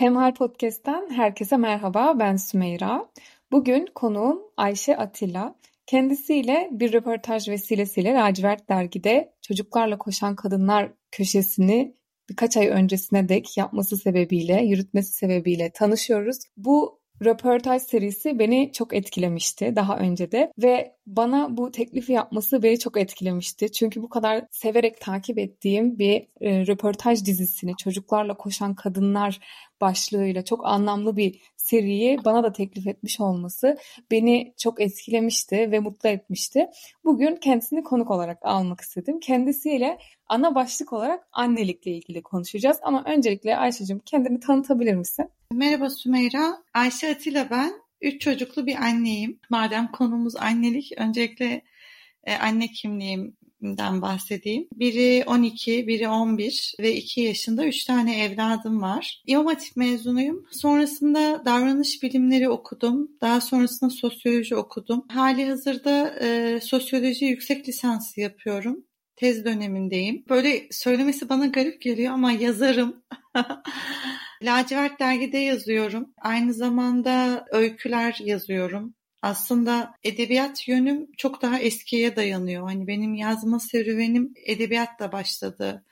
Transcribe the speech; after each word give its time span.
Hemhal 0.00 0.34
Podcast'ten 0.34 1.10
herkese 1.10 1.56
merhaba, 1.56 2.18
ben 2.18 2.36
Sümeyra. 2.36 3.10
Bugün 3.52 3.86
konuğum 3.94 4.42
Ayşe 4.56 4.96
Atilla. 4.96 5.54
Kendisiyle 5.86 6.68
bir 6.72 6.92
röportaj 6.92 7.48
vesilesiyle 7.48 8.14
Lacivert 8.14 8.68
Dergi'de 8.68 9.34
Çocuklarla 9.42 9.98
Koşan 9.98 10.36
Kadınlar 10.36 10.92
köşesini 11.10 11.96
birkaç 12.30 12.56
ay 12.56 12.68
öncesine 12.68 13.28
dek 13.28 13.56
yapması 13.56 13.96
sebebiyle, 13.96 14.62
yürütmesi 14.62 15.12
sebebiyle 15.12 15.70
tanışıyoruz. 15.74 16.38
Bu 16.56 16.99
röportaj 17.24 17.82
serisi 17.82 18.38
beni 18.38 18.72
çok 18.72 18.94
etkilemişti 18.94 19.76
daha 19.76 19.98
önce 19.98 20.32
de 20.32 20.52
ve 20.58 20.94
bana 21.06 21.56
bu 21.56 21.70
teklifi 21.70 22.12
yapması 22.12 22.62
beni 22.62 22.78
çok 22.78 22.96
etkilemişti. 22.96 23.72
Çünkü 23.72 24.02
bu 24.02 24.08
kadar 24.08 24.44
severek 24.50 25.00
takip 25.00 25.38
ettiğim 25.38 25.98
bir 25.98 26.26
e, 26.40 26.66
röportaj 26.66 27.24
dizisini 27.24 27.76
çocuklarla 27.76 28.34
koşan 28.34 28.74
kadınlar 28.74 29.40
başlığıyla 29.80 30.44
çok 30.44 30.66
anlamlı 30.66 31.16
bir 31.16 31.40
seriyi 31.70 32.18
bana 32.24 32.42
da 32.42 32.52
teklif 32.52 32.86
etmiş 32.86 33.20
olması 33.20 33.78
beni 34.10 34.54
çok 34.56 34.80
etkilemişti 34.80 35.56
ve 35.56 35.80
mutlu 35.80 36.08
etmişti. 36.08 36.66
Bugün 37.04 37.36
kendisini 37.36 37.82
konuk 37.82 38.10
olarak 38.10 38.38
almak 38.42 38.80
istedim. 38.80 39.20
Kendisiyle 39.20 39.98
ana 40.28 40.54
başlık 40.54 40.92
olarak 40.92 41.28
annelikle 41.32 41.90
ilgili 41.90 42.22
konuşacağız. 42.22 42.78
Ama 42.82 43.04
öncelikle 43.04 43.56
Ayşe'cim 43.56 43.98
kendini 43.98 44.40
tanıtabilir 44.40 44.94
misin? 44.94 45.28
Merhaba 45.52 45.90
Sümeyra. 45.90 46.62
Ayşe 46.74 47.10
Atilla 47.10 47.50
ben. 47.50 47.72
Üç 48.00 48.20
çocuklu 48.20 48.66
bir 48.66 48.76
anneyim. 48.76 49.38
Madem 49.50 49.92
konumuz 49.92 50.36
annelik, 50.36 50.92
öncelikle 50.96 51.62
e, 52.24 52.34
anne 52.34 52.66
kimliğimden 53.60 54.02
bahsedeyim. 54.02 54.68
Biri 54.74 55.24
12, 55.26 55.86
biri 55.86 56.08
11 56.08 56.74
ve 56.80 56.94
2 56.96 57.20
yaşında 57.20 57.66
3 57.66 57.84
tane 57.84 58.24
evladım 58.24 58.82
var. 58.82 59.22
İmam 59.26 59.46
Hatip 59.46 59.76
mezunuyum. 59.76 60.46
Sonrasında 60.50 61.42
davranış 61.44 62.02
bilimleri 62.02 62.48
okudum. 62.48 63.10
Daha 63.20 63.40
sonrasında 63.40 63.90
sosyoloji 63.90 64.56
okudum. 64.56 65.06
Hali 65.08 65.44
hazırda 65.44 66.14
e, 66.20 66.60
sosyoloji 66.60 67.24
yüksek 67.24 67.68
lisansı 67.68 68.20
yapıyorum 68.20 68.84
tez 69.16 69.44
dönemindeyim. 69.44 70.24
Böyle 70.28 70.68
söylemesi 70.70 71.28
bana 71.28 71.46
garip 71.46 71.82
geliyor 71.82 72.12
ama 72.12 72.32
yazarım. 72.32 73.02
Lacivert 74.42 75.00
dergide 75.00 75.38
yazıyorum. 75.38 76.14
Aynı 76.18 76.54
zamanda 76.54 77.44
öyküler 77.50 78.18
yazıyorum. 78.24 78.94
Aslında 79.22 79.94
edebiyat 80.04 80.68
yönüm 80.68 81.12
çok 81.16 81.42
daha 81.42 81.58
eskiye 81.58 82.16
dayanıyor. 82.16 82.68
Hani 82.68 82.86
benim 82.86 83.14
yazma 83.14 83.60
serüvenim 83.60 84.34
edebiyatla 84.46 85.12
başladı. 85.12 85.84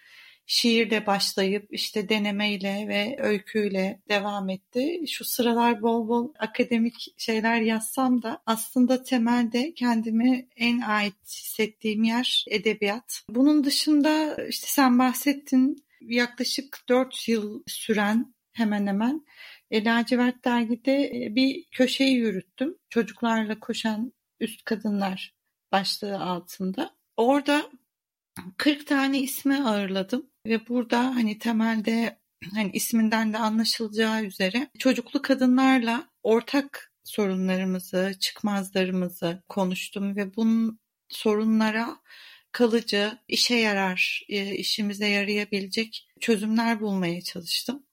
Şiirle 0.47 1.07
başlayıp 1.07 1.67
işte 1.71 2.09
denemeyle 2.09 2.89
ve 2.89 3.17
öyküyle 3.21 4.03
devam 4.09 4.51
etti. 4.51 5.01
Şu 5.09 5.25
sıralar 5.25 5.83
bol 5.83 6.09
bol 6.09 6.33
akademik 6.39 7.15
şeyler 7.19 7.61
yazsam 7.61 8.23
da 8.23 8.43
aslında 8.47 9.03
temelde 9.03 9.75
kendimi 9.75 10.49
en 10.57 10.81
ait 10.81 11.15
hissettiğim 11.27 12.05
yer 12.05 12.45
edebiyat. 12.49 13.23
Bunun 13.31 13.65
dışında 13.65 14.37
işte 14.49 14.67
sen 14.67 14.99
bahsettin 14.99 15.85
yaklaşık 16.01 16.79
4 16.89 17.29
yıl 17.29 17.63
süren 17.67 18.35
hemen 18.53 18.87
hemen 18.87 19.25
e, 19.71 19.85
Lacivert 19.85 20.45
Dergi'de 20.45 21.05
e, 21.07 21.35
bir 21.35 21.65
köşeyi 21.73 22.17
yürüttüm. 22.17 22.79
Çocuklarla 22.91 23.61
koşan 23.61 24.13
üst 24.41 24.65
kadınlar 24.65 25.35
başlığı 25.73 26.21
altında. 26.21 26.95
Orada 27.17 27.71
40 28.57 28.87
tane 28.87 29.21
ismi 29.21 29.65
ağırladım 29.65 30.31
ve 30.47 30.69
burada 30.69 31.05
hani 31.05 31.39
temelde 31.39 32.19
hani 32.55 32.71
isminden 32.73 33.33
de 33.33 33.39
anlaşılacağı 33.39 34.25
üzere 34.25 34.71
çocuklu 34.79 35.23
kadınlarla 35.23 36.09
ortak 36.23 36.93
sorunlarımızı, 37.05 38.15
çıkmazlarımızı 38.21 39.43
konuştum 39.49 40.17
ve 40.17 40.37
bunun 40.37 40.79
sorunlara 41.09 41.97
kalıcı, 42.53 43.19
işe 43.29 43.55
yarar, 43.55 44.23
e, 44.29 44.55
işimize 44.55 45.09
yarayabilecek 45.09 46.09
çözümler 46.21 46.81
bulmaya 46.81 47.23
çalıştım. 47.23 47.87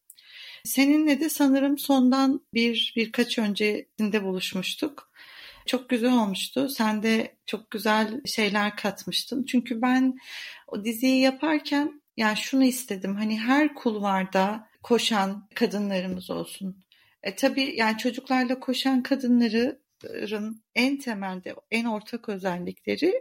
Seninle 0.66 1.20
de 1.20 1.30
sanırım 1.30 1.78
sondan 1.78 2.42
bir 2.54 2.94
birkaç 2.96 3.40
öncesinde 3.40 4.24
buluşmuştuk. 4.24 5.12
Çok 5.66 5.90
güzel 5.90 6.14
olmuştu. 6.14 6.70
Sen 6.70 7.04
de 7.04 7.38
çok 7.46 7.72
güzel 7.72 8.22
şeyler 8.26 8.76
katmıştın. 8.76 9.46
Çünkü 9.46 9.82
ben 9.82 10.18
o 10.68 10.86
diziyi 10.86 11.22
yaparken 11.22 12.02
yani 12.18 12.38
şunu 12.38 12.64
istedim. 12.64 13.16
Hani 13.16 13.40
her 13.40 13.74
kulvarda 13.76 14.70
koşan 14.84 15.48
kadınlarımız 15.56 16.30
olsun. 16.30 16.84
E 17.24 17.36
tabii 17.36 17.74
yani 17.78 17.98
çocuklarla 17.98 18.60
koşan 18.60 19.04
kadınların 19.04 20.64
en 20.76 20.98
temelde 20.98 21.56
en 21.72 21.86
ortak 21.86 22.30
özellikleri 22.30 23.14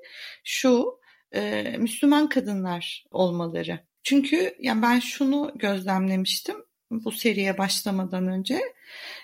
şu 0.44 1.00
e, 1.34 1.62
Müslüman 1.78 2.28
kadınlar 2.28 3.04
olmaları. 3.10 3.80
Çünkü 4.02 4.56
yani 4.58 4.82
ben 4.82 4.98
şunu 4.98 5.52
gözlemlemiştim 5.54 6.56
bu 6.90 7.12
seriye 7.12 7.58
başlamadan 7.58 8.26
önce. 8.28 8.60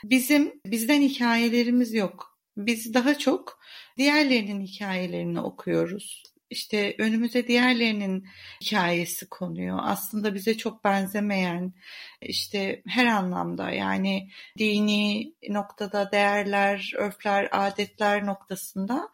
Bizim 0.04 0.60
bizden 0.66 1.00
hikayelerimiz 1.00 1.94
yok. 1.94 2.38
Biz 2.56 2.94
daha 2.94 3.18
çok 3.18 3.60
diğerlerinin 3.98 4.60
hikayelerini 4.60 5.40
okuyoruz 5.40 6.22
işte 6.50 6.94
önümüze 6.98 7.46
diğerlerinin 7.46 8.26
hikayesi 8.64 9.28
konuyor. 9.28 9.78
Aslında 9.82 10.34
bize 10.34 10.56
çok 10.56 10.84
benzemeyen 10.84 11.72
işte 12.22 12.82
her 12.86 13.06
anlamda 13.06 13.70
yani 13.70 14.28
dini 14.58 15.34
noktada 15.48 16.12
değerler, 16.12 16.92
örfler, 16.96 17.48
adetler 17.52 18.26
noktasında 18.26 19.08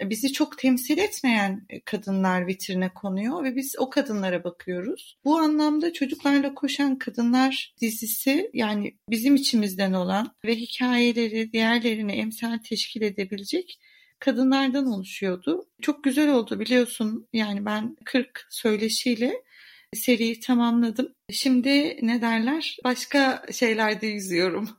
bizi 0.00 0.32
çok 0.32 0.58
temsil 0.58 0.98
etmeyen 0.98 1.66
kadınlar 1.84 2.46
vitrine 2.46 2.88
konuyor 2.88 3.44
ve 3.44 3.56
biz 3.56 3.74
o 3.78 3.90
kadınlara 3.90 4.44
bakıyoruz. 4.44 5.18
Bu 5.24 5.38
anlamda 5.38 5.92
çocuklarla 5.92 6.54
koşan 6.54 6.98
kadınlar 6.98 7.74
dizisi 7.80 8.50
yani 8.54 8.98
bizim 9.08 9.34
içimizden 9.34 9.92
olan 9.92 10.34
ve 10.44 10.54
hikayeleri 10.54 11.52
diğerlerine 11.52 12.16
emsal 12.16 12.58
teşkil 12.58 13.02
edebilecek 13.02 13.80
kadınlardan 14.22 14.86
oluşuyordu. 14.86 15.66
Çok 15.82 16.04
güzel 16.04 16.30
oldu 16.34 16.60
biliyorsun. 16.60 17.28
Yani 17.32 17.64
ben 17.64 17.96
40 18.04 18.46
söyleşiyle 18.50 19.42
seriyi 19.94 20.40
tamamladım. 20.40 21.14
Şimdi 21.30 21.98
ne 22.02 22.22
derler? 22.22 22.76
Başka 22.84 23.42
şeylerde 23.52 24.06
yüzüyorum. 24.06 24.70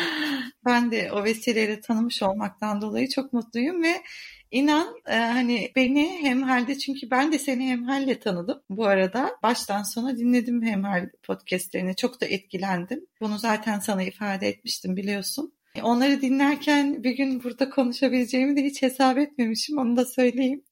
ben 0.66 0.90
de 0.90 1.12
o 1.12 1.24
vesileyle 1.24 1.80
tanımış 1.80 2.22
olmaktan 2.22 2.80
dolayı 2.80 3.08
çok 3.08 3.32
mutluyum 3.32 3.82
ve 3.82 4.02
inan 4.50 4.94
e, 5.06 5.16
hani 5.16 5.72
beni 5.76 6.18
hemhalde 6.22 6.78
çünkü 6.78 7.10
ben 7.10 7.32
de 7.32 7.38
seni 7.38 7.68
hemhalle 7.68 8.20
tanıdım 8.20 8.62
bu 8.70 8.86
arada. 8.86 9.36
Baştan 9.42 9.82
sona 9.82 10.18
dinledim 10.18 10.62
hemhal 10.62 11.08
podcastlerini. 11.22 11.96
Çok 11.96 12.20
da 12.20 12.26
etkilendim. 12.26 13.06
Bunu 13.20 13.38
zaten 13.38 13.78
sana 13.78 14.02
ifade 14.02 14.48
etmiştim 14.48 14.96
biliyorsun. 14.96 15.52
Onları 15.82 16.20
dinlerken 16.20 17.04
bir 17.04 17.16
gün 17.16 17.44
burada 17.44 17.70
konuşabileceğimi 17.70 18.56
de 18.56 18.64
hiç 18.64 18.82
hesap 18.82 19.18
etmemişim. 19.18 19.78
Onu 19.78 19.96
da 19.96 20.04
söyleyeyim. 20.04 20.64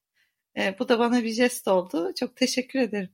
E, 0.59 0.79
bu 0.79 0.89
da 0.89 0.99
bana 0.99 1.23
bir 1.23 1.33
jest 1.33 1.69
oldu. 1.69 2.13
Çok 2.21 2.37
teşekkür 2.37 2.79
ederim. 2.79 3.11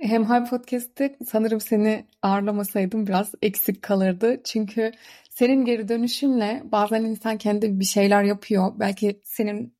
Hem 0.00 0.24
Hal 0.24 0.48
Podcast'te 0.50 1.16
sanırım 1.26 1.60
seni 1.60 2.06
ağırlamasaydım 2.22 3.06
biraz 3.06 3.32
eksik 3.42 3.82
kalırdı. 3.82 4.40
Çünkü 4.44 4.92
senin 5.30 5.64
geri 5.64 5.88
dönüşünle 5.88 6.62
bazen 6.64 7.04
insan 7.04 7.38
kendi 7.38 7.80
bir 7.80 7.84
şeyler 7.84 8.24
yapıyor. 8.24 8.72
Belki 8.78 9.20
senin 9.24 9.79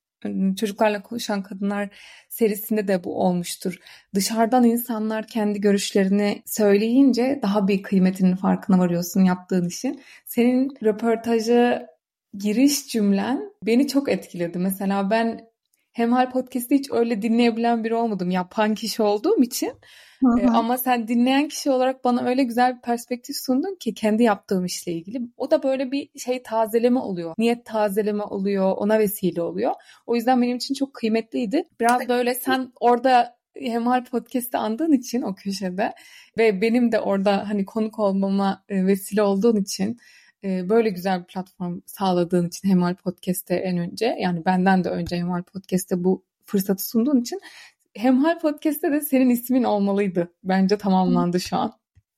Çocuklarla 0.56 1.02
Konuşan 1.02 1.43
Kadınlar 1.43 1.88
serisinde 2.28 2.88
de 2.88 3.05
bu 3.05 3.22
olmuştur. 3.22 3.78
Dışarıdan 4.14 4.64
insanlar 4.64 5.26
kendi 5.26 5.61
görüşlerini 5.61 6.43
söyleyince 6.46 7.40
daha 7.43 7.69
bir 7.69 7.82
kıymetinin 7.82 8.37
farkına 8.37 8.78
varıyorsun 8.78 9.25
yaptığın 9.25 9.69
işin. 9.69 10.00
Senin 10.26 10.76
röportajı 10.82 11.87
giriş 12.38 12.88
cümlen 12.88 13.52
beni 13.67 13.88
çok 13.88 14.08
etkiledi. 14.08 14.58
Mesela 14.58 15.11
ben 15.11 15.50
Hemhal 15.92 16.31
Podcast'ı 16.31 16.75
hiç 16.75 16.90
öyle 16.90 17.22
dinleyebilen 17.22 17.84
biri 17.84 17.94
olmadım. 17.94 18.31
Yapan 18.31 18.75
kişi 18.75 19.02
olduğum 19.02 19.42
için. 19.42 19.72
Hı 20.20 20.28
hı. 20.28 20.50
ama 20.50 20.78
sen 20.78 21.08
dinleyen 21.08 21.48
kişi 21.48 21.70
olarak 21.70 22.04
bana 22.04 22.28
öyle 22.28 22.44
güzel 22.44 22.76
bir 22.76 22.81
perspektif 22.81 23.37
sundun 23.37 23.76
ki 23.81 23.94
kendi 23.94 24.22
yaptığım 24.22 24.64
işle 24.64 24.92
ilgili. 24.92 25.20
O 25.37 25.50
da 25.50 25.62
böyle 25.62 25.92
bir 25.92 26.08
şey 26.19 26.42
tazeleme 26.42 27.00
oluyor. 27.00 27.34
Niyet 27.38 27.64
tazeleme 27.64 28.22
oluyor. 28.22 28.72
Ona 28.76 28.98
vesile 28.98 29.42
oluyor. 29.42 29.72
O 30.06 30.16
yüzden 30.16 30.42
benim 30.42 30.56
için 30.56 30.75
çok 30.75 30.94
kıymetliydi. 30.94 31.64
Biraz 31.81 32.08
böyle 32.08 32.34
sen 32.34 32.72
orada 32.81 33.40
Hemal 33.54 34.04
Podcast'ı 34.04 34.58
andığın 34.58 34.93
için 34.93 35.22
o 35.22 35.34
köşede 35.34 35.93
ve 36.38 36.60
benim 36.60 36.93
de 36.93 37.00
orada 37.00 37.48
hani 37.48 37.64
konuk 37.64 37.98
olmama 37.98 38.64
vesile 38.70 39.22
olduğun 39.22 39.56
için 39.56 39.98
böyle 40.44 40.90
güzel 40.90 41.20
bir 41.20 41.26
platform 41.26 41.81
sağladığın 41.87 42.48
için 42.48 42.69
Hemal 42.69 42.94
Podcast'te 42.94 43.54
en 43.54 43.78
önce 43.78 44.16
yani 44.20 44.44
benden 44.44 44.84
de 44.84 44.88
önce 44.88 45.16
Hemal 45.16 45.42
Podcast'te 45.42 46.04
bu 46.04 46.25
fırsatı 46.44 46.88
sunduğun 46.88 47.20
için 47.20 47.40
Hemhal 47.96 48.38
Podcast'te 48.38 48.92
de 48.92 49.00
senin 49.00 49.31
ismin 49.31 49.64
olmalıydı. 49.64 50.32
Bence 50.44 50.78
tamamlandı 50.78 51.40
şu 51.40 51.56
an. 51.56 51.72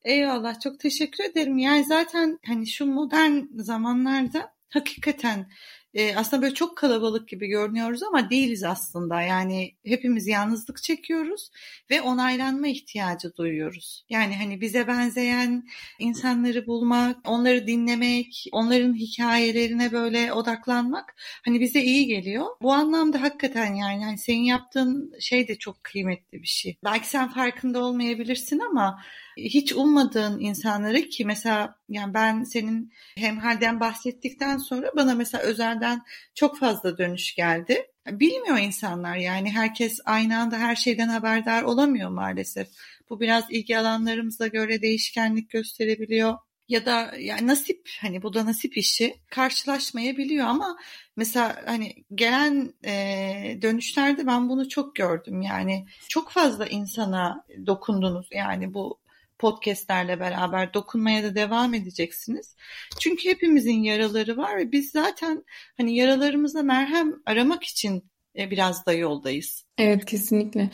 Eyvallah 0.05 0.61
çok 0.61 0.81
teşekkür 0.81 1.25
ederim. 1.25 1.59
Yani 1.59 1.85
zaten 1.85 2.39
hani 2.47 2.67
şu 2.67 2.87
modern 2.87 3.41
zamanlarda 3.55 4.53
hakikaten 4.69 5.47
e, 5.95 6.17
aslında 6.17 6.43
böyle 6.43 6.55
çok 6.55 6.77
kalabalık 6.77 7.29
gibi 7.29 7.47
görünüyoruz 7.47 8.03
ama 8.03 8.31
değiliz 8.31 8.65
aslında. 8.65 9.23
Yani 9.23 9.75
hepimiz 9.85 10.27
yalnızlık 10.27 10.83
çekiyoruz 10.83 11.51
ve 11.91 12.03
onaylanma 12.03 12.69
ihtiyacı 12.69 13.37
duyuyoruz. 13.37 14.05
Yani 14.11 14.37
hani 14.37 14.61
bize 14.61 14.87
benzeyen 14.87 15.69
insanları 15.99 16.67
bulmak, 16.67 17.17
onları 17.29 17.67
dinlemek, 17.67 18.47
onların 18.53 18.95
hikayelerine 18.95 19.93
böyle 19.93 20.33
odaklanmak 20.33 21.15
hani 21.45 21.61
bize 21.61 21.83
iyi 21.83 22.07
geliyor. 22.07 22.47
Bu 22.63 22.73
anlamda 22.73 23.23
hakikaten 23.23 23.75
yani 23.75 24.05
hani 24.05 24.19
senin 24.19 24.43
yaptığın 24.43 25.13
şey 25.21 25.49
de 25.49 25.59
çok 25.59 25.85
kıymetli 25.85 26.43
bir 26.43 26.47
şey. 26.47 26.77
Belki 26.85 27.09
sen 27.09 27.29
farkında 27.29 27.85
olmayabilirsin 27.85 28.59
ama 28.59 29.03
hiç 29.37 29.73
ummadığın 29.73 30.41
insanları 30.41 31.03
ki 31.03 31.25
mesela 31.25 31.77
yani 31.89 32.15
ben 32.15 32.45
senin 32.45 32.93
hemhalden 33.17 33.81
bahsettikten 33.81 34.59
sonra 34.59 34.91
bana 34.97 35.15
mesela 35.15 35.45
özelden 35.45 36.03
çok 36.35 36.59
fazla 36.59 36.99
dönüş 36.99 37.35
geldi. 37.35 37.87
Bilmiyor 38.07 38.59
insanlar 38.59 39.17
yani 39.17 39.51
herkes 39.51 40.01
aynı 40.05 40.39
anda 40.39 40.59
her 40.59 40.77
şeyden 40.77 41.09
haberdar 41.09 41.63
olamıyor 41.63 42.11
maalesef. 42.11 42.69
Bu 43.11 43.21
biraz 43.21 43.45
ilgi 43.51 43.79
alanlarımıza 43.79 44.47
göre 44.47 44.83
değişkenlik 44.83 45.51
gösterebiliyor 45.51 46.35
ya 46.69 46.87
da 46.87 47.13
yani 47.19 47.47
nasip 47.47 47.89
hani 48.01 48.23
bu 48.23 48.35
da 48.35 48.47
nasip 48.47 48.77
işi 48.77 49.15
karşılaşmayabiliyor 49.31 50.47
ama 50.47 50.79
mesela 51.17 51.63
hani 51.67 52.05
gelen 52.15 52.75
e, 52.85 53.59
dönüşlerde 53.63 54.27
ben 54.27 54.49
bunu 54.49 54.69
çok 54.69 54.97
gördüm 54.97 55.43
yani 55.43 55.87
çok 56.09 56.31
fazla 56.31 56.67
insana 56.67 57.45
dokundunuz 57.67 58.29
yani 58.33 58.75
bu 58.75 59.02
podcastlerle 59.43 60.21
beraber 60.21 60.75
dokunmaya 60.75 61.23
da 61.23 61.35
devam 61.35 61.75
edeceksiniz. 61.75 62.57
Çünkü 63.01 63.29
hepimizin 63.29 63.83
yaraları 63.83 64.37
var 64.37 64.57
ve 64.57 64.73
biz 64.73 64.91
zaten 64.91 65.45
hani 65.77 65.97
yaralarımıza 65.97 66.63
merhem 66.63 67.13
aramak 67.27 67.65
için 67.65 68.11
e, 68.39 68.51
biraz 68.51 68.87
da 68.87 68.93
yoldayız. 68.93 69.65
Evet 69.79 70.05
kesinlikle. 70.05 70.71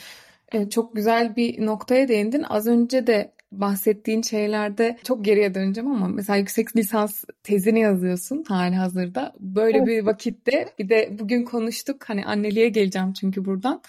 Evet, 0.52 0.72
çok 0.72 0.96
güzel 0.96 1.36
bir 1.36 1.66
noktaya 1.66 2.08
değindin. 2.08 2.44
Az 2.48 2.66
önce 2.66 3.06
de 3.06 3.34
bahsettiğin 3.52 4.22
şeylerde 4.22 4.98
çok 5.04 5.24
geriye 5.24 5.54
döneceğim 5.54 5.90
ama 5.90 6.08
mesela 6.08 6.36
yüksek 6.36 6.76
lisans 6.76 7.24
tezini 7.42 7.80
yazıyorsun 7.80 8.44
hali 8.48 8.74
hazırda. 8.74 9.34
Böyle 9.40 9.86
bir 9.86 10.06
vakitte 10.06 10.68
bir 10.78 10.88
de 10.88 11.16
bugün 11.18 11.44
konuştuk 11.44 12.04
hani 12.08 12.24
anneliğe 12.24 12.68
geleceğim 12.68 13.12
çünkü 13.12 13.44
buradan 13.44 13.82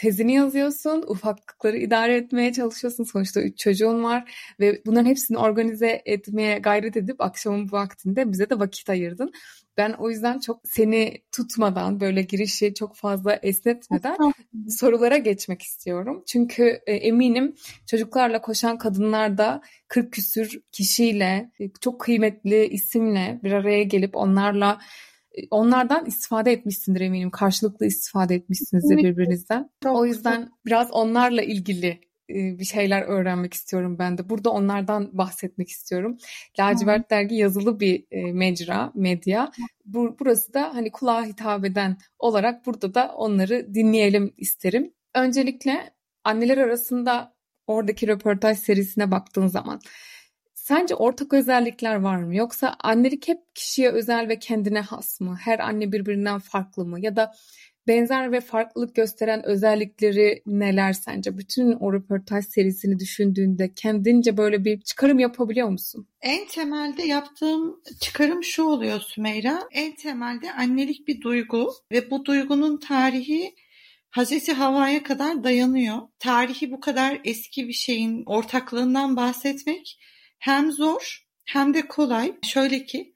tezini 0.00 0.34
yazıyorsun, 0.34 1.04
ufaklıkları 1.06 1.76
idare 1.76 2.16
etmeye 2.16 2.52
çalışıyorsun. 2.52 3.04
Sonuçta 3.04 3.42
üç 3.42 3.58
çocuğun 3.58 4.04
var 4.04 4.34
ve 4.60 4.82
bunların 4.86 5.08
hepsini 5.08 5.38
organize 5.38 6.02
etmeye 6.04 6.58
gayret 6.58 6.96
edip 6.96 7.20
akşamın 7.20 7.68
bu 7.68 7.72
vaktinde 7.72 8.32
bize 8.32 8.50
de 8.50 8.58
vakit 8.58 8.90
ayırdın. 8.90 9.32
Ben 9.76 9.92
o 9.92 10.10
yüzden 10.10 10.38
çok 10.38 10.60
seni 10.64 11.22
tutmadan 11.32 12.00
böyle 12.00 12.22
girişi 12.22 12.74
çok 12.74 12.96
fazla 12.96 13.34
esnetmeden 13.34 14.16
sorulara 14.68 15.16
geçmek 15.16 15.62
istiyorum. 15.62 16.22
Çünkü 16.26 16.80
e, 16.86 16.92
eminim 16.92 17.54
çocuklarla 17.86 18.40
koşan 18.40 18.78
kadınlar 18.78 19.38
da 19.38 19.62
40 19.88 20.12
küsür 20.12 20.60
kişiyle 20.72 21.50
e, 21.60 21.70
çok 21.80 22.00
kıymetli 22.00 22.66
isimle 22.66 23.40
bir 23.42 23.52
araya 23.52 23.82
gelip 23.82 24.16
onlarla 24.16 24.78
onlardan 25.50 26.06
istifade 26.06 26.52
etmişsindir 26.52 27.00
eminim. 27.00 27.30
Karşılıklı 27.30 27.86
istifade 27.86 28.34
etmişsinizdir 28.34 28.96
birbirinizden. 28.96 29.70
Çok 29.82 29.96
o 29.96 30.06
yüzden 30.06 30.48
biraz 30.66 30.90
onlarla 30.90 31.42
ilgili 31.42 32.00
bir 32.28 32.64
şeyler 32.64 33.02
öğrenmek 33.02 33.54
istiyorum 33.54 33.96
ben 33.98 34.18
de. 34.18 34.28
Burada 34.28 34.50
onlardan 34.50 35.18
bahsetmek 35.18 35.68
istiyorum. 35.68 36.18
Lacivert 36.58 37.04
Hı. 37.04 37.10
Dergi 37.10 37.34
yazılı 37.34 37.80
bir 37.80 38.04
mecra, 38.32 38.92
medya. 38.94 39.52
Bu, 39.84 40.16
burası 40.20 40.54
da 40.54 40.74
hani 40.74 40.92
kulağa 40.92 41.24
hitap 41.24 41.64
eden 41.64 41.96
olarak 42.18 42.66
burada 42.66 42.94
da 42.94 43.14
onları 43.16 43.74
dinleyelim 43.74 44.34
isterim. 44.36 44.92
Öncelikle 45.14 45.90
anneler 46.24 46.58
arasında 46.58 47.34
oradaki 47.66 48.08
röportaj 48.08 48.58
serisine 48.58 49.10
baktığın 49.10 49.46
zaman 49.46 49.80
Sence 50.70 50.94
ortak 50.94 51.32
özellikler 51.32 51.94
var 51.94 52.16
mı? 52.16 52.36
Yoksa 52.36 52.76
annelik 52.80 53.28
hep 53.28 53.38
kişiye 53.54 53.90
özel 53.90 54.28
ve 54.28 54.38
kendine 54.38 54.80
has 54.80 55.20
mı? 55.20 55.38
Her 55.40 55.58
anne 55.58 55.92
birbirinden 55.92 56.38
farklı 56.38 56.84
mı? 56.84 57.00
Ya 57.00 57.16
da 57.16 57.32
benzer 57.86 58.32
ve 58.32 58.40
farklılık 58.40 58.94
gösteren 58.94 59.46
özellikleri 59.46 60.42
neler 60.46 60.92
sence? 60.92 61.38
Bütün 61.38 61.72
o 61.72 61.92
röportaj 61.92 62.44
serisini 62.44 62.98
düşündüğünde 62.98 63.74
kendince 63.74 64.36
böyle 64.36 64.64
bir 64.64 64.80
çıkarım 64.80 65.18
yapabiliyor 65.18 65.68
musun? 65.68 66.06
En 66.20 66.46
temelde 66.46 67.02
yaptığım 67.02 67.80
çıkarım 68.00 68.44
şu 68.44 68.62
oluyor 68.62 69.00
Sümeyra. 69.00 69.68
En 69.72 69.94
temelde 69.94 70.52
annelik 70.52 71.08
bir 71.08 71.20
duygu 71.20 71.72
ve 71.92 72.10
bu 72.10 72.24
duygunun 72.24 72.76
tarihi 72.76 73.54
Hazreti 74.10 74.52
Havva'ya 74.52 75.02
kadar 75.02 75.44
dayanıyor. 75.44 75.98
Tarihi 76.18 76.72
bu 76.72 76.80
kadar 76.80 77.20
eski 77.24 77.68
bir 77.68 77.72
şeyin 77.72 78.22
ortaklığından 78.26 79.16
bahsetmek 79.16 79.98
hem 80.40 80.72
zor 80.72 81.26
hem 81.44 81.74
de 81.74 81.88
kolay. 81.88 82.34
Şöyle 82.42 82.84
ki 82.84 83.14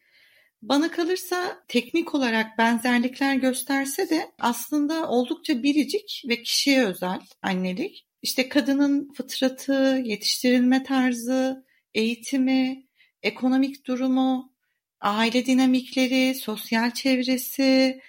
bana 0.62 0.90
kalırsa 0.90 1.64
teknik 1.68 2.14
olarak 2.14 2.58
benzerlikler 2.58 3.34
gösterse 3.34 4.10
de 4.10 4.30
aslında 4.38 5.08
oldukça 5.08 5.62
biricik 5.62 6.22
ve 6.28 6.42
kişiye 6.42 6.84
özel 6.86 7.20
annelik. 7.42 8.06
İşte 8.22 8.48
kadının 8.48 9.12
fıtratı, 9.12 10.02
yetiştirilme 10.04 10.82
tarzı, 10.82 11.64
eğitimi, 11.94 12.84
ekonomik 13.22 13.86
durumu, 13.86 14.54
aile 15.00 15.46
dinamikleri, 15.46 16.34
sosyal 16.34 16.90
çevresi, 16.90 18.00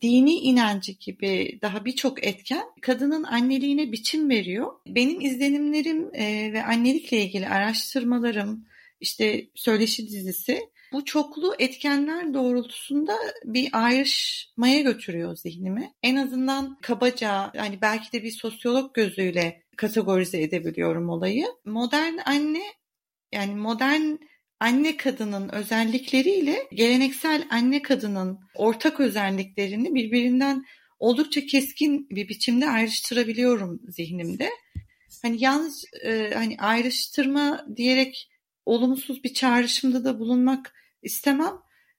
dini 0.00 0.34
inancı 0.34 0.92
gibi 0.92 1.58
daha 1.62 1.84
birçok 1.84 2.26
etken 2.26 2.64
kadının 2.80 3.24
anneliğine 3.24 3.92
biçim 3.92 4.30
veriyor. 4.30 4.72
Benim 4.86 5.20
izlenimlerim 5.20 6.14
e, 6.14 6.52
ve 6.52 6.64
annelikle 6.64 7.22
ilgili 7.22 7.48
araştırmalarım, 7.48 8.66
işte 9.00 9.46
söyleşi 9.54 10.08
dizisi 10.08 10.60
bu 10.92 11.04
çoklu 11.04 11.54
etkenler 11.58 12.34
doğrultusunda 12.34 13.16
bir 13.44 13.68
ayrışmaya 13.72 14.80
götürüyor 14.80 15.36
zihnimi. 15.36 15.92
En 16.02 16.16
azından 16.16 16.78
kabaca 16.82 17.52
hani 17.56 17.80
belki 17.80 18.12
de 18.12 18.22
bir 18.22 18.30
sosyolog 18.30 18.94
gözüyle 18.94 19.62
kategorize 19.76 20.42
edebiliyorum 20.42 21.08
olayı. 21.08 21.46
Modern 21.64 22.16
anne 22.26 22.62
yani 23.32 23.54
modern 23.54 24.16
anne 24.60 24.96
kadının 24.96 25.48
özellikleriyle 25.48 26.68
geleneksel 26.72 27.46
anne 27.50 27.82
kadının 27.82 28.38
ortak 28.54 29.00
özelliklerini 29.00 29.94
birbirinden 29.94 30.64
oldukça 30.98 31.46
keskin 31.46 32.10
bir 32.10 32.28
biçimde 32.28 32.70
ayrıştırabiliyorum 32.70 33.80
zihnimde. 33.88 34.50
Hani 35.22 35.36
yalnız 35.44 35.84
e, 36.04 36.30
hani 36.34 36.56
ayrıştırma 36.58 37.66
diyerek 37.76 38.30
olumsuz 38.66 39.24
bir 39.24 39.34
çağrışımda 39.34 40.04
da 40.04 40.18
bulunmak 40.18 40.74
istemem. 41.02 41.54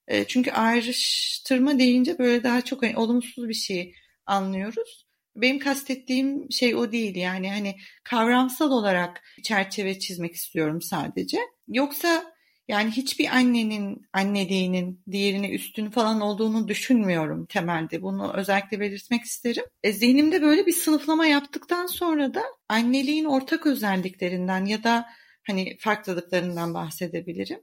E, 0.07 0.24
çünkü 0.24 0.51
ayrıştırma 0.51 1.79
deyince 1.79 2.17
böyle 2.19 2.43
daha 2.43 2.62
çok 2.62 2.83
hani, 2.83 2.97
olumsuz 2.97 3.50
bir 3.50 3.53
şey 3.53 3.95
anlıyoruz. 4.25 5.05
Benim 5.35 5.59
kastettiğim 5.59 6.51
şey 6.51 6.75
o 6.75 6.91
değil 6.91 7.15
yani 7.15 7.50
hani 7.50 7.75
kavramsal 8.03 8.71
olarak 8.71 9.24
çerçeve 9.43 10.00
çizmek 10.00 10.35
istiyorum 10.35 10.81
sadece. 10.81 11.39
Yoksa 11.67 12.34
yani 12.67 12.91
hiçbir 12.91 13.36
annenin 13.36 14.07
anneliğinin 14.13 15.03
diğerine 15.12 15.50
üstün 15.50 15.89
falan 15.89 16.22
olduğunu 16.22 16.67
düşünmüyorum 16.67 17.45
temelde. 17.45 18.01
Bunu 18.01 18.34
özellikle 18.34 18.79
belirtmek 18.79 19.24
isterim. 19.24 19.63
E, 19.84 19.93
zihnimde 19.93 20.41
böyle 20.41 20.65
bir 20.65 20.72
sınıflama 20.72 21.25
yaptıktan 21.25 21.86
sonra 21.88 22.34
da 22.34 22.43
anneliğin 22.69 23.25
ortak 23.25 23.65
özelliklerinden 23.67 24.65
ya 24.65 24.84
da 24.84 25.05
hani 25.48 25.77
farklılıklarından 25.79 26.74
bahsedebilirim. 26.74 27.60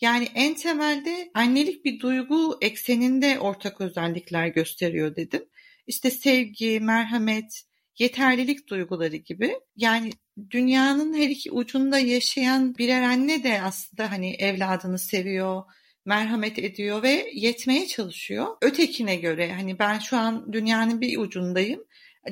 Yani 0.00 0.28
en 0.34 0.54
temelde 0.54 1.30
annelik 1.34 1.84
bir 1.84 2.00
duygu 2.00 2.58
ekseninde 2.60 3.38
ortak 3.38 3.80
özellikler 3.80 4.46
gösteriyor 4.46 5.16
dedim. 5.16 5.44
İşte 5.86 6.10
sevgi, 6.10 6.80
merhamet, 6.80 7.64
yeterlilik 7.98 8.68
duyguları 8.68 9.16
gibi. 9.16 9.54
Yani 9.76 10.10
dünyanın 10.50 11.14
her 11.14 11.28
iki 11.28 11.50
ucunda 11.50 11.98
yaşayan 11.98 12.78
birer 12.78 13.02
anne 13.02 13.44
de 13.44 13.62
aslında 13.62 14.10
hani 14.10 14.34
evladını 14.34 14.98
seviyor, 14.98 15.62
merhamet 16.04 16.58
ediyor 16.58 17.02
ve 17.02 17.30
yetmeye 17.34 17.86
çalışıyor. 17.86 18.46
Ötekine 18.62 19.16
göre 19.16 19.52
hani 19.52 19.78
ben 19.78 19.98
şu 19.98 20.16
an 20.16 20.52
dünyanın 20.52 21.00
bir 21.00 21.18
ucundayım. 21.18 21.84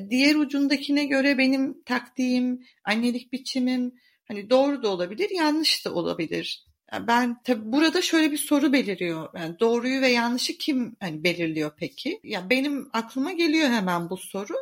Diğer 0.09 0.35
ucundakine 0.35 1.05
göre 1.05 1.37
benim 1.37 1.83
taktiğim, 1.83 2.65
annelik 2.85 3.33
biçimim 3.33 3.91
hani 4.27 4.49
doğru 4.49 4.83
da 4.83 4.89
olabilir, 4.89 5.29
yanlış 5.29 5.85
da 5.85 5.93
olabilir. 5.93 6.65
Ben 7.07 7.41
tabi 7.43 7.71
burada 7.71 8.01
şöyle 8.01 8.31
bir 8.31 8.37
soru 8.37 8.73
beliriyor. 8.73 9.29
Yani 9.35 9.59
doğruyu 9.59 10.01
ve 10.01 10.07
yanlışı 10.07 10.57
kim 10.57 10.95
hani 10.99 11.23
belirliyor 11.23 11.71
peki? 11.77 12.19
Ya 12.23 12.49
benim 12.49 12.89
aklıma 12.93 13.31
geliyor 13.31 13.69
hemen 13.69 14.09
bu 14.09 14.17
soru. 14.17 14.53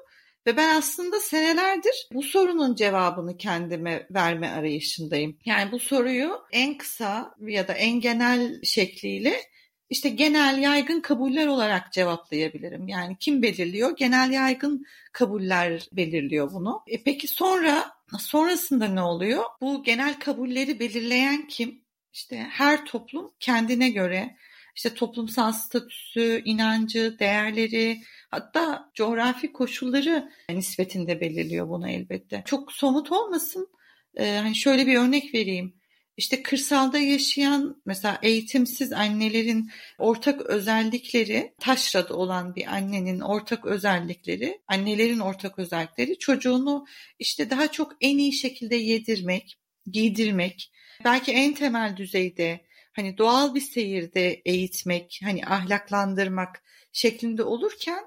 Ve 0.48 0.58
ben 0.58 0.76
aslında 0.76 1.20
senelerdir 1.20 2.08
bu 2.14 2.24
sorunun 2.24 2.76
cevabını 2.76 3.38
kendime 3.38 4.08
verme 4.12 4.50
arayışındayım. 4.50 5.38
Yani 5.46 5.72
bu 5.72 5.80
soruyu 5.80 6.40
en 6.52 6.78
kısa 6.78 7.36
ya 7.42 7.68
da 7.68 7.74
en 7.74 8.00
genel 8.00 8.62
şekliyle 8.64 9.42
işte 9.90 10.10
genel 10.10 10.58
yaygın 10.58 11.02
kabuller 11.02 11.48
olarak 11.48 11.94
cevaplayabilirim. 11.94 12.88
Yani 12.88 13.18
kim 13.20 13.42
belirliyor? 13.42 13.98
Genel 13.98 14.32
yaygın 14.32 14.86
kabuller 15.14 15.88
belirliyor 15.92 16.52
bunu. 16.54 16.82
E 16.88 17.04
peki 17.04 17.28
sonra 17.28 17.92
sonrasında 18.20 18.88
ne 18.88 19.02
oluyor? 19.02 19.44
Bu 19.62 19.84
genel 19.84 20.20
kabulleri 20.20 20.80
belirleyen 20.80 21.48
kim? 21.48 21.82
İşte 22.14 22.38
her 22.38 22.86
toplum 22.86 23.32
kendine 23.40 23.90
göre 23.90 24.38
işte 24.78 24.94
toplumsal 24.94 25.52
statüsü, 25.52 26.42
inancı, 26.46 27.16
değerleri, 27.20 28.02
hatta 28.32 28.92
coğrafi 28.94 29.54
koşulları 29.54 30.32
nispetinde 30.50 31.22
belirliyor 31.22 31.70
bunu 31.70 31.90
elbette. 31.90 32.44
Çok 32.46 32.72
somut 32.72 33.12
olmasın. 33.12 33.68
Ee, 34.16 34.36
hani 34.36 34.56
şöyle 34.56 34.88
bir 34.88 34.96
örnek 34.96 35.34
vereyim. 35.34 35.74
İşte 36.18 36.44
kırsalda 36.44 36.98
yaşayan 37.00 37.82
mesela 37.86 38.20
eğitimsiz 38.22 38.94
annelerin 38.94 39.72
ortak 39.98 40.42
özellikleri, 40.42 41.54
taşrada 41.60 42.14
olan 42.14 42.56
bir 42.56 42.76
annenin 42.76 43.20
ortak 43.20 43.66
özellikleri, 43.66 44.62
annelerin 44.68 45.20
ortak 45.20 45.60
özellikleri 45.60 46.20
çocuğunu 46.20 46.86
işte 47.20 47.50
daha 47.50 47.72
çok 47.72 47.94
en 48.02 48.18
iyi 48.18 48.34
şekilde 48.34 48.76
yedirmek, 48.76 49.58
giydirmek, 49.92 50.72
belki 51.04 51.32
en 51.32 51.54
temel 51.54 51.98
düzeyde 51.98 52.67
hani 52.98 53.18
doğal 53.18 53.56
bir 53.56 53.62
seyirde 53.62 54.42
eğitmek, 54.46 55.20
hani 55.24 55.46
ahlaklandırmak 55.46 56.64
şeklinde 56.94 57.44
olurken 57.44 58.04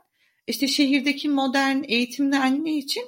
işte 0.46 0.68
şehirdeki 0.68 1.28
modern 1.28 1.82
eğitimli 1.88 2.36
anne 2.38 2.72
için 2.72 3.04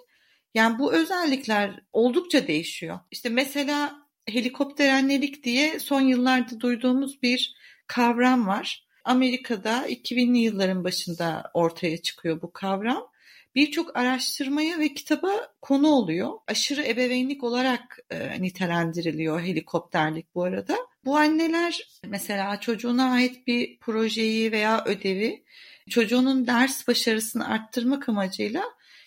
yani 0.55 0.79
bu 0.79 0.95
özellikler 0.95 1.81
oldukça 1.93 2.47
değişiyor. 2.47 2.99
İşte 3.11 3.29
mesela 3.29 4.03
helikopter 4.29 4.89
annelik 4.89 5.45
diye 5.45 5.79
son 5.79 6.01
yıllarda 6.01 6.61
duyduğumuz 6.61 7.23
bir 7.23 7.55
kavram 7.87 8.47
var. 8.47 8.87
Amerika'da 9.05 9.89
2000'li 9.89 10.39
yılların 10.39 10.85
başında 10.85 11.51
ortaya 11.55 12.03
çıkıyor 12.03 12.43
bu 12.43 12.53
kavram. 12.53 13.13
Birçok 13.55 13.97
araştırmaya 13.97 14.79
ve 14.79 14.95
kitaba 14.95 15.31
konu 15.63 15.89
oluyor. 15.89 16.33
Aşırı 16.49 16.83
ebeveynlik 16.83 17.45
olarak 17.45 17.99
e, 18.11 18.43
nitelendiriliyor 18.43 19.41
helikopterlik 19.41 20.35
bu 20.35 20.45
arada. 20.45 20.77
Bu 21.05 21.17
anneler 21.17 21.89
mesela 22.07 22.61
çocuğuna 22.61 23.13
ait 23.13 23.47
bir 23.47 23.79
projeyi 23.79 24.53
veya 24.53 24.85
ödevi 24.85 25.45
çocuğunun 25.91 26.47
ders 26.47 26.89
başarısını 26.89 27.49
arttırmak 27.49 28.09
amacıyla 28.09 28.65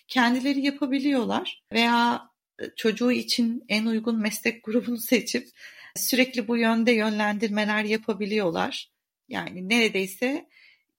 kendileri 0.07 0.61
yapabiliyorlar 0.61 1.63
veya 1.73 2.29
çocuğu 2.75 3.11
için 3.11 3.65
en 3.69 3.85
uygun 3.85 4.19
meslek 4.19 4.63
grubunu 4.63 4.97
seçip 4.97 5.47
sürekli 5.95 6.47
bu 6.47 6.57
yönde 6.57 6.91
yönlendirmeler 6.91 7.83
yapabiliyorlar. 7.83 8.91
Yani 9.29 9.69
neredeyse 9.69 10.49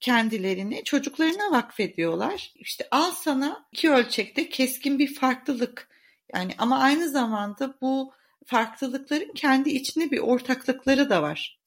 kendilerini 0.00 0.85
çocuklarına 0.85 1.50
vakfediyorlar. 1.50 2.53
İşte 2.55 2.88
al 2.91 3.11
sana 3.11 3.67
iki 3.73 3.91
ölçekte 3.91 4.49
keskin 4.49 4.99
bir 4.99 5.15
farklılık. 5.15 5.88
Yani 6.35 6.53
ama 6.59 6.79
aynı 6.79 7.09
zamanda 7.09 7.75
bu 7.81 8.12
farklılıkların 8.47 9.33
kendi 9.35 9.71
içinde 9.71 10.11
bir 10.11 10.19
ortaklıkları 10.19 11.11
da 11.11 11.23
var. 11.23 11.61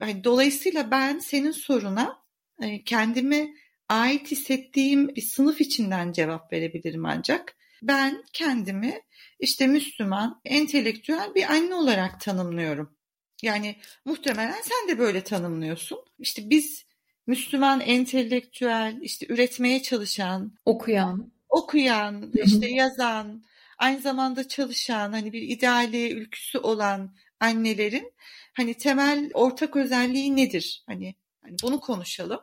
Yani 0.00 0.24
dolayısıyla 0.24 0.90
ben 0.90 1.18
senin 1.18 1.50
soruna 1.50 2.18
e, 2.62 2.84
kendimi 2.84 3.54
ait 3.88 4.30
hissettiğim 4.30 5.08
bir 5.08 5.22
sınıf 5.22 5.60
içinden 5.60 6.12
cevap 6.12 6.52
verebilirim 6.52 7.06
ancak. 7.06 7.56
Ben 7.82 8.24
kendimi 8.32 9.00
işte 9.40 9.66
Müslüman, 9.66 10.40
entelektüel 10.44 11.34
bir 11.34 11.52
anne 11.52 11.74
olarak 11.74 12.20
tanımlıyorum. 12.20 12.96
Yani 13.42 13.76
muhtemelen 14.04 14.62
sen 14.62 14.88
de 14.88 14.98
böyle 14.98 15.20
tanımlıyorsun. 15.20 15.98
İşte 16.18 16.50
biz 16.50 16.84
Müslüman, 17.26 17.80
entelektüel, 17.80 18.98
işte 19.02 19.26
üretmeye 19.28 19.82
çalışan, 19.82 20.52
okuyan, 20.64 21.32
okuyan, 21.48 22.32
işte 22.34 22.68
yazan, 22.68 23.44
aynı 23.78 24.00
zamanda 24.00 24.48
çalışan, 24.48 25.12
hani 25.12 25.32
bir 25.32 25.42
ideali, 25.42 26.12
ülküsü 26.12 26.58
olan 26.58 27.14
annelerin 27.40 28.12
hani 28.52 28.74
temel 28.74 29.30
ortak 29.34 29.76
özelliği 29.76 30.36
nedir? 30.36 30.84
Hani, 30.86 31.14
hani 31.42 31.56
bunu 31.62 31.80
konuşalım. 31.80 32.40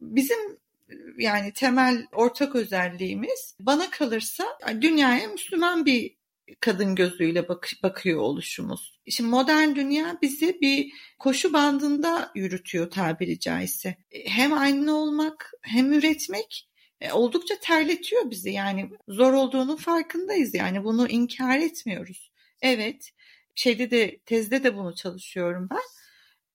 Bizim 0.00 0.58
yani 1.18 1.52
temel 1.52 2.06
ortak 2.12 2.56
özelliğimiz 2.56 3.56
bana 3.60 3.90
kalırsa 3.90 4.44
dünyaya 4.80 5.28
Müslüman 5.28 5.86
bir 5.86 6.20
kadın 6.60 6.94
gözüyle 6.94 7.48
bak 7.48 7.70
bakıyor 7.82 8.20
oluşumuz. 8.20 9.00
Şimdi 9.08 9.30
modern 9.30 9.74
dünya 9.74 10.18
bizi 10.22 10.60
bir 10.60 10.92
koşu 11.18 11.52
bandında 11.52 12.30
yürütüyor 12.34 12.90
tabiri 12.90 13.38
caizse. 13.40 13.96
Hem 14.26 14.52
anne 14.52 14.92
olmak 14.92 15.52
hem 15.62 15.92
üretmek 15.92 16.69
e, 17.00 17.12
oldukça 17.12 17.54
terletiyor 17.60 18.30
bizi. 18.30 18.50
Yani 18.50 18.90
zor 19.08 19.32
olduğunun 19.32 19.76
farkındayız. 19.76 20.54
Yani 20.54 20.84
bunu 20.84 21.08
inkar 21.08 21.58
etmiyoruz. 21.58 22.32
Evet, 22.62 23.10
şeyde 23.54 23.90
de 23.90 24.18
tezde 24.18 24.64
de 24.64 24.76
bunu 24.76 24.94
çalışıyorum 24.94 25.68
ben. 25.70 25.82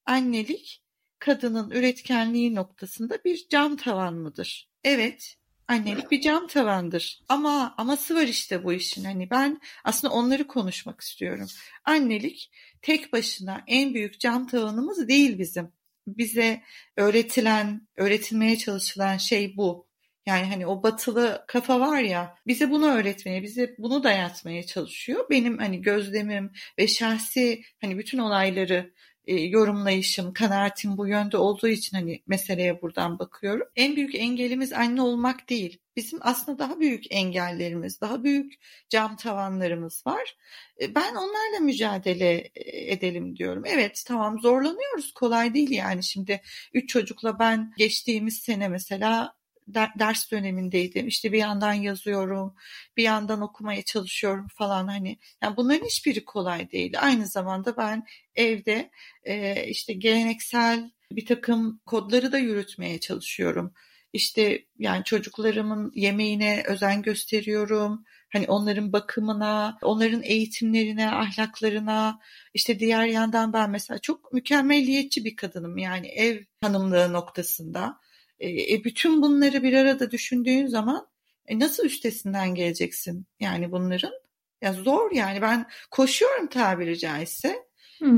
Annelik 0.06 0.84
kadının 1.20 1.72
üretkenliği 1.72 2.56
noktasında 2.56 3.24
bir 3.24 3.48
cam 3.50 3.78
tavan 3.78 4.14
mıdır? 4.14 4.70
Evet, 4.84 5.38
Annelik 5.68 6.12
bir 6.12 6.22
cam 6.22 6.48
tavandır. 6.48 7.22
Ama 7.30 7.76
aması 7.78 8.16
var 8.16 8.24
işte 8.24 8.64
bu 8.64 8.74
işin. 8.74 9.04
Hani 9.04 9.30
ben 9.30 9.62
aslında 9.84 10.14
onları 10.14 10.48
konuşmak 10.48 11.02
istiyorum. 11.02 11.48
Annelik 11.86 12.52
tek 12.82 13.14
başına 13.14 13.64
en 13.68 13.94
büyük 13.94 14.20
cam 14.20 14.48
tavanımız 14.48 15.08
değil 15.08 15.40
bizim. 15.40 15.72
Bize 16.08 16.62
öğretilen, 16.98 17.88
öğretilmeye 17.96 18.58
çalışılan 18.58 19.18
şey 19.18 19.58
bu. 19.58 19.88
Yani 20.26 20.46
hani 20.46 20.68
o 20.68 20.84
batılı 20.84 21.46
kafa 21.48 21.80
var 21.80 22.00
ya 22.00 22.36
bize 22.48 22.72
bunu 22.72 22.88
öğretmeye, 22.92 23.44
bize 23.44 23.76
bunu 23.78 24.04
dayatmaya 24.04 24.66
çalışıyor. 24.66 25.30
Benim 25.30 25.58
hani 25.58 25.82
gözlemim 25.82 26.52
ve 26.80 26.88
şahsi 26.88 27.64
hani 27.82 27.98
bütün 27.98 28.18
olayları 28.18 28.94
e, 29.28 29.36
yorumlayışım, 29.36 30.34
kanaatim 30.34 30.98
bu 30.98 31.08
yönde 31.08 31.38
olduğu 31.38 31.68
için 31.68 31.98
hani 31.98 32.24
meseleye 32.28 32.82
buradan 32.82 33.20
bakıyorum. 33.20 33.68
En 33.76 33.96
büyük 33.96 34.16
engelimiz 34.16 34.74
anne 34.74 35.02
olmak 35.02 35.50
değil. 35.50 35.80
Bizim 35.96 36.20
aslında 36.22 36.60
daha 36.60 36.80
büyük 36.80 37.04
engellerimiz, 37.12 38.02
daha 38.02 38.24
büyük 38.24 38.54
cam 38.90 39.16
tavanlarımız 39.16 40.08
var. 40.08 40.38
E, 40.82 40.96
ben 40.96 41.16
onlarla 41.16 41.60
mücadele 41.62 42.52
e, 42.56 42.92
edelim 42.94 43.36
diyorum. 43.36 43.64
Evet 43.66 44.04
tamam 44.08 44.40
zorlanıyoruz 44.40 45.14
kolay 45.14 45.54
değil 45.54 45.72
yani 45.72 46.04
şimdi 46.04 46.42
üç 46.74 46.90
çocukla 46.90 47.40
ben 47.40 47.74
geçtiğimiz 47.78 48.38
sene 48.38 48.68
mesela 48.68 49.36
ders 49.74 50.32
dönemindeydim. 50.32 51.08
İşte 51.08 51.32
bir 51.32 51.38
yandan 51.38 51.74
yazıyorum, 51.74 52.56
bir 52.98 53.04
yandan 53.04 53.42
okumaya 53.42 53.82
çalışıyorum 53.82 54.48
falan 54.54 54.88
hani. 54.88 55.20
Yani 55.44 55.58
bunların 55.58 55.86
hiçbiri 55.86 56.26
kolay 56.26 56.72
değil. 56.72 56.94
Aynı 57.02 57.28
zamanda 57.28 57.78
ben 57.78 58.06
evde 58.36 58.92
e, 59.24 59.64
işte 59.68 59.94
geleneksel 59.94 60.92
bir 61.12 61.26
takım 61.26 61.82
kodları 61.86 62.32
da 62.32 62.38
yürütmeye 62.38 63.00
çalışıyorum. 63.00 63.74
İşte 64.14 64.66
yani 64.80 65.04
çocuklarımın 65.04 65.92
yemeğine 65.96 66.64
özen 66.68 67.02
gösteriyorum. 67.02 68.06
Hani 68.34 68.48
onların 68.48 68.94
bakımına, 68.94 69.78
onların 69.82 70.24
eğitimlerine, 70.24 71.12
ahlaklarına, 71.12 72.20
işte 72.54 72.80
diğer 72.80 73.06
yandan 73.06 73.54
ben 73.54 73.70
mesela 73.70 74.00
çok 74.00 74.34
mükemmelliyetçi 74.34 75.26
bir 75.26 75.36
kadınım 75.36 75.78
yani 75.78 76.08
ev 76.08 76.44
hanımlığı 76.62 77.14
noktasında. 77.14 78.00
E, 78.40 78.74
e, 78.74 78.84
bütün 78.84 79.22
bunları 79.22 79.64
bir 79.64 79.74
arada 79.74 80.12
düşündüğün 80.12 80.68
zaman 80.68 81.08
e, 81.48 81.60
nasıl 81.60 81.86
üstesinden 81.86 82.56
geleceksin 82.56 83.26
yani 83.40 83.72
bunların? 83.72 84.14
Ya 84.62 84.74
zor 84.74 85.12
yani 85.12 85.42
ben 85.42 85.66
koşuyorum 85.92 86.48
tabiri 86.48 87.00
caizse. 87.00 87.66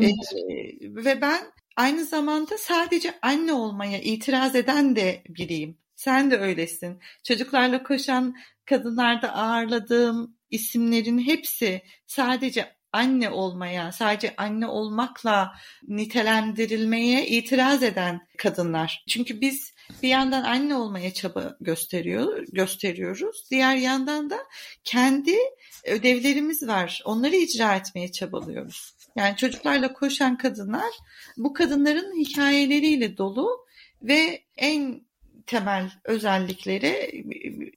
E, 0.01 0.07
ve 0.81 1.21
ben 1.21 1.41
aynı 1.75 2.05
zamanda 2.05 2.57
sadece 2.57 3.13
anne 3.21 3.53
olmaya 3.53 4.01
itiraz 4.01 4.55
eden 4.55 4.95
de 4.95 5.23
biriyim. 5.29 5.77
Sen 5.95 6.31
de 6.31 6.37
öylesin. 6.37 6.99
Çocuklarla 7.23 7.83
koşan 7.83 8.35
kadınlarda 8.65 9.33
ağırladığım 9.33 10.37
isimlerin 10.49 11.19
hepsi 11.19 11.81
sadece 12.07 12.77
anne 12.91 13.29
olmaya, 13.29 13.91
sadece 13.91 14.35
anne 14.37 14.67
olmakla 14.67 15.53
nitelendirilmeye 15.87 17.27
itiraz 17.27 17.83
eden 17.83 18.27
kadınlar. 18.37 19.03
Çünkü 19.09 19.41
biz 19.41 19.73
bir 20.03 20.07
yandan 20.07 20.43
anne 20.43 20.75
olmaya 20.75 21.13
çaba 21.13 21.57
gösteriyor, 21.61 22.45
gösteriyoruz. 22.51 23.47
Diğer 23.51 23.75
yandan 23.75 24.29
da 24.29 24.37
kendi 24.83 25.35
ödevlerimiz 25.85 26.67
var. 26.67 27.01
Onları 27.05 27.35
icra 27.35 27.75
etmeye 27.75 28.11
çabalıyoruz. 28.11 28.93
Yani 29.15 29.35
çocuklarla 29.35 29.93
koşan 29.93 30.37
kadınlar 30.37 30.93
bu 31.37 31.53
kadınların 31.53 32.19
hikayeleriyle 32.19 33.17
dolu 33.17 33.65
ve 34.01 34.43
en 34.57 35.07
temel 35.45 35.91
özellikleri 36.03 37.23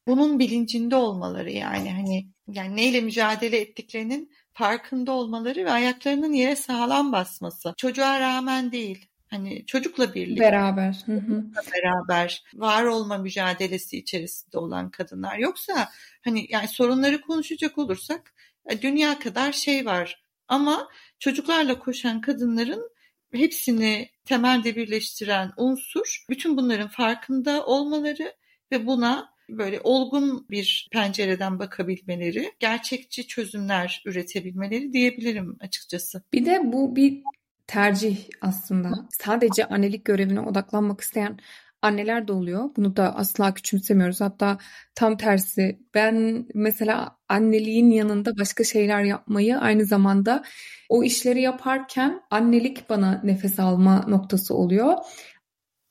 bunun 0.07 0.39
bilincinde 0.39 0.97
olmaları 0.97 1.51
yani 1.51 1.93
hani 1.93 2.27
yani 2.49 2.77
neyle 2.77 3.01
mücadele 3.01 3.61
ettiklerinin 3.61 4.33
farkında 4.53 5.13
olmaları 5.13 5.65
ve 5.65 5.71
ayaklarının 5.71 6.33
yere 6.33 6.57
sağlam 6.57 7.13
basması. 7.13 7.75
Çocuğa 7.77 8.21
rağmen 8.21 8.73
değil. 8.73 9.10
Hani 9.31 9.67
çocukla 9.67 10.15
birlikte. 10.15 10.45
Beraber. 10.45 11.03
Hı 11.07 11.13
hı. 11.13 11.45
Beraber 11.75 12.45
var 12.55 12.85
olma 12.85 13.19
mücadelesi 13.19 13.99
içerisinde 13.99 14.59
olan 14.59 14.91
kadınlar. 14.91 15.39
Yoksa 15.39 15.89
hani 16.25 16.47
yani 16.49 16.69
sorunları 16.69 17.21
konuşacak 17.21 17.79
olursak 17.79 18.35
e, 18.71 18.83
dünya 18.83 19.19
kadar 19.19 19.53
şey 19.53 19.87
var. 19.87 20.25
Ama 20.49 20.89
çocuklarla 21.19 21.79
koşan 21.79 22.21
kadınların 22.21 22.91
hepsini 23.33 24.11
temelde 24.25 24.77
birleştiren 24.77 25.53
unsur 25.57 26.25
bütün 26.31 26.57
bunların 26.57 26.89
farkında 26.89 27.67
olmaları 27.67 28.35
ve 28.73 28.87
buna 28.87 29.31
böyle 29.49 29.81
olgun 29.85 30.47
bir 30.51 30.89
pencereden 30.93 31.59
bakabilmeleri, 31.59 32.53
gerçekçi 32.59 33.27
çözümler 33.27 34.03
üretebilmeleri 34.07 34.93
diyebilirim 34.93 35.57
açıkçası. 35.61 36.23
Bir 36.33 36.47
de 36.47 36.61
bu 36.65 36.97
bir 36.97 37.23
tercih 37.71 38.19
aslında. 38.41 38.89
Sadece 39.11 39.65
annelik 39.65 40.05
görevine 40.05 40.41
odaklanmak 40.41 41.01
isteyen 41.01 41.39
anneler 41.83 42.29
de 42.29 42.33
oluyor. 42.33 42.71
Bunu 42.77 42.97
da 42.97 43.17
asla 43.17 43.55
küçümsemiyoruz. 43.55 44.21
Hatta 44.21 44.59
tam 44.95 45.17
tersi 45.17 45.81
ben 45.95 46.47
mesela 46.55 47.17
anneliğin 47.29 47.91
yanında 47.91 48.39
başka 48.41 48.65
şeyler 48.65 49.03
yapmayı 49.03 49.59
aynı 49.59 49.85
zamanda 49.85 50.43
o 50.89 51.05
işleri 51.05 51.41
yaparken 51.43 52.21
annelik 52.31 52.91
bana 52.91 53.21
nefes 53.25 53.61
alma 53.61 54.05
noktası 54.09 54.55
oluyor. 54.55 54.95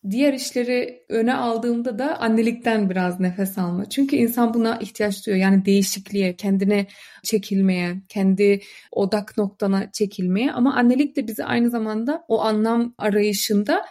Diğer 0.10 0.34
işleri 0.34 1.03
öne 1.10 1.34
aldığımda 1.34 2.00
da 2.00 2.20
annelikten 2.20 2.89
biraz 2.89 3.20
nefes 3.20 3.58
alma. 3.58 3.89
Çünkü 3.89 4.15
insan 4.15 4.53
buna 4.53 4.77
ihtiyaç 4.77 5.25
duyuyor. 5.27 5.44
Yani 5.44 5.65
değişikliğe, 5.65 6.36
kendine 6.36 6.88
çekilmeye, 7.24 8.01
kendi 8.10 8.62
odak 8.91 9.38
noktana 9.38 9.91
çekilmeye. 9.91 10.51
Ama 10.51 10.75
annelik 10.75 11.15
de 11.15 11.27
bizi 11.27 11.46
aynı 11.46 11.70
zamanda 11.70 12.25
o 12.27 12.41
anlam 12.41 12.94
arayışında 12.98 13.86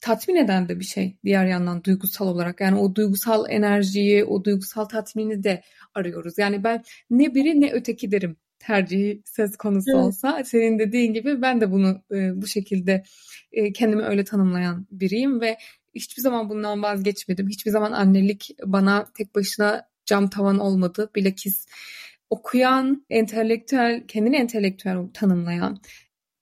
tatmin 0.00 0.36
eden 0.36 0.68
de 0.68 0.80
bir 0.80 0.84
şey 0.84 1.18
diğer 1.24 1.46
yandan 1.46 1.84
duygusal 1.84 2.28
olarak. 2.28 2.60
Yani 2.60 2.78
o 2.78 2.94
duygusal 2.94 3.44
enerjiyi, 3.50 4.24
o 4.24 4.44
duygusal 4.44 4.84
tatmini 4.84 5.44
de 5.44 5.62
arıyoruz. 5.94 6.38
Yani 6.38 6.64
ben 6.64 6.84
ne 7.10 7.34
biri 7.34 7.60
ne 7.60 7.72
öteki 7.72 8.10
derim 8.10 8.36
tercihi 8.66 9.22
söz 9.24 9.56
konusu 9.56 9.90
evet. 9.90 10.04
olsa. 10.04 10.44
Senin 10.44 10.78
dediğin 10.78 11.12
gibi 11.14 11.42
ben 11.42 11.60
de 11.60 11.72
bunu 11.72 12.02
e, 12.12 12.42
bu 12.42 12.46
şekilde 12.46 13.02
e, 13.52 13.72
kendimi 13.72 14.02
öyle 14.02 14.24
tanımlayan 14.24 14.86
biriyim 14.90 15.40
ve 15.40 15.58
hiçbir 15.94 16.22
zaman 16.22 16.50
bundan 16.50 16.82
vazgeçmedim. 16.82 17.48
Hiçbir 17.48 17.70
zaman 17.70 17.92
annelik 17.92 18.56
bana 18.64 19.06
tek 19.14 19.34
başına 19.34 19.88
cam 20.06 20.28
tavan 20.28 20.58
olmadı. 20.58 21.10
Bilakis 21.14 21.66
okuyan, 22.30 23.06
entelektüel, 23.10 24.02
kendini 24.08 24.36
entelektüel 24.36 24.96
tanımlayan, 25.14 25.80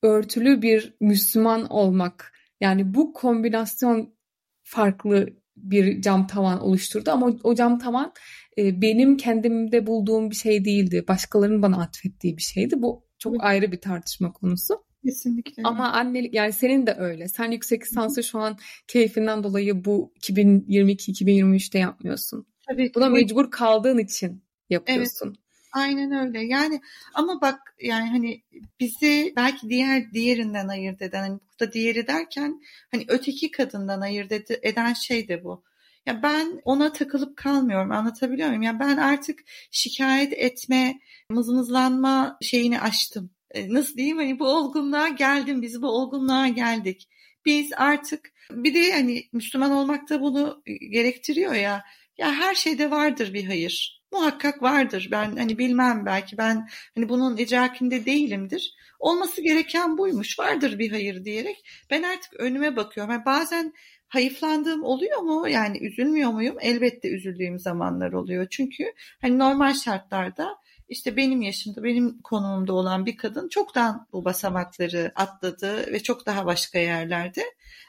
örtülü 0.02 0.62
bir 0.62 0.94
Müslüman 1.00 1.66
olmak 1.72 2.32
yani 2.60 2.94
bu 2.94 3.12
kombinasyon 3.12 4.14
farklı 4.62 5.28
bir 5.56 6.02
cam 6.02 6.26
tavan 6.26 6.60
oluşturdu 6.60 7.10
ama 7.10 7.26
o, 7.26 7.36
o 7.42 7.54
cam 7.54 7.78
tavan 7.78 8.12
e, 8.58 8.82
benim 8.82 9.16
kendimde 9.16 9.86
bulduğum 9.86 10.30
bir 10.30 10.36
şey 10.36 10.64
değildi. 10.64 11.04
Başkalarının 11.08 11.62
bana 11.62 11.82
atfettiği 11.82 12.36
bir 12.36 12.42
şeydi. 12.42 12.82
Bu 12.82 13.04
çok 13.18 13.32
evet. 13.32 13.44
ayrı 13.44 13.72
bir 13.72 13.80
tartışma 13.80 14.32
konusu. 14.32 14.84
Kesinlikle. 15.04 15.62
Ama 15.62 15.92
annelik 15.92 16.34
yani 16.34 16.52
senin 16.52 16.86
de 16.86 16.94
öyle. 16.98 17.28
Sen 17.28 17.50
yüksek 17.50 17.82
lisansı 17.82 18.22
şu 18.22 18.38
an 18.38 18.58
keyfinden 18.88 19.44
dolayı 19.44 19.84
bu 19.84 20.12
2022-2023'te 20.20 21.78
yapmıyorsun. 21.78 22.46
Tabii. 22.68 22.92
Buna 22.94 23.08
mecbur 23.08 23.50
kaldığın 23.50 23.98
için 23.98 24.42
yapıyorsun. 24.70 25.28
Evet. 25.28 25.38
Aynen 25.72 26.12
öyle. 26.12 26.44
Yani 26.44 26.80
ama 27.14 27.40
bak 27.40 27.58
yani 27.82 28.08
hani 28.08 28.42
bizi 28.80 29.32
belki 29.36 29.68
diğer 29.68 30.12
diğerinden 30.12 30.68
ayırt 30.68 31.02
eden 31.02 31.20
hani 31.20 31.40
burada 31.40 31.72
diğeri 31.72 32.06
derken 32.06 32.60
hani 32.90 33.04
öteki 33.08 33.50
kadından 33.50 34.00
ayırt 34.00 34.32
eden 34.62 34.92
şey 34.92 35.28
de 35.28 35.44
bu. 35.44 35.64
Ya 36.06 36.22
ben 36.22 36.60
ona 36.64 36.92
takılıp 36.92 37.36
kalmıyorum 37.36 37.92
anlatabiliyor 37.92 38.48
muyum? 38.48 38.62
Ya 38.62 38.80
ben 38.80 38.96
artık 38.96 39.40
şikayet 39.70 40.32
etme, 40.32 41.00
mızmızlanma 41.30 42.38
şeyini 42.42 42.80
aştım. 42.80 43.30
E, 43.50 43.74
nasıl 43.74 43.96
diyeyim 43.96 44.16
hani 44.16 44.38
bu 44.38 44.48
olgunluğa 44.48 45.08
geldim 45.08 45.62
biz 45.62 45.82
bu 45.82 45.88
olgunluğa 45.88 46.48
geldik. 46.48 47.08
Biz 47.46 47.70
artık 47.76 48.32
bir 48.50 48.74
de 48.74 48.92
hani 48.92 49.28
Müslüman 49.32 49.70
olmak 49.70 50.10
da 50.10 50.20
bunu 50.20 50.62
gerektiriyor 50.92 51.54
ya. 51.54 51.84
Ya 52.18 52.32
her 52.32 52.54
şeyde 52.54 52.90
vardır 52.90 53.34
bir 53.34 53.44
hayır 53.44 54.04
muhakkak 54.12 54.62
vardır. 54.62 55.08
Ben 55.10 55.36
hani 55.36 55.58
bilmem 55.58 56.06
belki 56.06 56.38
ben 56.38 56.68
hani 56.94 57.08
bunun 57.08 57.36
idrakinde 57.36 58.06
değilimdir. 58.06 58.74
Olması 58.98 59.42
gereken 59.42 59.98
buymuş. 59.98 60.38
Vardır 60.38 60.78
bir 60.78 60.90
hayır 60.90 61.24
diyerek 61.24 61.64
ben 61.90 62.02
artık 62.02 62.34
önüme 62.34 62.76
bakıyorum. 62.76 63.12
Yani 63.12 63.24
bazen 63.24 63.72
hayıflandığım 64.08 64.84
oluyor 64.84 65.20
mu? 65.20 65.48
Yani 65.48 65.78
üzülmüyor 65.78 66.30
muyum? 66.30 66.56
Elbette 66.60 67.08
üzüldüğüm 67.08 67.58
zamanlar 67.58 68.12
oluyor. 68.12 68.46
Çünkü 68.50 68.84
hani 69.20 69.38
normal 69.38 69.74
şartlarda 69.74 70.56
işte 70.88 71.16
benim 71.16 71.42
yaşımda, 71.42 71.84
benim 71.84 72.22
konumumda 72.22 72.72
olan 72.72 73.06
bir 73.06 73.16
kadın 73.16 73.48
çoktan 73.48 74.06
bu 74.12 74.24
basamakları 74.24 75.12
atladı 75.14 75.92
ve 75.92 76.02
çok 76.02 76.26
daha 76.26 76.46
başka 76.46 76.78
yerlerde. 76.78 77.42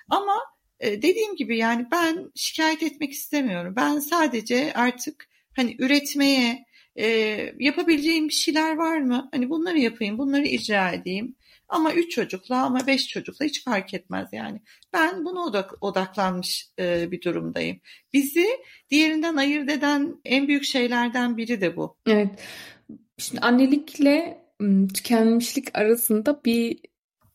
Ama 0.09 0.35
e, 0.79 1.01
dediğim 1.01 1.35
gibi 1.35 1.57
yani 1.57 1.87
ben 1.91 2.31
şikayet 2.35 2.83
etmek 2.83 3.11
istemiyorum. 3.11 3.73
Ben 3.75 3.99
sadece 3.99 4.73
artık 4.73 5.27
hani 5.55 5.75
üretmeye 5.79 6.65
e, 6.95 7.07
yapabileceğim 7.59 8.27
bir 8.27 8.33
şeyler 8.33 8.75
var 8.75 8.97
mı? 8.97 9.29
Hani 9.31 9.49
bunları 9.49 9.79
yapayım, 9.79 10.17
bunları 10.17 10.45
icra 10.45 10.91
edeyim. 10.91 11.35
Ama 11.69 11.93
üç 11.93 12.11
çocukla 12.11 12.63
ama 12.63 12.87
beş 12.87 13.07
çocukla 13.07 13.45
hiç 13.45 13.63
fark 13.63 13.93
etmez 13.93 14.27
yani. 14.31 14.61
Ben 14.93 15.25
buna 15.25 15.39
odak, 15.39 15.83
odaklanmış 15.83 16.69
e, 16.79 17.11
bir 17.11 17.21
durumdayım. 17.21 17.79
Bizi 18.13 18.47
diğerinden 18.89 19.35
ayırt 19.35 19.69
eden 19.69 20.21
en 20.25 20.47
büyük 20.47 20.63
şeylerden 20.63 21.37
biri 21.37 21.61
de 21.61 21.75
bu. 21.75 21.97
Evet. 22.07 22.29
Şimdi 23.17 23.41
annelikle 23.41 24.45
tükenmişlik 24.93 25.77
arasında 25.77 26.41
bir 26.45 26.79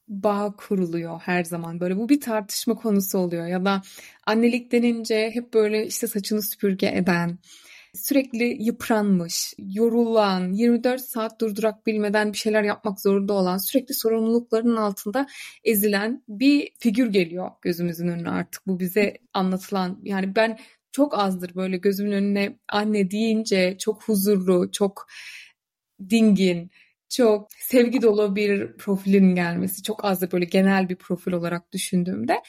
bağ 0.09 0.55
kuruluyor 0.57 1.21
her 1.21 1.45
zaman. 1.45 1.81
Böyle 1.81 1.97
bu 1.97 2.09
bir 2.09 2.21
tartışma 2.21 2.75
konusu 2.75 3.19
oluyor 3.19 3.47
ya 3.47 3.65
da 3.65 3.83
annelik 4.27 4.73
denince 4.73 5.31
hep 5.35 5.55
böyle 5.55 5.87
işte 5.87 6.07
saçını 6.07 6.43
süpürge 6.43 6.87
eden, 6.87 7.39
sürekli 7.95 8.63
yıpranmış, 8.63 9.55
yorulan, 9.59 10.53
24 10.53 11.01
saat 11.01 11.41
durdurak 11.41 11.87
bilmeden 11.87 12.33
bir 12.33 12.39
şeyler 12.39 12.63
yapmak 12.63 13.01
zorunda 13.01 13.33
olan, 13.33 13.59
sürekli 13.59 13.95
sorumluluklarının 13.95 14.77
altında 14.77 15.27
ezilen 15.65 16.23
bir 16.29 16.69
figür 16.79 17.07
geliyor 17.07 17.51
gözümüzün 17.63 18.09
önüne 18.09 18.31
artık. 18.31 18.67
Bu 18.67 18.81
bize 18.81 19.19
anlatılan 19.35 20.01
yani 20.03 20.37
ben 20.37 20.59
çok 20.93 21.19
azdır 21.19 21.55
böyle 21.55 21.77
gözümün 21.77 22.13
önüne 22.13 22.59
anne 22.69 23.11
deyince 23.11 23.77
çok 23.79 24.03
huzurlu, 24.03 24.71
çok 24.73 25.07
dingin, 26.11 26.71
çok 27.09 27.49
sevgi 27.53 28.03
dolu 28.03 28.37
bir 28.37 28.77
profilin 28.77 29.35
gelmesi 29.35 29.83
çok 29.83 30.05
az 30.05 30.21
da 30.21 30.33
böyle 30.33 30.45
genel 30.45 30.89
bir 30.89 30.97
profil 30.97 31.33
olarak 31.33 31.73
düşündüğümde 31.73 32.43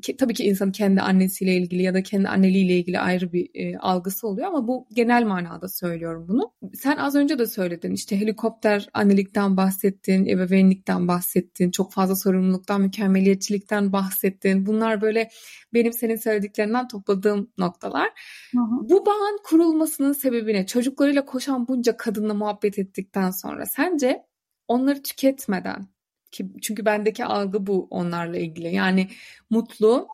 ki, 0.00 0.16
tabii 0.16 0.34
ki 0.34 0.44
insan 0.44 0.72
kendi 0.72 1.00
annesiyle 1.00 1.56
ilgili 1.56 1.82
ya 1.82 1.94
da 1.94 2.02
kendi 2.02 2.28
anneliğiyle 2.28 2.76
ilgili 2.78 2.98
ayrı 2.98 3.32
bir 3.32 3.50
e, 3.54 3.78
algısı 3.78 4.28
oluyor 4.28 4.48
ama 4.48 4.68
bu 4.68 4.86
genel 4.92 5.24
manada 5.24 5.68
söylüyorum 5.68 6.26
bunu. 6.28 6.52
Sen 6.74 6.96
az 6.96 7.14
önce 7.14 7.38
de 7.38 7.46
söyledin 7.46 7.92
işte 7.92 8.20
helikopter 8.20 8.88
annelikten 8.94 9.56
bahsettin, 9.56 10.26
ebeveynlikten 10.26 11.08
bahsettin, 11.08 11.70
çok 11.70 11.92
fazla 11.92 12.16
sorumluluktan, 12.16 12.80
mükemmeliyetçilikten 12.80 13.92
bahsettin. 13.92 14.66
Bunlar 14.66 15.00
böyle 15.00 15.30
benim 15.74 15.92
senin 15.92 16.16
söylediklerinden 16.16 16.88
topladığım 16.88 17.50
noktalar. 17.58 18.08
Hı 18.52 18.58
hı. 18.58 18.88
Bu 18.88 19.06
bağın 19.06 19.38
kurulmasının 19.44 20.12
sebebine 20.12 20.66
çocuklarıyla 20.66 21.24
koşan 21.24 21.68
bunca 21.68 21.96
kadınla 21.96 22.34
muhabbet 22.34 22.78
ettikten 22.78 23.30
sonra 23.30 23.66
sence 23.66 24.22
onları 24.68 25.02
tüketmeden 25.02 25.97
ki 26.30 26.46
çünkü 26.62 26.84
bendeki 26.84 27.24
algı 27.24 27.66
bu 27.66 27.86
onlarla 27.90 28.36
ilgili. 28.36 28.74
Yani 28.74 29.08
mutlu, 29.50 30.08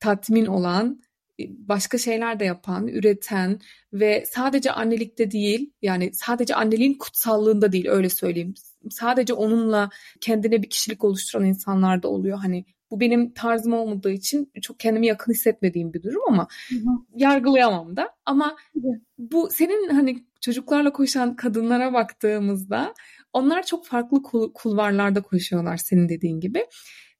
tatmin 0.00 0.46
olan, 0.46 1.00
başka 1.40 1.98
şeyler 1.98 2.40
de 2.40 2.44
yapan, 2.44 2.88
üreten 2.88 3.60
ve 3.92 4.24
sadece 4.26 4.72
annelikte 4.72 5.30
değil 5.30 5.70
yani 5.82 6.14
sadece 6.14 6.54
anneliğin 6.54 6.94
kutsallığında 6.94 7.72
değil 7.72 7.88
öyle 7.88 8.08
söyleyeyim. 8.08 8.54
Sadece 8.90 9.34
onunla 9.34 9.90
kendine 10.20 10.62
bir 10.62 10.70
kişilik 10.70 11.04
oluşturan 11.04 11.44
insanlar 11.44 12.02
da 12.02 12.08
oluyor. 12.08 12.38
Hani 12.38 12.64
bu 12.90 13.00
benim 13.00 13.32
tarzım 13.34 13.72
olmadığı 13.72 14.10
için 14.10 14.52
çok 14.62 14.80
kendimi 14.80 15.06
yakın 15.06 15.32
hissetmediğim 15.32 15.94
bir 15.94 16.02
durum 16.02 16.22
ama 16.28 16.48
hı 16.68 16.74
hı. 16.76 16.90
yargılayamam 17.16 17.96
da. 17.96 18.10
Ama 18.26 18.56
bu 19.18 19.48
senin 19.50 19.88
hani 19.88 20.24
çocuklarla 20.40 20.92
koşan 20.92 21.36
kadınlara 21.36 21.92
baktığımızda 21.92 22.94
onlar 23.34 23.66
çok 23.66 23.86
farklı 23.86 24.22
kul- 24.22 24.52
kulvarlarda 24.52 25.22
koşuyorlar 25.22 25.76
senin 25.76 26.08
dediğin 26.08 26.40
gibi. 26.40 26.66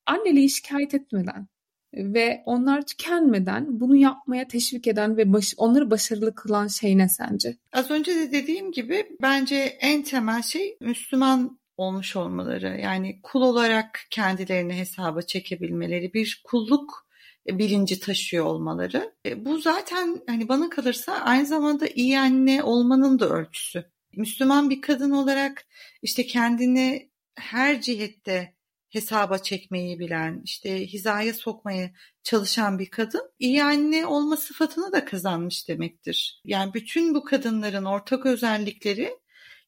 Anneliği 0.07 0.51
şikayet 0.51 0.95
etmeden 0.95 1.49
ve 1.95 2.43
onlar 2.47 2.87
tükenmeden 2.87 3.81
bunu 3.81 3.97
yapmaya 3.97 4.49
teşvik 4.49 4.87
eden 4.87 5.17
ve 5.17 5.33
baş, 5.33 5.55
onları 5.57 5.91
başarılı 5.91 6.35
kılan 6.35 6.67
şey 6.67 6.99
ne 6.99 7.09
sence? 7.09 7.57
Az 7.73 7.91
önce 7.91 8.15
de 8.15 8.33
dediğim 8.33 8.73
gibi 8.73 9.17
bence 9.23 9.57
en 9.81 10.03
temel 10.03 10.43
şey 10.43 10.77
Müslüman 10.81 11.59
olmuş 11.77 12.17
olmaları. 12.17 12.81
Yani 12.81 13.21
kul 13.23 13.43
olarak 13.43 14.01
kendilerini 14.11 14.75
hesaba 14.75 15.23
çekebilmeleri, 15.23 16.15
bir 16.15 16.43
kulluk 16.45 17.05
bilinci 17.49 18.01
taşıyor 18.01 18.45
olmaları. 18.45 19.15
E, 19.27 19.45
bu 19.45 19.59
zaten 19.59 20.21
hani 20.29 20.49
bana 20.49 20.71
kalırsa 20.71 21.13
aynı 21.13 21.47
zamanda 21.47 21.87
iyi 21.87 22.19
anne 22.19 22.63
olmanın 22.63 23.19
da 23.19 23.29
ölçüsü. 23.29 23.94
Müslüman 24.17 24.71
bir 24.71 24.81
kadın 24.81 25.11
olarak 25.11 25.67
işte 26.03 26.27
kendini 26.27 27.11
her 27.37 27.81
cihette 27.81 28.55
hesaba 28.89 29.39
çekmeyi 29.39 29.99
bilen, 29.99 30.41
işte 30.45 30.87
hizaya 30.87 31.35
sokmaya 31.35 31.91
çalışan 32.23 32.79
bir 32.79 32.91
kadın 32.91 33.33
iyi 33.39 33.65
anne 33.65 34.07
olma 34.07 34.37
sıfatını 34.37 34.93
da 34.93 35.05
kazanmış 35.05 35.69
demektir. 35.69 36.41
Yani 36.45 36.75
bütün 36.75 37.15
bu 37.15 37.25
kadınların 37.25 37.85
ortak 37.85 38.27
özellikleri 38.27 39.19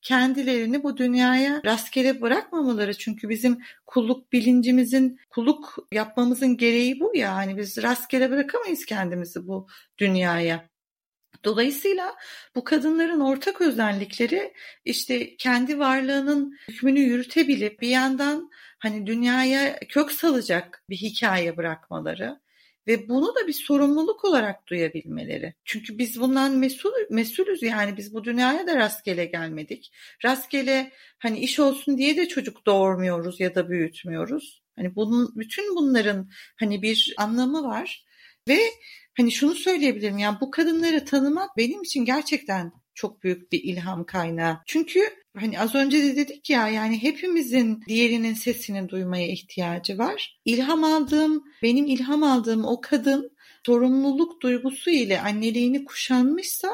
kendilerini 0.03 0.83
bu 0.83 0.97
dünyaya 0.97 1.63
rastgele 1.65 2.21
bırakmamaları. 2.21 2.95
Çünkü 2.95 3.29
bizim 3.29 3.59
kulluk 3.87 4.33
bilincimizin, 4.33 5.21
kulluk 5.31 5.77
yapmamızın 5.93 6.57
gereği 6.57 7.01
bu 7.01 7.17
ya. 7.17 7.35
Hani 7.35 7.57
biz 7.57 7.83
rastgele 7.83 8.31
bırakamayız 8.31 8.85
kendimizi 8.85 9.47
bu 9.47 9.67
dünyaya. 9.99 10.69
Dolayısıyla 11.45 12.15
bu 12.55 12.65
kadınların 12.65 13.21
ortak 13.21 13.61
özellikleri 13.61 14.53
işte 14.85 15.37
kendi 15.37 15.79
varlığının 15.79 16.59
hükmünü 16.69 17.01
yürütebilip 17.01 17.81
bir 17.81 17.89
yandan 17.89 18.51
hani 18.79 19.07
dünyaya 19.07 19.79
kök 19.89 20.13
salacak 20.13 20.85
bir 20.91 20.97
hikaye 20.97 21.57
bırakmaları 21.57 22.41
ve 22.87 23.09
bunu 23.09 23.35
da 23.35 23.47
bir 23.47 23.53
sorumluluk 23.53 24.25
olarak 24.25 24.67
duyabilmeleri. 24.67 25.55
Çünkü 25.65 25.99
biz 25.99 26.21
bundan 26.21 26.57
mesul, 26.57 26.91
mesulüz 27.11 27.63
yani 27.63 27.97
biz 27.97 28.15
bu 28.15 28.25
dünyaya 28.25 28.67
da 28.67 28.77
rastgele 28.77 29.25
gelmedik. 29.25 29.93
Rastgele 30.25 30.93
hani 31.19 31.39
iş 31.39 31.61
olsun 31.61 31.99
diye 31.99 32.17
de 32.17 32.29
çocuk 32.29 32.67
doğurmuyoruz 32.67 33.41
ya 33.41 33.55
da 33.55 33.71
büyütmüyoruz. 33.71 34.63
Hani 34.77 34.97
bunun 34.97 35.33
bütün 35.37 35.77
bunların 35.77 36.31
hani 36.57 36.83
bir 36.83 37.15
anlamı 37.17 37.65
var 37.65 38.05
ve 38.49 38.59
hani 39.17 39.33
şunu 39.33 39.55
söyleyebilirim 39.55 40.19
yani 40.19 40.37
bu 40.41 40.51
kadınları 40.51 41.05
tanımak 41.05 41.57
benim 41.57 41.83
için 41.83 42.05
gerçekten 42.05 42.73
çok 42.95 43.23
büyük 43.23 43.53
bir 43.53 43.63
ilham 43.63 44.05
kaynağı. 44.05 44.59
Çünkü 44.67 45.01
hani 45.37 45.61
az 45.61 45.75
önce 45.75 46.03
de 46.03 46.17
dedik 46.17 46.51
ya 46.51 46.69
yani 46.69 47.03
hepimizin 47.03 47.83
diğerinin 47.89 48.35
sesini 48.35 48.89
duymaya 48.89 49.27
ihtiyacı 49.27 49.99
var. 49.99 50.41
İlham 50.45 50.85
aldığım, 50.85 51.45
benim 51.63 51.87
ilham 51.87 52.23
aldığım 52.23 52.65
o 52.65 52.81
kadın 52.81 53.37
sorumluluk 53.67 54.43
duygusu 54.43 54.91
ile 54.91 55.21
anneliğini 55.21 55.85
kuşanmışsa 55.85 56.71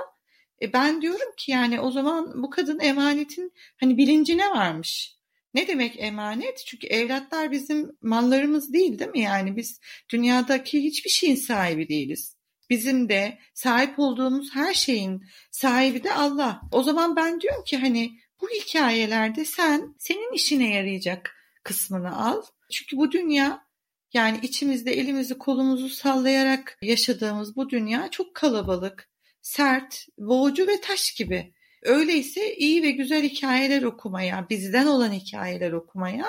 e 0.62 0.72
ben 0.72 1.02
diyorum 1.02 1.32
ki 1.36 1.52
yani 1.52 1.80
o 1.80 1.90
zaman 1.90 2.42
bu 2.42 2.50
kadın 2.50 2.80
emanetin 2.80 3.52
hani 3.80 3.98
bilincine 3.98 4.50
varmış. 4.50 5.16
Ne 5.54 5.68
demek 5.68 5.94
emanet? 5.98 6.62
Çünkü 6.66 6.86
evlatlar 6.86 7.50
bizim 7.50 7.90
mallarımız 8.02 8.72
değil 8.72 8.98
değil 8.98 9.10
mi? 9.10 9.20
Yani 9.20 9.56
biz 9.56 9.80
dünyadaki 10.10 10.84
hiçbir 10.84 11.10
şeyin 11.10 11.34
sahibi 11.34 11.88
değiliz. 11.88 12.36
Bizim 12.70 13.08
de 13.08 13.38
sahip 13.54 13.98
olduğumuz 13.98 14.54
her 14.54 14.74
şeyin 14.74 15.22
sahibi 15.50 16.04
de 16.04 16.14
Allah. 16.14 16.60
O 16.72 16.82
zaman 16.82 17.16
ben 17.16 17.40
diyorum 17.40 17.64
ki 17.64 17.76
hani 17.76 18.12
bu 18.40 18.48
hikayelerde 18.48 19.44
sen 19.44 19.94
senin 19.98 20.32
işine 20.32 20.74
yarayacak 20.74 21.36
kısmını 21.62 22.26
al. 22.26 22.42
Çünkü 22.72 22.96
bu 22.96 23.12
dünya 23.12 23.64
yani 24.12 24.38
içimizde 24.42 24.92
elimizi 24.92 25.38
kolumuzu 25.38 25.88
sallayarak 25.88 26.78
yaşadığımız 26.82 27.56
bu 27.56 27.70
dünya 27.70 28.10
çok 28.10 28.34
kalabalık, 28.34 29.10
sert, 29.42 30.06
boğucu 30.18 30.66
ve 30.66 30.80
taş 30.80 31.14
gibi. 31.14 31.54
Öyleyse 31.82 32.56
iyi 32.56 32.82
ve 32.82 32.90
güzel 32.90 33.22
hikayeler 33.22 33.82
okumaya, 33.82 34.46
bizden 34.50 34.86
olan 34.86 35.12
hikayeler 35.12 35.72
okumaya 35.72 36.26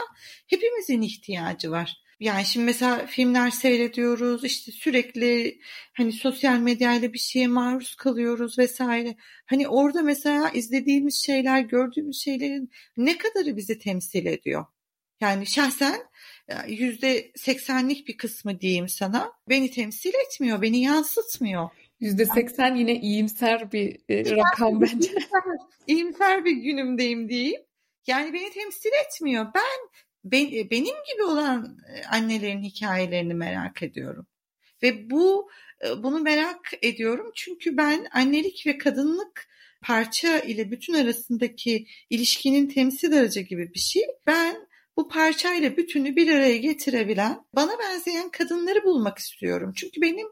hepimizin 0.48 1.02
ihtiyacı 1.02 1.72
var. 1.72 2.04
Yani 2.20 2.46
şimdi 2.46 2.66
mesela 2.66 3.06
filmler 3.06 3.52
seyrediyoruz 3.52 4.44
işte 4.44 4.72
sürekli 4.72 5.60
hani 5.94 6.14
sosyal 6.14 6.60
medyayla 6.60 7.14
bir 7.14 7.20
şeye 7.20 7.48
maruz 7.48 7.96
kalıyoruz 7.96 8.60
vesaire. 8.60 9.16
Hani 9.46 9.68
orada 9.68 10.02
mesela 10.02 10.50
izlediğimiz 10.50 11.24
şeyler, 11.26 11.60
gördüğümüz 11.62 12.22
şeylerin 12.24 12.72
ne 12.98 13.18
kadarı 13.18 13.58
bizi 13.58 13.80
temsil 13.80 14.26
ediyor? 14.26 14.66
Yani 15.22 15.48
şahsen 15.48 16.02
e, 16.48 16.54
yüzde 16.68 17.32
seksenlik 17.36 18.08
bir 18.08 18.18
kısmı 18.18 18.60
diyeyim 18.60 18.90
sana 18.90 19.32
beni 19.50 19.72
temsil 19.72 20.14
etmiyor, 20.28 20.62
beni 20.62 20.82
yansıtmıyor. 20.82 21.70
Yüzde 22.04 22.26
seksen 22.26 22.76
yine 22.76 22.96
iyimser 22.96 23.72
bir 23.72 24.00
e, 24.10 24.36
rakam 24.36 24.82
bence. 24.82 25.12
İyimser 25.88 26.46
bir 26.46 26.52
günümdeyim 26.52 27.30
diyeyim. 27.30 27.62
Yani 28.08 28.34
beni 28.34 28.50
temsil 28.50 28.90
etmiyor. 29.06 29.46
Ben 29.56 29.90
ben, 30.24 30.46
e, 30.46 30.70
benim 30.70 30.96
gibi 31.14 31.24
olan 31.24 31.78
e, 31.96 32.08
annelerin 32.08 32.64
hikayelerini 32.64 33.34
merak 33.34 33.84
ediyorum. 33.84 34.28
Ve 34.84 35.10
bu 35.10 35.50
bunu 35.98 36.20
merak 36.20 36.72
ediyorum 36.82 37.32
çünkü 37.36 37.78
ben 37.78 38.08
annelik 38.12 38.64
ve 38.68 38.78
kadınlık 38.78 39.48
parça 39.82 40.40
ile 40.40 40.72
bütün 40.72 40.94
arasındaki 40.94 41.88
ilişkinin 42.10 42.68
temsil 42.68 43.18
aracı 43.18 43.40
gibi 43.40 43.74
bir 43.74 43.80
şey. 43.80 44.04
Ben 44.28 44.68
bu 44.98 45.08
parçayla 45.08 45.78
bütünü 45.78 46.16
bir 46.16 46.32
araya 46.36 46.58
getirebilen, 46.58 47.46
bana 47.56 47.80
benzeyen 47.80 48.30
kadınları 48.30 48.84
bulmak 48.84 49.18
istiyorum. 49.18 49.74
Çünkü 49.76 50.02
benim 50.02 50.28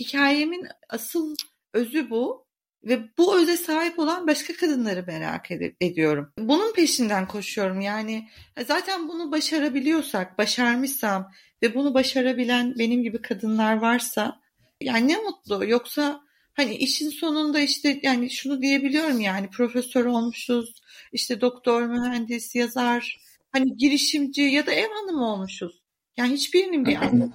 hikayemin 0.00 0.66
asıl 0.88 1.34
özü 1.72 2.10
bu 2.10 2.46
ve 2.84 3.00
bu 3.18 3.38
öze 3.38 3.56
sahip 3.56 3.98
olan 3.98 4.26
başka 4.26 4.56
kadınları 4.56 5.04
merak 5.06 5.50
ed- 5.50 5.74
ediyorum. 5.80 6.32
Bunun 6.38 6.72
peşinden 6.72 7.28
koşuyorum. 7.28 7.80
Yani 7.80 8.28
zaten 8.66 9.08
bunu 9.08 9.32
başarabiliyorsak, 9.32 10.38
başarmışsam 10.38 11.32
ve 11.62 11.74
bunu 11.74 11.94
başarabilen 11.94 12.74
benim 12.78 13.02
gibi 13.02 13.22
kadınlar 13.22 13.76
varsa 13.76 14.40
yani 14.80 15.08
ne 15.08 15.16
mutlu. 15.16 15.64
Yoksa 15.66 16.20
hani 16.54 16.74
işin 16.74 17.10
sonunda 17.10 17.60
işte 17.60 18.00
yani 18.02 18.30
şunu 18.30 18.62
diyebiliyorum 18.62 19.20
yani 19.20 19.50
profesör 19.50 20.04
olmuşuz, 20.04 20.82
işte 21.12 21.40
doktor, 21.40 21.82
mühendis, 21.82 22.54
yazar, 22.54 23.25
hani 23.58 23.76
girişimci 23.76 24.42
ya 24.42 24.66
da 24.66 24.72
ev 24.72 24.88
hanımı 24.88 25.32
olmuşuz. 25.32 25.82
Yani 26.16 26.32
hiçbirinin 26.32 26.86
bir 26.86 26.96
anlamı. 26.96 27.34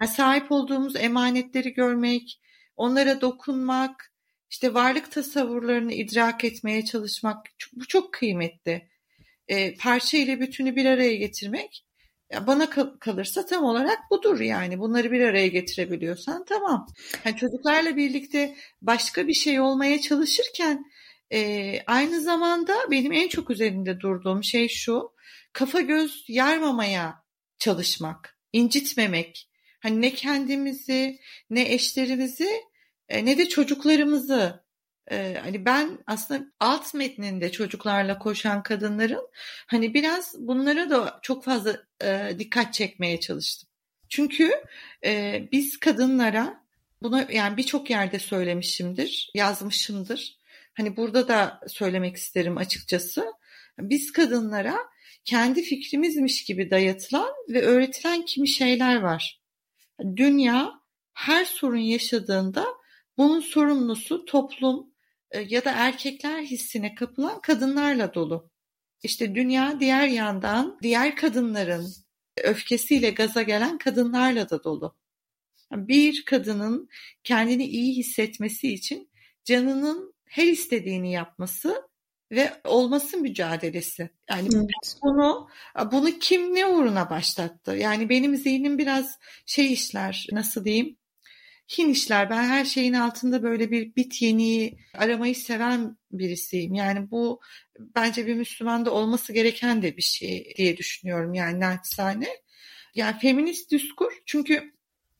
Yani 0.00 0.10
sahip 0.10 0.52
olduğumuz 0.52 0.96
emanetleri 0.96 1.72
görmek, 1.74 2.40
onlara 2.76 3.20
dokunmak, 3.20 4.12
işte 4.50 4.74
varlık 4.74 5.12
tasavvurlarını 5.12 5.92
idrak 5.92 6.44
etmeye 6.44 6.84
çalışmak 6.84 7.46
bu 7.72 7.86
çok 7.86 8.12
kıymetli. 8.12 8.88
E, 9.48 9.74
parça 9.74 10.18
ile 10.18 10.40
bütünü 10.40 10.76
bir 10.76 10.86
araya 10.86 11.16
getirmek 11.16 11.86
bana 12.46 12.70
kalırsa 13.00 13.46
tam 13.46 13.64
olarak 13.64 13.98
budur 14.10 14.40
yani. 14.40 14.78
Bunları 14.78 15.12
bir 15.12 15.20
araya 15.20 15.48
getirebiliyorsan 15.48 16.44
tamam. 16.44 16.86
Yani 17.24 17.36
çocuklarla 17.36 17.96
birlikte 17.96 18.56
başka 18.82 19.28
bir 19.28 19.34
şey 19.34 19.60
olmaya 19.60 20.00
çalışırken 20.00 20.84
e, 21.32 21.82
aynı 21.86 22.20
zamanda 22.20 22.74
benim 22.90 23.12
en 23.12 23.28
çok 23.28 23.50
üzerinde 23.50 24.00
durduğum 24.00 24.44
şey 24.44 24.68
şu. 24.68 25.11
Kafa 25.52 25.80
göz 25.80 26.24
yarmamaya 26.28 27.22
çalışmak, 27.58 28.38
incitmemek. 28.52 29.48
Hani 29.80 30.00
ne 30.00 30.14
kendimizi 30.14 31.18
ne 31.50 31.72
eşlerimizi 31.72 32.62
e, 33.08 33.24
ne 33.24 33.38
de 33.38 33.48
çocuklarımızı 33.48 34.64
e, 35.10 35.38
hani 35.42 35.64
ben 35.64 35.98
aslında 36.06 36.44
alt 36.60 36.94
metninde 36.94 37.52
çocuklarla 37.52 38.18
koşan 38.18 38.62
kadınların 38.62 39.28
hani 39.66 39.94
biraz 39.94 40.34
bunlara 40.38 40.90
da 40.90 41.18
çok 41.22 41.44
fazla 41.44 41.76
e, 42.04 42.30
dikkat 42.38 42.74
çekmeye 42.74 43.20
çalıştım. 43.20 43.68
Çünkü 44.08 44.50
biz 45.52 45.80
kadınlara 45.80 46.64
bunu 47.02 47.32
yani 47.32 47.56
birçok 47.56 47.90
yerde 47.90 48.18
söylemişimdir, 48.18 49.30
yazmışımdır. 49.34 50.38
Hani 50.74 50.96
burada 50.96 51.28
da 51.28 51.60
söylemek 51.68 52.16
isterim 52.16 52.56
açıkçası. 52.56 53.32
Biz 53.78 54.12
kadınlara 54.12 54.78
kendi 55.24 55.62
fikrimizmiş 55.62 56.44
gibi 56.44 56.70
dayatılan 56.70 57.32
ve 57.48 57.62
öğretilen 57.62 58.24
kimi 58.24 58.48
şeyler 58.48 58.96
var. 58.96 59.42
Dünya 60.16 60.72
her 61.14 61.44
sorun 61.44 61.76
yaşadığında 61.76 62.66
bunun 63.18 63.40
sorumlusu 63.40 64.24
toplum 64.24 64.92
e, 65.30 65.40
ya 65.40 65.64
da 65.64 65.72
erkekler 65.72 66.42
hissine 66.42 66.94
kapılan 66.94 67.40
kadınlarla 67.40 68.14
dolu. 68.14 68.50
İşte 69.02 69.34
dünya 69.34 69.80
diğer 69.80 70.06
yandan 70.06 70.78
diğer 70.82 71.16
kadınların 71.16 71.86
öfkesiyle 72.36 73.10
gaza 73.10 73.42
gelen 73.42 73.78
kadınlarla 73.78 74.50
da 74.50 74.64
dolu. 74.64 74.96
Bir 75.72 76.24
kadının 76.24 76.88
kendini 77.24 77.64
iyi 77.64 77.96
hissetmesi 77.96 78.72
için 78.72 79.10
canının 79.44 80.14
her 80.24 80.46
istediğini 80.46 81.12
yapması 81.12 81.91
ve 82.32 82.52
olması 82.64 83.18
mücadelesi. 83.18 84.10
Yani 84.30 84.48
evet. 84.54 84.96
bunu 85.02 85.48
bunu 85.92 86.18
kim 86.18 86.54
ne 86.54 86.66
uğruna 86.66 87.10
başlattı? 87.10 87.76
Yani 87.76 88.08
benim 88.08 88.36
zihnim 88.36 88.78
biraz 88.78 89.18
şey 89.46 89.72
işler 89.72 90.26
nasıl 90.32 90.64
diyeyim? 90.64 90.96
Hin 91.78 91.88
işler. 91.88 92.30
Ben 92.30 92.42
her 92.42 92.64
şeyin 92.64 92.92
altında 92.92 93.42
böyle 93.42 93.70
bir 93.70 93.96
bit 93.96 94.22
yeniği 94.22 94.78
aramayı 94.94 95.34
seven 95.34 95.96
birisiyim. 96.12 96.74
Yani 96.74 97.10
bu 97.10 97.40
bence 97.78 98.26
bir 98.26 98.34
Müslümanda 98.34 98.90
olması 98.90 99.32
gereken 99.32 99.82
de 99.82 99.96
bir 99.96 100.02
şey 100.02 100.54
diye 100.56 100.76
düşünüyorum 100.76 101.34
yani 101.34 101.60
naçizane. 101.60 102.28
Yani 102.94 103.18
feminist 103.18 103.70
diskur 103.70 104.12
çünkü 104.26 104.72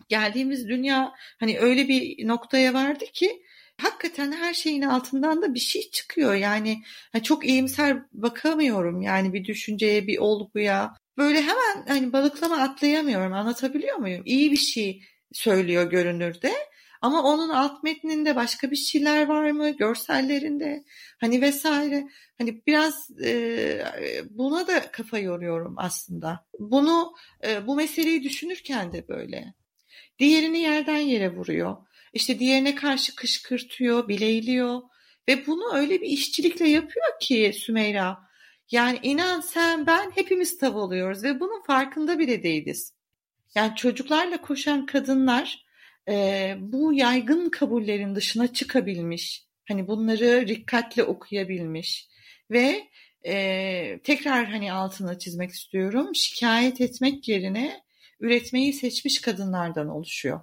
geldiğimiz 0.09 0.68
dünya 0.68 1.12
hani 1.40 1.59
öyle 1.59 1.88
bir 1.88 2.29
noktaya 2.29 2.75
vardı 2.75 3.05
ki 3.12 3.42
hakikaten 3.83 4.33
her 4.33 4.55
şeyin 4.55 4.83
altından 4.83 5.42
da 5.42 5.55
bir 5.55 5.61
şey 5.61 5.90
çıkıyor. 5.90 6.35
Yani 6.35 6.83
çok 7.23 7.47
iyimser 7.47 8.03
bakamıyorum 8.12 9.03
yani 9.03 9.33
bir 9.33 9.45
düşünceye, 9.45 10.07
bir 10.07 10.18
olguya. 10.18 10.95
Böyle 11.18 11.42
hemen 11.42 11.87
hani 11.88 12.12
balıklama 12.12 12.57
atlayamıyorum. 12.57 13.33
Anlatabiliyor 13.33 13.97
muyum? 13.97 14.23
İyi 14.25 14.53
bir 14.53 14.57
şey 14.57 15.03
söylüyor 15.33 15.90
görünürde. 15.90 16.53
Ama 17.03 17.23
onun 17.23 17.49
alt 17.49 17.83
metninde 17.83 18.37
başka 18.37 18.71
bir 18.71 18.77
şeyler 18.77 19.27
var 19.27 19.51
mı? 19.51 19.71
Görsellerinde 19.71 20.85
hani 21.21 21.40
vesaire. 21.40 22.09
Hani 22.38 22.62
biraz 22.66 23.11
e, 23.25 23.85
buna 24.31 24.66
da 24.66 24.90
kafa 24.92 25.18
yoruyorum 25.18 25.75
aslında. 25.79 26.47
Bunu 26.59 27.14
e, 27.47 27.66
bu 27.66 27.77
meseleyi 27.77 28.23
düşünürken 28.23 28.92
de 28.92 29.09
böyle. 29.09 29.55
Diğerini 30.18 30.59
yerden 30.59 30.99
yere 30.99 31.37
vuruyor. 31.37 31.77
İşte 32.12 32.38
diğerine 32.38 32.75
karşı 32.75 33.14
kışkırtıyor, 33.14 34.09
bileyliyor 34.09 34.83
ve 35.29 35.46
bunu 35.46 35.75
öyle 35.75 36.01
bir 36.01 36.07
işçilikle 36.07 36.68
yapıyor 36.68 37.07
ki 37.20 37.53
Sümeyra. 37.55 38.18
Yani 38.70 38.98
inan 39.03 39.40
sen 39.40 39.87
ben 39.87 40.11
hepimiz 40.14 40.59
tav 40.59 40.75
oluyoruz 40.75 41.25
ve 41.25 41.40
bunun 41.40 41.62
farkında 41.62 42.18
bile 42.18 42.42
değiliz. 42.42 42.92
Yani 43.55 43.77
çocuklarla 43.77 44.40
koşan 44.40 44.87
kadınlar 44.87 45.66
e, 46.09 46.57
bu 46.61 46.92
yaygın 46.92 47.48
kabullerin 47.48 48.14
dışına 48.14 48.53
çıkabilmiş. 48.53 49.46
Hani 49.68 49.88
bunları 49.88 50.48
dikkatle 50.48 51.05
okuyabilmiş 51.05 52.09
ve 52.51 52.88
e, 53.27 54.01
tekrar 54.05 54.46
hani 54.46 54.72
altına 54.72 55.18
çizmek 55.18 55.51
istiyorum. 55.51 56.14
Şikayet 56.14 56.81
etmek 56.81 57.29
yerine 57.29 57.83
üretmeyi 58.20 58.72
seçmiş 58.72 59.20
kadınlardan 59.20 59.88
oluşuyor. 59.88 60.40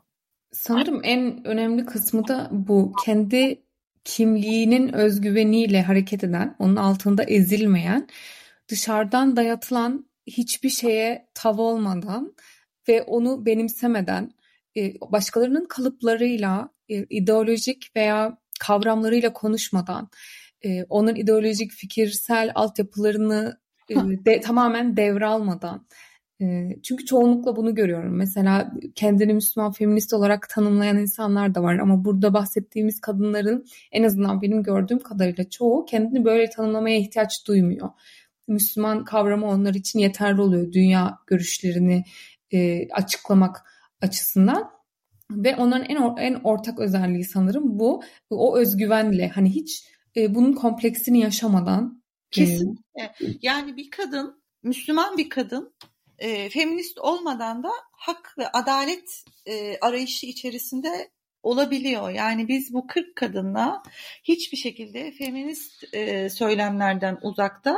Sanırım 0.52 1.02
en 1.04 1.48
önemli 1.48 1.86
kısmı 1.86 2.28
da 2.28 2.50
bu. 2.52 2.94
Kendi 3.06 3.64
kimliğinin 4.04 4.94
özgüveniyle 4.94 5.82
hareket 5.82 6.24
eden, 6.24 6.56
onun 6.60 6.76
altında 6.76 7.24
ezilmeyen, 7.24 8.08
dışarıdan 8.68 9.36
dayatılan 9.36 10.10
hiçbir 10.28 10.70
şeye 10.70 11.30
tav 11.34 11.58
olmadan 11.58 12.36
ve 12.88 13.02
onu 13.04 13.46
benimsemeden, 13.46 14.32
e, 14.78 14.94
başkalarının 15.02 15.66
kalıplarıyla, 15.66 16.70
e, 16.90 17.06
ideolojik 17.10 17.96
veya 17.96 18.38
kavramlarıyla 18.60 19.34
konuşmadan, 19.34 20.10
e, 20.66 20.84
onun 20.84 21.16
ideolojik, 21.16 21.72
fikirsel 21.72 22.52
altyapılarını 22.56 23.60
de, 24.26 24.40
tamamen 24.42 24.98
devralmadan, 24.98 25.88
çünkü 26.84 27.06
çoğunlukla 27.06 27.56
bunu 27.56 27.76
görüyorum. 27.76 28.16
Mesela 28.16 28.72
kendini 28.96 29.34
Müslüman 29.34 29.72
feminist 29.72 30.14
olarak 30.14 30.50
tanımlayan 30.50 30.98
insanlar 30.98 31.56
da 31.56 31.64
var 31.64 31.80
ama 31.80 32.06
burada 32.06 32.34
bahsettiğimiz 32.34 33.02
kadınların 33.02 33.66
en 33.92 34.04
azından 34.04 34.42
benim 34.42 34.64
gördüğüm 34.64 35.00
kadarıyla 35.00 35.50
çoğu 35.50 35.86
kendini 35.86 36.26
böyle 36.26 36.50
tanımlamaya 36.50 36.98
ihtiyaç 36.98 37.48
duymuyor. 37.48 37.90
Müslüman 38.48 39.04
kavramı 39.04 39.46
onlar 39.46 39.74
için 39.74 40.00
yeterli 40.00 40.42
oluyor 40.42 40.72
dünya 40.72 41.18
görüşlerini 41.28 42.04
açıklamak 42.92 43.66
açısından 44.02 44.72
ve 45.32 45.56
onların 45.56 45.86
en 45.86 46.16
en 46.18 46.34
ortak 46.44 46.80
özelliği 46.80 47.24
sanırım 47.24 47.80
bu 47.80 48.04
o 48.30 48.58
özgüvenle 48.58 49.28
hani 49.28 49.50
hiç 49.50 49.84
bunun 50.30 50.54
kompleksini 50.54 51.20
yaşamadan 51.20 52.04
e, 53.02 53.10
yani 53.42 53.78
bir 53.78 53.90
kadın 53.90 54.42
Müslüman 54.64 55.18
bir 55.18 55.30
kadın 55.30 55.74
e, 56.20 56.50
feminist 56.50 56.98
olmadan 57.00 57.64
da 57.64 57.72
hak 57.92 58.36
ve 58.38 58.48
adalet 58.48 59.24
e, 59.46 59.78
arayışı 59.82 60.26
içerisinde 60.26 61.12
olabiliyor. 61.44 62.10
Yani 62.10 62.48
biz 62.48 62.74
bu 62.74 62.88
40 62.88 63.16
kadınla 63.16 63.84
hiçbir 64.24 64.58
şekilde 64.58 65.12
feminist 65.12 65.94
e, 65.94 66.30
söylemlerden 66.30 67.18
uzakta 67.22 67.78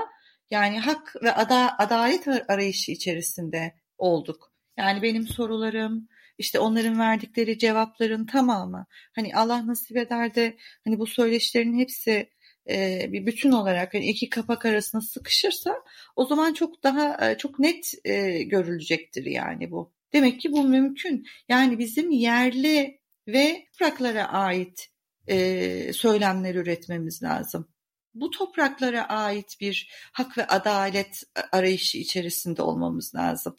yani 0.50 0.80
hak 0.80 1.16
ve 1.24 1.34
ada, 1.34 1.76
adalet 1.78 2.28
arayışı 2.28 2.92
içerisinde 2.92 3.76
olduk. 3.98 4.52
Yani 4.78 5.02
benim 5.02 5.28
sorularım, 5.28 6.08
işte 6.38 6.60
onların 6.60 7.00
verdikleri 7.00 7.58
cevapların 7.58 8.26
tamamı 8.26 8.86
hani 9.16 9.36
Allah 9.36 9.68
nasip 9.68 9.98
eder 9.98 10.36
de 10.36 10.58
hani 10.84 11.00
bu 11.00 11.08
söyleşilerin 11.08 11.80
hepsi 11.80 12.30
e, 12.72 13.10
bir 13.12 13.26
bütün 13.26 13.52
olarak 13.52 13.94
hani 13.94 14.06
iki 14.06 14.30
kapak 14.30 14.66
arasında 14.66 15.02
sıkışırsa 15.02 15.76
o 16.16 16.26
zaman 16.26 16.54
çok 16.54 16.84
daha 16.84 17.30
e, 17.30 17.38
çok 17.38 17.60
net 17.60 17.94
e, 18.06 18.44
görülecektir 18.44 19.26
yani 19.26 19.72
bu. 19.72 19.94
Demek 20.14 20.42
ki 20.42 20.52
bu 20.52 20.64
mümkün. 20.64 21.28
Yani 21.50 21.80
bizim 21.80 22.12
yerli 22.12 23.00
ve 23.28 23.68
topraklara 23.72 24.26
ait 24.26 24.90
e, 25.28 25.94
söylemler 25.94 26.56
üretmemiz 26.56 27.24
lazım. 27.24 27.68
Bu 28.14 28.30
topraklara 28.30 29.10
ait 29.10 29.58
bir 29.62 29.90
hak 30.14 30.38
ve 30.38 30.48
adalet 30.48 31.24
arayışı 31.52 31.98
içerisinde 31.98 32.62
olmamız 32.62 33.16
lazım. 33.16 33.56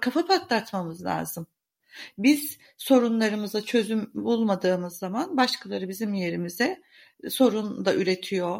Kafa 0.00 0.26
patlatmamız 0.26 1.04
lazım. 1.04 1.46
Biz 2.18 2.58
sorunlarımıza 2.76 3.62
çözüm 3.62 4.10
bulmadığımız 4.14 4.98
zaman 4.98 5.36
başkaları 5.36 5.88
bizim 5.88 6.14
yerimize 6.14 6.82
sorun 7.28 7.84
da 7.84 7.94
üretiyor. 7.94 8.58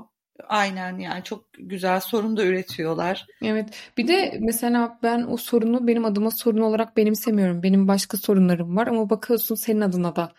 Aynen 0.48 0.98
yani 0.98 1.24
çok 1.24 1.44
güzel 1.58 2.00
sorun 2.00 2.36
da 2.36 2.44
üretiyorlar. 2.44 3.26
Evet. 3.42 3.68
Bir 3.96 4.08
de 4.08 4.38
mesela 4.40 4.98
ben 5.02 5.22
o 5.22 5.36
sorunu 5.36 5.86
benim 5.86 6.04
adıma 6.04 6.30
sorun 6.30 6.60
olarak 6.60 6.96
benimsemiyorum. 6.96 7.62
Benim 7.62 7.88
başka 7.88 8.16
sorunlarım 8.16 8.76
var 8.76 8.86
ama 8.86 9.10
bakıyorsun 9.10 9.54
senin 9.54 9.80
adına 9.80 10.16
da 10.16 10.32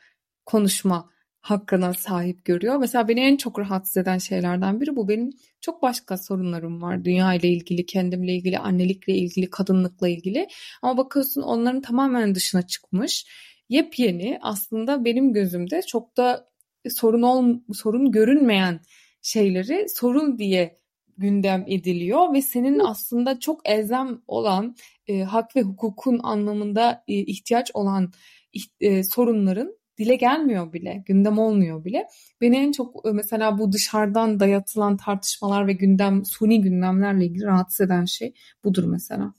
konuşma 0.45 1.09
hakkına 1.41 1.93
sahip 1.93 2.45
görüyor. 2.45 2.77
Mesela 2.77 3.07
beni 3.07 3.19
en 3.19 3.37
çok 3.37 3.59
rahatsız 3.59 3.97
eden 3.97 4.17
şeylerden 4.17 4.81
biri 4.81 4.95
bu. 4.95 5.07
Benim 5.07 5.29
çok 5.61 5.81
başka 5.81 6.17
sorunlarım 6.17 6.81
var. 6.81 7.05
Dünya 7.05 7.33
ile 7.33 7.47
ilgili, 7.47 7.85
kendimle 7.85 8.35
ilgili, 8.35 8.59
annelikle 8.59 9.13
ilgili, 9.13 9.49
kadınlıkla 9.49 10.07
ilgili. 10.07 10.47
Ama 10.81 10.97
bakıyorsun 10.97 11.41
onların 11.41 11.81
tamamen 11.81 12.35
dışına 12.35 12.61
çıkmış. 12.61 13.25
Yepyeni 13.69 14.39
aslında 14.41 15.05
benim 15.05 15.33
gözümde 15.33 15.81
çok 15.81 16.17
da 16.17 16.48
sorun 16.89 17.21
ol, 17.21 17.59
sorun 17.73 18.11
görünmeyen 18.11 18.79
şeyleri 19.21 19.89
sorun 19.89 20.37
diye 20.37 20.79
gündem 21.17 21.65
ediliyor 21.67 22.33
ve 22.33 22.41
senin 22.41 22.79
aslında 22.79 23.39
çok 23.39 23.69
elzem 23.69 24.21
olan 24.27 24.75
e, 25.07 25.21
hak 25.21 25.55
ve 25.55 25.61
hukukun 25.61 26.19
anlamında 26.23 27.03
e, 27.07 27.13
ihtiyaç 27.13 27.71
olan 27.73 28.11
e, 28.81 29.03
sorunların 29.03 29.79
dile 29.97 30.15
gelmiyor 30.15 30.73
bile, 30.73 31.03
gündem 31.05 31.37
olmuyor 31.37 31.85
bile. 31.85 32.07
Beni 32.41 32.57
en 32.57 32.71
çok 32.71 33.07
e, 33.07 33.11
mesela 33.11 33.57
bu 33.57 33.71
dışarıdan 33.71 34.39
dayatılan 34.39 34.97
tartışmalar 34.97 35.67
ve 35.67 35.73
gündem, 35.73 36.25
suni 36.25 36.61
gündemlerle 36.61 37.25
ilgili 37.25 37.45
rahatsız 37.45 37.81
eden 37.81 38.05
şey 38.05 38.33
budur 38.63 38.83
mesela. 38.83 39.33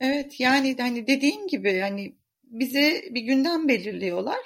Evet 0.00 0.40
yani 0.40 0.76
hani 0.78 1.06
dediğim 1.06 1.46
gibi 1.46 1.80
hani 1.80 2.16
bize 2.44 3.02
bir 3.10 3.20
gündem 3.20 3.68
belirliyorlar 3.68 4.38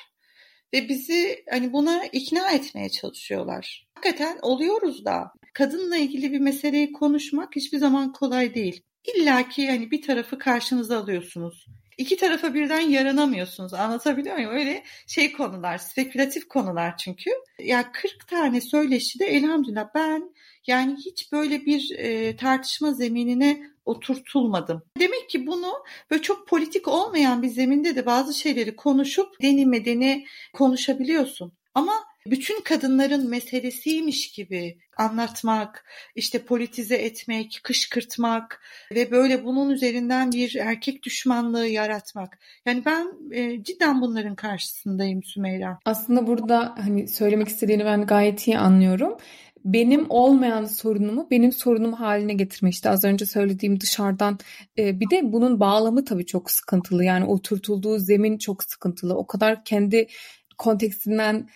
ve 0.75 0.89
bizi 0.89 1.45
hani 1.51 1.73
buna 1.73 2.05
ikna 2.05 2.51
etmeye 2.51 2.89
çalışıyorlar. 2.89 3.87
Hakikaten 3.95 4.39
oluyoruz 4.43 5.05
da 5.05 5.33
kadınla 5.55 5.97
ilgili 5.97 6.33
bir 6.33 6.41
meseleyi 6.41 6.93
konuşmak 6.93 7.57
hiçbir 7.57 7.79
zaman 7.79 8.13
kolay 8.13 8.55
değil. 8.55 8.83
İlla 9.15 9.49
ki 9.49 9.69
hani 9.69 9.91
bir 9.91 10.03
tarafı 10.03 10.39
karşınıza 10.39 10.99
alıyorsunuz. 10.99 11.67
İki 11.99 12.17
tarafa 12.17 12.55
birden 12.55 12.81
yaranamıyorsunuz. 12.81 13.75
Anlatabiliyor 13.75 14.37
muyum? 14.37 14.51
Öyle 14.51 14.83
şey 15.07 15.33
konular, 15.33 15.79
spekülatif 15.79 16.49
konular 16.49 16.97
çünkü. 16.97 17.31
Ya 17.59 17.93
40 17.93 18.29
tane 18.29 18.61
söyleşi 18.61 19.19
de 19.19 19.27
elhamdülillah 19.27 19.89
ben 19.95 20.35
yani 20.67 20.97
hiç 20.97 21.33
böyle 21.33 21.67
bir 21.67 21.91
e, 21.99 22.37
tartışma 22.37 22.93
zeminine 22.93 23.63
oturtulmadım. 23.85 24.83
Demek 24.99 25.31
ki 25.31 25.47
bunu 25.47 25.73
böyle 26.11 26.23
çok 26.23 26.49
politik 26.49 26.89
olmayan 26.89 27.43
bir 27.43 27.49
zeminde 27.49 27.97
de 27.97 28.07
bazı 28.07 28.35
şeyleri 28.35 28.77
konuşup 28.77 29.43
deni 29.43 29.67
medeni 29.67 30.27
konuşabiliyorsun. 30.53 31.53
Ama 31.75 31.93
bütün 32.27 32.61
kadınların 32.61 33.31
meselesiymiş 33.31 34.33
gibi 34.33 34.79
anlatmak, 34.97 35.85
işte 36.15 36.45
politize 36.45 36.97
etmek, 36.97 37.61
kışkırtmak 37.63 38.61
ve 38.95 39.11
böyle 39.11 39.45
bunun 39.45 39.71
üzerinden 39.71 40.33
bir 40.33 40.55
erkek 40.55 41.03
düşmanlığı 41.03 41.67
yaratmak. 41.67 42.39
Yani 42.67 42.85
ben 42.85 43.13
e, 43.33 43.63
cidden 43.63 44.01
bunların 44.01 44.35
karşısındayım 44.35 45.23
Sümeyra. 45.23 45.79
Aslında 45.85 46.27
burada 46.27 46.75
hani 46.79 47.09
söylemek 47.09 47.49
istediğini 47.49 47.85
ben 47.85 48.07
gayet 48.07 48.49
iyi 48.49 48.59
anlıyorum 48.59 49.17
benim 49.67 50.07
olmayan 50.09 50.65
sorunumu 50.65 51.29
benim 51.31 51.53
sorunum 51.53 51.93
haline 51.93 52.35
getirme. 52.35 52.71
İşte 52.71 52.91
az 52.91 53.05
önce 53.05 53.27
söylediğim 53.27 53.81
dışarıdan 53.81 54.39
e, 54.79 55.01
bir 55.01 55.11
de 55.11 55.33
bunun 55.33 55.61
bağlamı 55.61 56.05
tabii 56.05 56.27
çok 56.27 56.51
sıkıntılı. 56.51 57.05
Yani 57.05 57.25
oturtulduğu 57.25 57.99
zemin 57.99 58.39
çok 58.39 58.65
sıkıntılı. 58.65 59.17
O 59.17 59.27
kadar 59.27 59.65
kendi 59.65 60.07
kontekstinden 60.59 61.49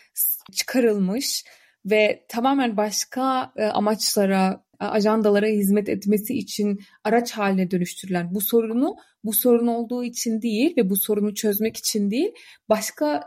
çıkarılmış 0.52 1.44
ve 1.84 2.24
tamamen 2.28 2.76
başka 2.76 3.52
e, 3.56 3.64
amaçlara, 3.64 4.64
ajandalara 4.78 5.46
hizmet 5.46 5.88
etmesi 5.88 6.34
için 6.34 6.80
araç 7.04 7.32
haline 7.32 7.70
dönüştürülen 7.70 8.34
bu 8.34 8.40
sorunu 8.40 8.96
bu 9.24 9.32
sorun 9.32 9.66
olduğu 9.66 10.04
için 10.04 10.42
değil 10.42 10.76
ve 10.76 10.90
bu 10.90 10.96
sorunu 10.96 11.34
çözmek 11.34 11.76
için 11.76 12.10
değil 12.10 12.32
başka 12.68 13.24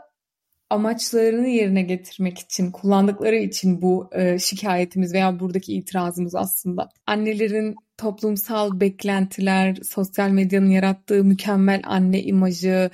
amaçlarını 0.74 1.48
yerine 1.48 1.82
getirmek 1.82 2.38
için 2.38 2.70
kullandıkları 2.70 3.36
için 3.36 3.82
bu 3.82 4.08
e, 4.12 4.38
şikayetimiz 4.38 5.14
veya 5.14 5.40
buradaki 5.40 5.74
itirazımız 5.74 6.34
aslında. 6.34 6.88
Annelerin 7.06 7.74
toplumsal 7.98 8.80
beklentiler, 8.80 9.76
sosyal 9.82 10.30
medyanın 10.30 10.70
yarattığı 10.70 11.24
mükemmel 11.24 11.82
anne 11.84 12.22
imajı, 12.22 12.90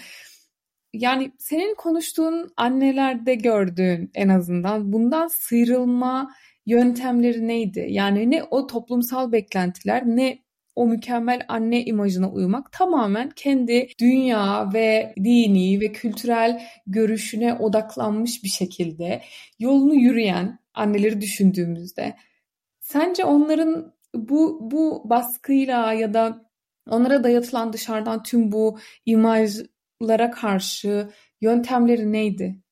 yani 0.93 1.33
senin 1.38 1.75
konuştuğun 1.75 2.53
annelerde 2.57 3.35
gördüğün 3.35 4.11
en 4.14 4.29
azından 4.29 4.93
bundan 4.93 5.29
sıyrılma 5.29 6.31
yöntemleri 6.66 7.49
neydi? 7.49 7.87
Yani 7.88 8.31
ne 8.31 8.43
o 8.45 8.66
toplumsal 8.66 9.33
beklentiler 9.33 10.03
ne 10.07 10.38
o 10.81 10.87
mükemmel 10.87 11.45
anne 11.49 11.85
imajına 11.85 12.31
uymak 12.31 12.73
tamamen 12.73 13.31
kendi 13.31 13.88
dünya 14.01 14.71
ve 14.75 15.14
dini 15.16 15.81
ve 15.81 15.93
kültürel 15.93 16.62
görüşüne 16.87 17.55
odaklanmış 17.55 18.45
bir 18.45 18.49
şekilde 18.49 19.23
yolunu 19.59 19.95
yürüyen 19.95 20.59
anneleri 20.75 21.21
düşündüğümüzde 21.21 22.16
sence 22.81 23.25
onların 23.25 23.95
bu 24.14 24.59
bu 24.71 25.03
baskıyla 25.11 25.93
ya 25.93 26.14
da 26.14 26.51
onlara 26.88 27.25
dayatılan 27.25 27.73
dışarıdan 27.73 28.23
tüm 28.23 28.53
bu 28.53 28.79
imajlara 29.07 30.31
karşı 30.31 31.09
yöntemleri 31.40 32.12
neydi? 32.12 32.62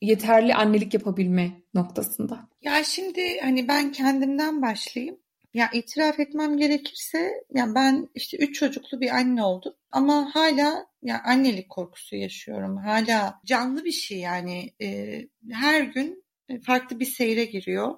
Yeterli 0.00 0.54
annelik 0.54 0.94
yapabilme 0.94 1.62
noktasında. 1.74 2.48
Ya 2.62 2.84
şimdi 2.84 3.40
hani 3.40 3.68
ben 3.68 3.92
kendimden 3.92 4.62
başlayayım. 4.62 5.21
Ya 5.54 5.70
itiraf 5.72 6.20
etmem 6.20 6.56
gerekirse 6.56 7.32
ya 7.54 7.74
ben 7.74 8.08
işte 8.14 8.36
üç 8.36 8.58
çocuklu 8.58 9.00
bir 9.00 9.10
anne 9.10 9.42
oldum 9.44 9.74
ama 9.90 10.34
hala 10.34 10.86
ya 11.02 11.22
annelik 11.24 11.68
korkusu 11.70 12.16
yaşıyorum. 12.16 12.76
Hala 12.76 13.40
canlı 13.44 13.84
bir 13.84 13.92
şey 13.92 14.18
yani 14.18 14.74
e, 14.82 15.20
her 15.52 15.80
gün 15.80 16.24
farklı 16.66 17.00
bir 17.00 17.04
seyre 17.04 17.44
giriyor. 17.44 17.94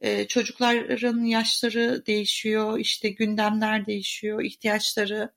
E, 0.00 0.26
çocukların 0.26 1.24
yaşları 1.24 2.06
değişiyor, 2.06 2.78
işte 2.78 3.08
gündemler 3.08 3.86
değişiyor, 3.86 4.42
ihtiyaçları 4.44 5.32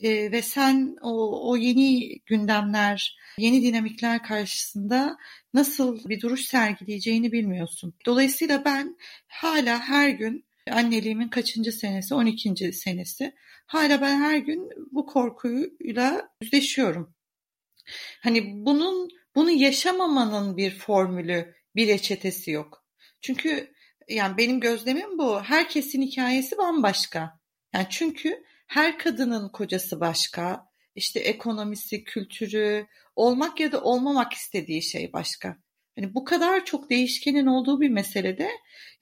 e, 0.00 0.32
ve 0.32 0.42
sen 0.42 0.96
o, 1.02 1.50
o 1.50 1.56
yeni 1.56 2.18
gündemler, 2.26 3.18
yeni 3.38 3.62
dinamikler 3.62 4.22
karşısında 4.22 5.16
nasıl 5.54 6.08
bir 6.08 6.20
duruş 6.20 6.44
sergileyeceğini 6.44 7.32
bilmiyorsun. 7.32 7.94
Dolayısıyla 8.06 8.64
ben 8.64 8.96
hala 9.28 9.80
her 9.80 10.08
gün 10.08 10.49
anneliğimin 10.72 11.28
kaçıncı 11.28 11.72
senesi, 11.72 12.14
12. 12.14 12.72
senesi. 12.72 13.34
Hala 13.66 14.00
ben 14.00 14.20
her 14.20 14.38
gün 14.38 14.68
bu 14.92 15.06
korkuyla 15.06 16.30
yüzleşiyorum. 16.42 17.14
Hani 18.22 18.66
bunun 18.66 19.08
bunu 19.34 19.50
yaşamamanın 19.50 20.56
bir 20.56 20.78
formülü, 20.78 21.54
bir 21.76 21.88
reçetesi 21.88 22.50
yok. 22.50 22.84
Çünkü 23.20 23.72
yani 24.08 24.36
benim 24.36 24.60
gözlemim 24.60 25.18
bu. 25.18 25.42
Herkesin 25.42 26.02
hikayesi 26.02 26.58
bambaşka. 26.58 27.40
Yani 27.74 27.86
çünkü 27.90 28.44
her 28.66 28.98
kadının 28.98 29.48
kocası 29.48 30.00
başka, 30.00 30.66
işte 30.94 31.20
ekonomisi, 31.20 32.04
kültürü, 32.04 32.86
olmak 33.16 33.60
ya 33.60 33.72
da 33.72 33.82
olmamak 33.82 34.32
istediği 34.32 34.82
şey 34.82 35.12
başka. 35.12 35.56
Hani 35.98 36.14
bu 36.14 36.24
kadar 36.24 36.64
çok 36.64 36.90
değişkenin 36.90 37.46
olduğu 37.46 37.80
bir 37.80 37.88
meselede 37.88 38.50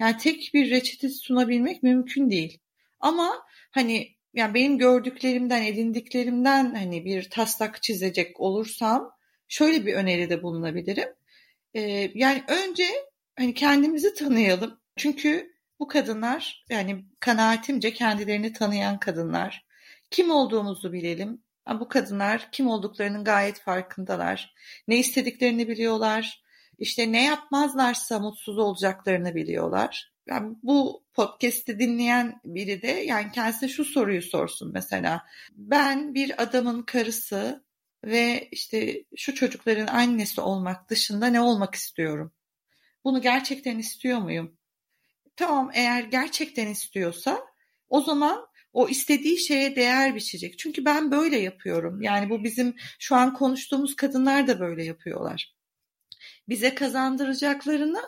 yani 0.01 0.17
tek 0.17 0.51
bir 0.55 0.71
reçete 0.71 1.09
sunabilmek 1.09 1.83
mümkün 1.83 2.31
değil. 2.31 2.59
Ama 3.01 3.47
hani 3.71 4.19
yani 4.35 4.55
benim 4.55 4.79
gördüklerimden, 4.79 5.63
edindiklerimden 5.63 6.75
hani 6.75 7.05
bir 7.05 7.31
taslak 7.31 7.83
çizecek 7.83 8.41
olursam 8.41 9.13
şöyle 9.49 9.87
bir 9.87 9.95
öneride 9.95 10.43
bulunabilirim. 10.43 11.09
Ee, 11.75 12.11
yani 12.15 12.45
önce 12.49 12.85
hani 13.39 13.55
kendimizi 13.55 14.15
tanıyalım. 14.15 14.81
Çünkü 14.97 15.53
bu 15.79 15.89
kadınlar 15.89 16.65
yani 16.71 17.05
kanaatimce 17.21 17.93
kendilerini 17.93 18.53
tanıyan 18.53 18.99
kadınlar. 18.99 19.67
Kim 20.11 20.31
olduğumuzu 20.31 20.93
bilelim. 20.93 21.43
Bu 21.81 21.89
kadınlar 21.89 22.49
kim 22.53 22.69
olduklarının 22.69 23.25
gayet 23.25 23.61
farkındalar. 23.61 24.55
Ne 24.89 24.99
istediklerini 24.99 25.69
biliyorlar 25.69 26.43
işte 26.79 27.13
ne 27.13 27.25
yapmazlarsa 27.25 28.19
mutsuz 28.19 28.59
olacaklarını 28.59 29.35
biliyorlar. 29.35 30.13
Yani 30.27 30.57
bu 30.63 31.05
podcast'i 31.15 31.79
dinleyen 31.79 32.41
biri 32.45 32.83
de 32.83 32.87
yani 32.87 33.33
kendisine 33.33 33.69
şu 33.69 33.85
soruyu 33.85 34.23
sorsun 34.23 34.71
mesela. 34.75 35.27
Ben 35.53 36.15
bir 36.15 36.43
adamın 36.43 36.83
karısı 36.83 37.65
ve 38.05 38.49
işte 38.53 39.05
şu 39.17 39.35
çocukların 39.35 39.87
annesi 39.87 40.41
olmak 40.41 40.91
dışında 40.91 41.27
ne 41.27 41.41
olmak 41.41 41.75
istiyorum? 41.75 42.33
Bunu 43.05 43.23
gerçekten 43.23 43.79
istiyor 43.79 44.19
muyum? 44.19 44.59
Tamam 45.37 45.71
eğer 45.75 46.03
gerçekten 46.03 46.67
istiyorsa 46.67 47.41
o 47.89 48.01
zaman 48.01 48.47
o 48.73 48.89
istediği 48.89 49.39
şeye 49.39 49.77
değer 49.77 50.15
biçecek. 50.15 50.59
Çünkü 50.59 50.85
ben 50.85 51.11
böyle 51.11 51.39
yapıyorum. 51.39 52.03
Yani 52.03 52.31
bu 52.31 52.45
bizim 52.45 52.77
şu 52.99 53.17
an 53.17 53.35
konuştuğumuz 53.35 53.97
kadınlar 53.97 54.47
da 54.47 54.61
böyle 54.61 54.85
yapıyorlar 54.85 55.58
bize 56.49 56.75
kazandıracaklarını 56.75 58.03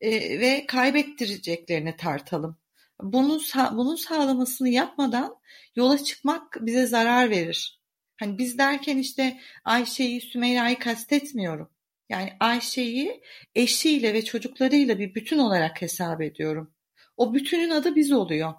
e, 0.00 0.40
ve 0.40 0.66
kaybettireceklerini 0.66 1.96
tartalım. 1.96 2.58
Bunu 3.02 3.40
bunun 3.72 3.96
sağlamasını 3.96 4.68
yapmadan 4.68 5.36
yola 5.76 6.04
çıkmak 6.04 6.56
bize 6.60 6.86
zarar 6.86 7.30
verir. 7.30 7.80
Hani 8.16 8.38
biz 8.38 8.58
derken 8.58 8.98
işte 8.98 9.40
Ayşe'yi, 9.64 10.20
Sümeyra'yı 10.20 10.78
kastetmiyorum. 10.78 11.70
Yani 12.08 12.32
Ayşe'yi 12.40 13.22
eşiyle 13.54 14.14
ve 14.14 14.24
çocuklarıyla 14.24 14.98
bir 14.98 15.14
bütün 15.14 15.38
olarak 15.38 15.82
hesap 15.82 16.22
ediyorum. 16.22 16.74
O 17.16 17.34
bütünün 17.34 17.70
adı 17.70 17.96
biz 17.96 18.12
oluyor. 18.12 18.54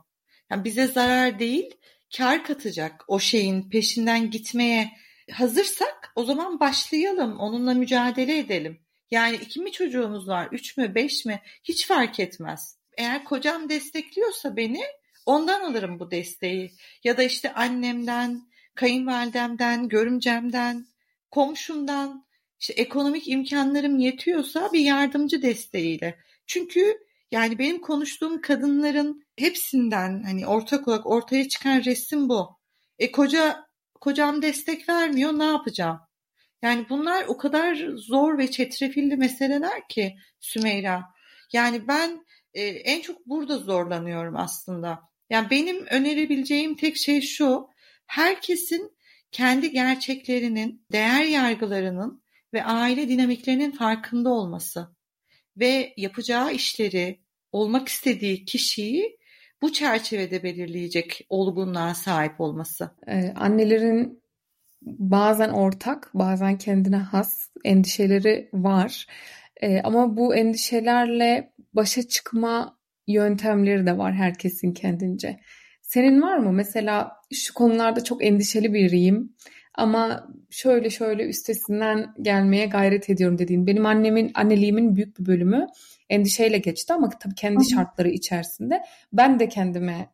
Yani 0.52 0.64
bize 0.64 0.88
zarar 0.88 1.40
değil, 1.40 1.78
kar 2.18 2.44
katacak 2.44 3.06
o 3.08 3.20
şeyin 3.20 3.70
peşinden 3.70 4.32
gitmeye 4.32 4.92
hazırsak 5.32 6.12
o 6.16 6.24
zaman 6.24 6.60
başlayalım, 6.60 7.40
onunla 7.40 7.74
mücadele 7.74 8.38
edelim. 8.38 8.85
Yani 9.16 9.36
iki 9.36 9.60
mi 9.60 9.72
çocuğumuz 9.72 10.28
var, 10.28 10.50
üç 10.52 10.78
mü, 10.78 10.96
beş 10.96 11.26
mi 11.26 11.42
hiç 11.64 11.88
fark 11.88 12.20
etmez. 12.20 12.78
Eğer 12.98 13.24
kocam 13.24 13.70
destekliyorsa 13.70 14.58
beni 14.58 14.84
ondan 15.26 15.62
alırım 15.62 16.00
bu 16.00 16.12
desteği. 16.12 16.72
Ya 17.04 17.18
da 17.18 17.24
işte 17.24 17.54
annemden, 17.54 18.42
kayınvalidemden, 18.76 19.90
görümcemden, 19.90 20.86
komşumdan, 21.32 22.26
işte 22.60 22.74
ekonomik 22.74 23.28
imkanlarım 23.28 24.00
yetiyorsa 24.00 24.74
bir 24.74 24.80
yardımcı 24.80 25.42
desteğiyle. 25.42 26.20
Çünkü 26.48 26.98
yani 27.32 27.60
benim 27.60 27.82
konuştuğum 27.82 28.42
kadınların 28.42 29.26
hepsinden 29.38 30.24
hani 30.24 30.48
ortak 30.48 30.88
olarak 30.88 31.06
ortaya 31.06 31.48
çıkan 31.50 31.84
resim 31.84 32.30
bu. 32.30 32.58
E 33.00 33.12
koca 33.12 33.66
kocam 34.02 34.42
destek 34.42 34.90
vermiyor 34.90 35.40
ne 35.40 35.46
yapacağım? 35.46 36.00
Yani 36.66 36.86
bunlar 36.90 37.26
o 37.28 37.38
kadar 37.38 37.76
zor 37.96 38.38
ve 38.38 38.52
çetrefilli 38.52 39.18
meseleler 39.18 39.88
ki 39.90 40.16
Sümeyra. 40.40 41.04
Yani 41.54 41.88
ben 41.88 42.26
e, 42.54 42.64
en 42.64 43.02
çok 43.02 43.26
burada 43.26 43.58
zorlanıyorum 43.58 44.36
aslında. 44.36 45.00
Yani 45.30 45.50
benim 45.50 45.86
önerebileceğim 45.86 46.76
tek 46.76 46.98
şey 46.98 47.22
şu. 47.22 47.68
Herkesin 48.06 48.98
kendi 49.32 49.72
gerçeklerinin, 49.72 50.86
değer 50.92 51.24
yargılarının 51.26 52.24
ve 52.54 52.64
aile 52.64 53.10
dinamiklerinin 53.10 53.72
farkında 53.72 54.30
olması 54.30 54.96
ve 55.58 55.94
yapacağı 55.98 56.54
işleri, 56.54 57.22
olmak 57.52 57.88
istediği 57.88 58.46
kişiyi 58.46 59.18
bu 59.62 59.74
çerçevede 59.74 60.44
belirleyecek 60.44 61.26
olgunluğa 61.30 61.94
sahip 61.94 62.42
olması. 62.42 62.92
Ee, 63.08 63.34
annelerin 63.36 64.25
bazen 64.86 65.50
ortak, 65.50 66.12
bazen 66.14 66.58
kendine 66.58 66.98
has 66.98 67.50
endişeleri 67.64 68.50
var. 68.54 69.08
E, 69.62 69.82
ama 69.82 70.18
bu 70.18 70.36
endişelerle 70.36 71.54
başa 71.74 72.04
çıkma 72.04 72.78
yöntemleri 73.08 73.86
de 73.86 73.98
var 73.98 74.14
herkesin 74.14 74.74
kendince. 74.74 75.40
Senin 75.82 76.22
var 76.22 76.38
mı? 76.38 76.52
Mesela 76.52 77.12
şu 77.34 77.54
konularda 77.54 78.04
çok 78.04 78.26
endişeli 78.26 78.74
biriyim 78.74 79.36
ama 79.74 80.28
şöyle 80.50 80.90
şöyle 80.90 81.26
üstesinden 81.26 82.14
gelmeye 82.22 82.66
gayret 82.66 83.10
ediyorum 83.10 83.38
dediğin. 83.38 83.68
Benim 83.68 83.86
annemin 83.86 84.32
anneliğimin 84.34 84.96
büyük 84.96 85.20
bir 85.20 85.26
bölümü 85.26 85.68
endişeyle 86.10 86.58
geçti 86.58 86.94
ama 86.94 87.10
tabii 87.10 87.36
kendi 87.36 87.56
Hı-hı. 87.56 87.70
şartları 87.70 88.10
içerisinde 88.10 88.84
ben 89.14 89.40
de 89.40 89.50
kendime 89.50 90.10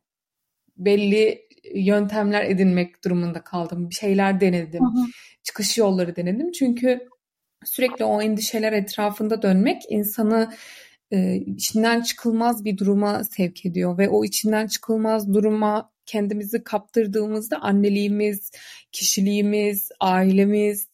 belli 0.78 1.42
yöntemler 1.76 2.44
edinmek 2.44 3.04
durumunda 3.06 3.44
kaldım. 3.44 3.90
Bir 3.90 3.96
şeyler 3.96 4.42
denedim. 4.42 4.82
Hı-hı. 4.82 5.06
Çıkış 5.44 5.78
yolları 5.78 6.16
denedim. 6.16 6.52
Çünkü 6.52 7.08
sürekli 7.66 8.06
o 8.06 8.22
endişeler 8.22 8.74
etrafında 8.74 9.42
dönmek 9.42 9.82
insanı 9.90 10.52
e, 11.12 11.36
içinden 11.36 12.02
çıkılmaz 12.02 12.66
bir 12.66 12.78
duruma 12.78 13.24
sevk 13.24 13.66
ediyor 13.66 13.98
ve 13.98 14.10
o 14.10 14.26
içinden 14.26 14.68
çıkılmaz 14.68 15.34
duruma 15.34 15.92
kendimizi 16.06 16.64
kaptırdığımızda 16.64 17.58
anneliğimiz, 17.58 18.52
kişiliğimiz, 18.92 19.90
ailemiz, 20.00 20.88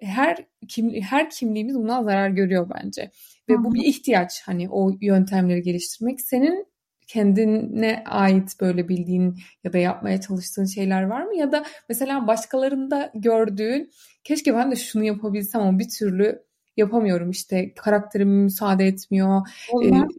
her 0.00 0.46
kim 0.68 1.02
her 1.02 1.30
kimliğimiz 1.30 1.74
buna 1.74 2.02
zarar 2.02 2.28
görüyor 2.28 2.70
bence. 2.74 3.10
Ve 3.48 3.64
bu 3.64 3.74
bir 3.74 3.84
ihtiyaç 3.84 4.42
hani 4.42 4.70
o 4.70 4.90
yöntemleri 5.00 5.62
geliştirmek. 5.62 6.20
Senin 6.20 6.66
kendine 7.14 8.04
ait 8.06 8.60
böyle 8.60 8.88
bildiğin 8.88 9.38
ya 9.64 9.72
da 9.72 9.78
yapmaya 9.78 10.20
çalıştığın 10.20 10.64
şeyler 10.64 11.02
var 11.02 11.22
mı? 11.22 11.36
Ya 11.36 11.52
da 11.52 11.64
mesela 11.88 12.26
başkalarında 12.26 13.10
gördüğün 13.14 13.90
keşke 14.24 14.54
ben 14.54 14.70
de 14.70 14.76
şunu 14.76 15.04
yapabilsem 15.04 15.60
ama 15.60 15.78
bir 15.78 15.88
türlü 15.88 16.42
yapamıyorum 16.76 17.30
işte 17.30 17.74
karakterim 17.74 18.28
müsaade 18.28 18.86
etmiyor 18.86 19.42
Olmaz 19.72 20.10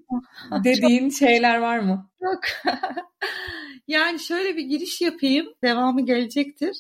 e, 0.52 0.64
dediğin 0.64 1.10
şeyler 1.10 1.58
var 1.58 1.80
mı? 1.80 2.10
Yok. 2.22 2.42
yani 3.88 4.20
şöyle 4.20 4.58
bir 4.58 4.64
giriş 4.64 5.02
yapayım 5.02 5.46
devamı 5.64 6.06
gelecektir. 6.06 6.78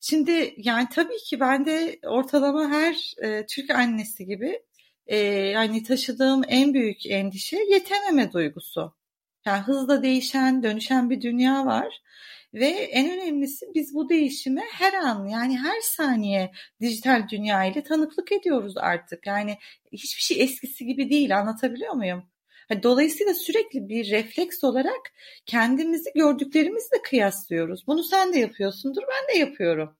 Şimdi 0.00 0.54
yani 0.56 0.88
tabii 0.92 1.18
ki 1.18 1.40
ben 1.40 1.66
de 1.66 1.98
ortalama 2.06 2.70
her 2.70 3.14
e, 3.22 3.46
Türk 3.46 3.70
annesi 3.70 4.26
gibi 4.26 4.60
e, 5.06 5.16
yani 5.26 5.82
taşıdığım 5.82 6.42
en 6.48 6.74
büyük 6.74 7.06
endişe 7.06 7.58
yetememe 7.70 8.32
duygusu. 8.32 8.94
Yani 9.46 9.62
hızla 9.62 10.02
değişen, 10.02 10.62
dönüşen 10.62 11.10
bir 11.10 11.20
dünya 11.20 11.66
var. 11.66 12.02
Ve 12.54 12.66
en 12.68 13.10
önemlisi 13.10 13.66
biz 13.74 13.94
bu 13.94 14.08
değişime 14.08 14.62
her 14.72 14.92
an 14.92 15.26
yani 15.26 15.58
her 15.58 15.80
saniye 15.80 16.52
dijital 16.80 17.28
dünya 17.28 17.64
ile 17.64 17.82
tanıklık 17.82 18.32
ediyoruz 18.32 18.76
artık. 18.76 19.26
Yani 19.26 19.58
hiçbir 19.92 20.22
şey 20.22 20.42
eskisi 20.42 20.86
gibi 20.86 21.10
değil 21.10 21.38
anlatabiliyor 21.38 21.92
muyum? 21.92 22.24
Dolayısıyla 22.82 23.34
sürekli 23.34 23.88
bir 23.88 24.10
refleks 24.10 24.64
olarak 24.64 25.12
kendimizi 25.46 26.10
gördüklerimizle 26.14 27.02
kıyaslıyoruz. 27.02 27.86
Bunu 27.86 28.04
sen 28.04 28.32
de 28.32 28.38
yapıyorsundur, 28.38 29.02
ben 29.02 29.34
de 29.34 29.38
yapıyorum. 29.38 29.96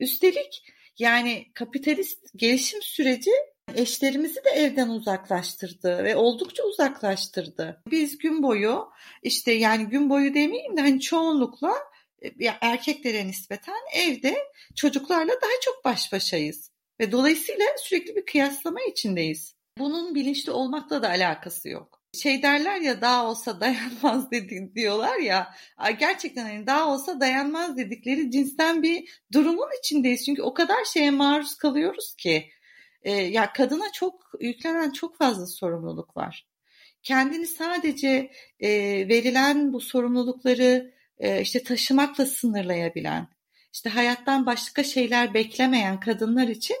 Üstelik 0.00 0.62
yani 0.98 1.46
kapitalist 1.54 2.30
gelişim 2.36 2.82
süreci 2.82 3.30
eşlerimizi 3.74 4.44
de 4.44 4.50
evden 4.50 4.88
uzaklaştırdı 4.88 6.04
ve 6.04 6.16
oldukça 6.16 6.62
uzaklaştırdı. 6.62 7.82
Biz 7.90 8.18
gün 8.18 8.42
boyu 8.42 8.88
işte 9.22 9.52
yani 9.52 9.86
gün 9.86 10.10
boyu 10.10 10.34
demeyeyim 10.34 10.76
de 10.76 10.80
hani 10.80 11.00
çoğunlukla 11.00 11.74
e, 12.22 12.30
erkeklere 12.60 13.26
nispeten 13.26 13.80
evde 13.94 14.36
çocuklarla 14.76 15.32
daha 15.32 15.60
çok 15.62 15.84
baş 15.84 16.12
başayız. 16.12 16.70
Ve 17.00 17.12
dolayısıyla 17.12 17.64
sürekli 17.78 18.16
bir 18.16 18.26
kıyaslama 18.26 18.82
içindeyiz. 18.82 19.54
Bunun 19.78 20.14
bilinçli 20.14 20.52
olmakla 20.52 21.02
da 21.02 21.08
alakası 21.08 21.68
yok. 21.68 22.00
Şey 22.22 22.42
derler 22.42 22.80
ya 22.80 23.00
daha 23.00 23.30
olsa 23.30 23.60
dayanmaz 23.60 24.30
dedi, 24.30 24.72
diyorlar 24.74 25.18
ya 25.18 25.54
gerçekten 25.98 26.44
hani 26.44 26.66
daha 26.66 26.92
olsa 26.92 27.20
dayanmaz 27.20 27.76
dedikleri 27.76 28.30
cinsten 28.30 28.82
bir 28.82 29.22
durumun 29.32 29.68
içindeyiz. 29.78 30.24
Çünkü 30.24 30.42
o 30.42 30.54
kadar 30.54 30.84
şeye 30.84 31.10
maruz 31.10 31.54
kalıyoruz 31.54 32.14
ki 32.18 32.50
e, 33.04 33.12
ya 33.12 33.52
kadına 33.52 33.92
çok 33.92 34.30
yüklenen 34.40 34.90
çok 34.90 35.18
fazla 35.18 35.46
sorumluluk 35.46 36.16
var. 36.16 36.46
Kendini 37.02 37.46
sadece 37.46 38.30
e, 38.60 38.70
verilen 39.08 39.72
bu 39.72 39.80
sorumlulukları 39.80 40.94
e, 41.18 41.40
işte 41.40 41.62
taşımakla 41.62 42.26
sınırlayabilen, 42.26 43.28
işte 43.72 43.90
hayattan 43.90 44.46
başka 44.46 44.84
şeyler 44.84 45.34
beklemeyen 45.34 46.00
kadınlar 46.00 46.48
için 46.48 46.76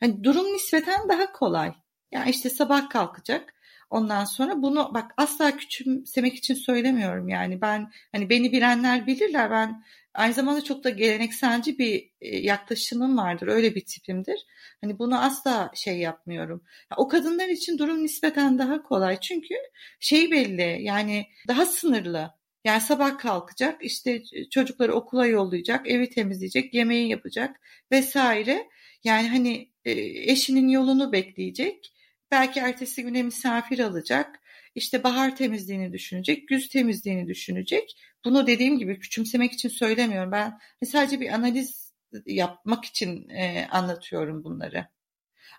hani 0.00 0.24
durum 0.24 0.52
nispeten 0.54 1.08
daha 1.08 1.32
kolay. 1.32 1.72
Yani 2.12 2.30
işte 2.30 2.50
sabah 2.50 2.90
kalkacak. 2.90 3.54
Ondan 3.90 4.24
sonra 4.24 4.62
bunu 4.62 4.90
bak 4.94 5.14
asla 5.16 5.56
küçümsemek 5.56 6.34
için 6.34 6.54
söylemiyorum 6.54 7.28
yani 7.28 7.60
ben 7.60 7.90
hani 8.12 8.30
beni 8.30 8.52
bilenler 8.52 9.06
bilirler 9.06 9.50
ben 9.50 9.82
Aynı 10.18 10.34
zamanda 10.34 10.64
çok 10.64 10.84
da 10.84 10.90
gelenekselci 10.90 11.78
bir 11.78 12.10
e, 12.20 12.38
yaklaşımım 12.38 13.16
vardır. 13.16 13.48
Öyle 13.48 13.74
bir 13.74 13.80
tipimdir. 13.80 14.46
Hani 14.80 14.98
bunu 14.98 15.22
asla 15.22 15.70
şey 15.74 15.98
yapmıyorum. 15.98 16.64
O 16.96 17.08
kadınlar 17.08 17.48
için 17.48 17.78
durum 17.78 18.02
nispeten 18.02 18.58
daha 18.58 18.82
kolay. 18.82 19.20
Çünkü 19.20 19.54
şey 20.00 20.30
belli 20.30 20.82
yani 20.82 21.26
daha 21.48 21.66
sınırlı. 21.66 22.30
Yani 22.64 22.80
sabah 22.80 23.18
kalkacak, 23.18 23.84
işte 23.84 24.22
çocukları 24.50 24.94
okula 24.94 25.26
yollayacak, 25.26 25.88
evi 25.88 26.10
temizleyecek, 26.10 26.74
yemeği 26.74 27.08
yapacak 27.08 27.60
vesaire. 27.92 28.68
Yani 29.04 29.28
hani 29.28 29.70
e, 29.84 29.90
eşinin 30.32 30.68
yolunu 30.68 31.12
bekleyecek. 31.12 31.92
Belki 32.30 32.60
ertesi 32.60 33.02
güne 33.02 33.22
misafir 33.22 33.78
alacak. 33.78 34.40
İşte 34.74 35.04
bahar 35.04 35.36
temizliğini 35.36 35.92
düşünecek, 35.92 36.48
güz 36.48 36.68
temizliğini 36.68 37.28
düşünecek 37.28 37.96
bunu 38.24 38.46
dediğim 38.46 38.78
gibi 38.78 38.98
küçümsemek 38.98 39.52
için 39.52 39.68
söylemiyorum. 39.68 40.32
Ben 40.32 40.58
sadece 40.84 41.20
bir 41.20 41.30
analiz 41.30 41.92
yapmak 42.26 42.84
için 42.84 43.28
e, 43.28 43.66
anlatıyorum 43.70 44.44
bunları. 44.44 44.86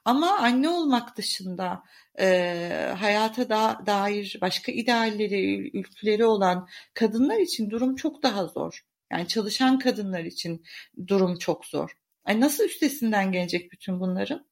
Ama 0.05 0.37
anne 0.39 0.69
olmak 0.69 1.17
dışında 1.17 1.83
e, 2.19 2.93
hayata 2.97 3.49
da, 3.49 3.81
dair 3.85 4.37
başka 4.41 4.71
idealleri, 4.71 5.71
ülkeleri 5.77 6.25
olan 6.25 6.67
kadınlar 6.93 7.37
için 7.39 7.69
durum 7.69 7.95
çok 7.95 8.23
daha 8.23 8.45
zor. 8.45 8.85
Yani 9.11 9.27
çalışan 9.27 9.79
kadınlar 9.79 10.23
için 10.23 10.65
durum 11.07 11.37
çok 11.37 11.65
zor. 11.65 11.91
Yani 12.27 12.41
nasıl 12.41 12.63
üstesinden 12.63 13.31
gelecek 13.31 13.71
bütün 13.71 13.99
bunların? 13.99 14.48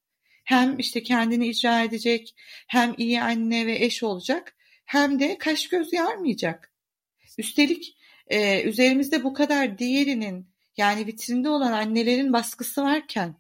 Hem 0.48 0.80
işte 0.80 1.04
kendini 1.04 1.48
icra 1.48 1.84
edecek, 1.84 2.36
hem 2.68 2.94
iyi 2.98 3.22
anne 3.22 3.66
ve 3.66 3.86
eş 3.86 4.04
olacak, 4.04 4.56
hem 4.86 5.20
de 5.20 5.38
kaş 5.38 5.68
göz 5.70 5.94
yarmayacak. 5.94 6.74
Üstelik 7.38 7.98
e, 8.28 8.64
üzerimizde 8.64 9.24
bu 9.24 9.34
kadar 9.34 9.78
diğerinin 9.78 10.50
yani 10.78 11.08
vitrinde 11.08 11.50
olan 11.50 11.72
annelerin 11.72 12.34
baskısı 12.34 12.84
varken 12.84 13.36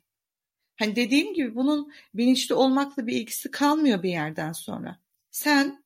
hani 0.80 0.95
dediğim 0.95 1.34
gibi 1.34 1.55
bunun 1.55 1.91
bilinçli 2.14 2.55
olmakla 2.55 3.08
bir 3.08 3.14
ilgisi 3.14 3.51
kalmıyor 3.51 4.03
bir 4.03 4.10
yerden 4.10 4.51
sonra. 4.51 4.99
Sen 5.32 5.84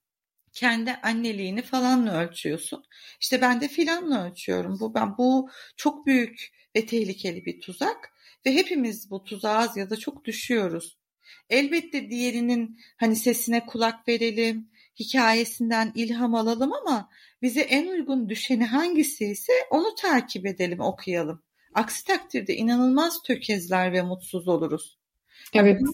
kendi 0.53 0.91
anneliğini 0.91 1.61
falanla 1.61 2.21
ölçüyorsun. 2.21 2.83
İşte 3.19 3.41
ben 3.41 3.61
de 3.61 3.67
filanla 3.67 4.27
ölçüyorum. 4.27 4.79
Bu 4.79 4.93
ben 4.93 5.17
bu 5.17 5.49
çok 5.77 6.05
büyük 6.05 6.51
ve 6.75 6.85
tehlikeli 6.85 7.45
bir 7.45 7.61
tuzak 7.61 8.13
ve 8.45 8.53
hepimiz 8.53 9.11
bu 9.11 9.23
tuzağa 9.23 9.73
ya 9.75 9.89
da 9.89 9.95
çok 9.95 10.25
düşüyoruz. 10.25 11.00
Elbette 11.49 12.09
diğerinin 12.09 12.79
hani 12.97 13.15
sesine 13.15 13.65
kulak 13.65 14.07
verelim, 14.07 14.69
hikayesinden 14.99 15.91
ilham 15.95 16.35
alalım 16.35 16.73
ama 16.73 17.09
bize 17.41 17.61
en 17.61 17.87
uygun 17.87 18.29
düşeni 18.29 18.65
hangisi 18.65 19.25
ise 19.25 19.53
onu 19.69 19.95
takip 19.95 20.45
edelim, 20.45 20.79
okuyalım. 20.79 21.43
Aksi 21.73 22.05
takdirde 22.05 22.55
inanılmaz 22.55 23.21
tökezler 23.23 23.93
ve 23.93 24.01
mutsuz 24.01 24.47
oluruz. 24.47 24.99
Evet. 25.53 25.81
Benim, 25.81 25.93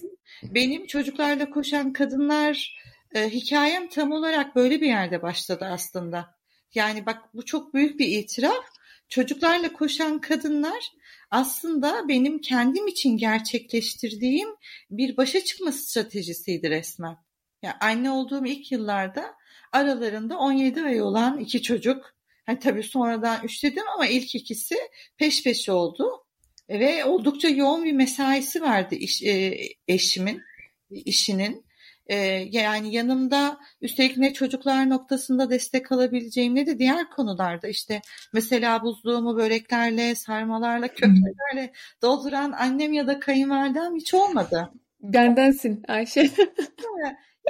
benim 0.54 0.86
çocuklarla 0.86 1.50
koşan 1.50 1.92
kadınlar 1.92 2.78
e, 3.14 3.30
hikayem 3.30 3.88
tam 3.88 4.12
olarak 4.12 4.56
böyle 4.56 4.80
bir 4.80 4.86
yerde 4.86 5.22
başladı 5.22 5.64
aslında. 5.70 6.34
Yani 6.74 7.06
bak 7.06 7.34
bu 7.34 7.44
çok 7.44 7.74
büyük 7.74 7.98
bir 7.98 8.06
itiraf. 8.06 8.64
Çocuklarla 9.08 9.72
koşan 9.72 10.20
kadınlar 10.20 10.92
aslında 11.30 12.08
benim 12.08 12.40
kendim 12.40 12.86
için 12.86 13.16
gerçekleştirdiğim 13.16 14.48
bir 14.90 15.16
başa 15.16 15.44
çıkma 15.44 15.72
stratejisiydi 15.72 16.70
resmen. 16.70 17.16
Yani 17.62 17.74
anne 17.80 18.10
olduğum 18.10 18.46
ilk 18.46 18.72
yıllarda 18.72 19.34
aralarında 19.72 20.38
17 20.38 20.82
ay 20.82 21.02
olan 21.02 21.38
iki 21.38 21.62
çocuk. 21.62 22.14
Hani 22.46 22.58
tabii 22.58 22.82
sonradan 22.82 23.44
üç 23.44 23.64
dedim 23.64 23.84
ama 23.94 24.06
ilk 24.06 24.34
ikisi 24.34 24.76
peş 25.16 25.44
peşe 25.44 25.72
oldu. 25.72 26.24
Ve 26.68 27.04
oldukça 27.04 27.48
yoğun 27.48 27.84
bir 27.84 27.92
mesaisi 27.92 28.62
vardı 28.62 28.94
iş, 28.94 29.22
e, 29.22 29.58
eşimin, 29.88 30.42
işinin. 30.90 31.67
E, 32.08 32.16
yani 32.50 32.94
yanımda 32.94 33.58
üstelik 33.80 34.16
ne 34.16 34.32
çocuklar 34.32 34.90
noktasında 34.90 35.50
destek 35.50 35.92
alabileceğim 35.92 36.54
ne 36.54 36.66
de 36.66 36.78
diğer 36.78 37.10
konularda 37.10 37.68
işte 37.68 38.00
mesela 38.32 38.82
buzluğumu 38.82 39.36
böreklerle, 39.36 40.14
sarmalarla, 40.14 40.88
köftelerle 40.88 41.72
dolduran 42.02 42.52
annem 42.52 42.92
ya 42.92 43.06
da 43.06 43.20
kayınvalidem 43.20 43.96
hiç 43.96 44.14
olmadı. 44.14 44.72
Bendensin 45.00 45.82
Ayşe. 45.88 46.30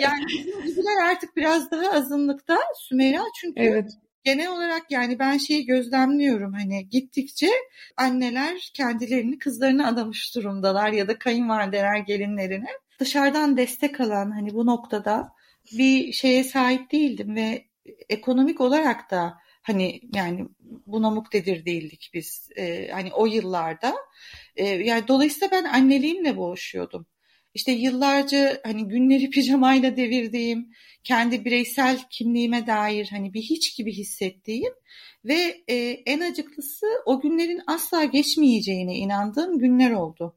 Yani 0.00 0.24
bizim 0.28 0.62
gibiler 0.62 1.10
artık 1.10 1.36
biraz 1.36 1.70
daha 1.70 1.90
azınlıkta 1.90 2.58
Sümeyra 2.76 3.20
çünkü 3.40 3.62
evet. 3.62 3.90
genel 4.24 4.48
olarak 4.48 4.90
yani 4.90 5.18
ben 5.18 5.38
şeyi 5.38 5.66
gözlemliyorum 5.66 6.52
hani 6.52 6.88
gittikçe 6.88 7.50
anneler 7.96 8.70
kendilerini 8.74 9.38
kızlarına 9.38 9.88
adamış 9.88 10.34
durumdalar 10.34 10.92
ya 10.92 11.08
da 11.08 11.18
kayınvalideler 11.18 11.98
gelinlerine 11.98 12.68
dışarıdan 12.98 13.56
destek 13.56 14.00
alan 14.00 14.30
hani 14.30 14.54
bu 14.54 14.66
noktada 14.66 15.32
bir 15.72 16.12
şeye 16.12 16.44
sahip 16.44 16.92
değildim 16.92 17.36
ve 17.36 17.64
ekonomik 18.08 18.60
olarak 18.60 19.10
da 19.10 19.38
hani 19.62 20.00
yani 20.14 20.48
buna 20.86 21.10
muktedir 21.10 21.64
değildik 21.64 22.10
biz 22.14 22.48
ee, 22.56 22.88
hani 22.92 23.12
o 23.12 23.26
yıllarda 23.26 23.94
ee, 24.56 24.66
yani 24.66 25.08
dolayısıyla 25.08 25.50
ben 25.50 25.64
anneliğimle 25.64 26.36
boğuşuyordum 26.36 27.06
işte 27.58 27.72
yıllarca 27.72 28.60
hani 28.64 28.88
günleri 28.88 29.30
pijamayla 29.34 29.96
devirdiğim, 29.96 30.70
kendi 31.04 31.44
bireysel 31.44 31.98
kimliğime 32.10 32.66
dair 32.66 33.08
hani 33.10 33.34
bir 33.34 33.42
hiç 33.42 33.76
gibi 33.76 33.92
hissettiğim 33.92 34.72
ve 35.24 35.62
e, 35.68 35.76
en 36.06 36.20
acıklısı 36.20 36.86
o 37.06 37.20
günlerin 37.20 37.62
asla 37.66 38.04
geçmeyeceğine 38.04 38.96
inandığım 38.96 39.58
günler 39.58 39.90
oldu. 39.90 40.36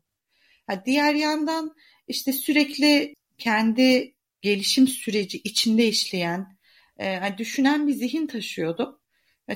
Ha, 0.68 0.86
diğer 0.86 1.14
yandan 1.14 1.76
işte 2.12 2.34
sürekli 2.34 3.16
kendi 3.38 4.16
gelişim 4.41 4.88
süreci 4.88 5.38
içinde 5.38 5.88
işleyen, 5.88 6.57
e, 6.99 7.20
düşünen 7.38 7.88
bir 7.88 7.93
zihin 7.93 8.28
taşıyordum. 8.28 8.99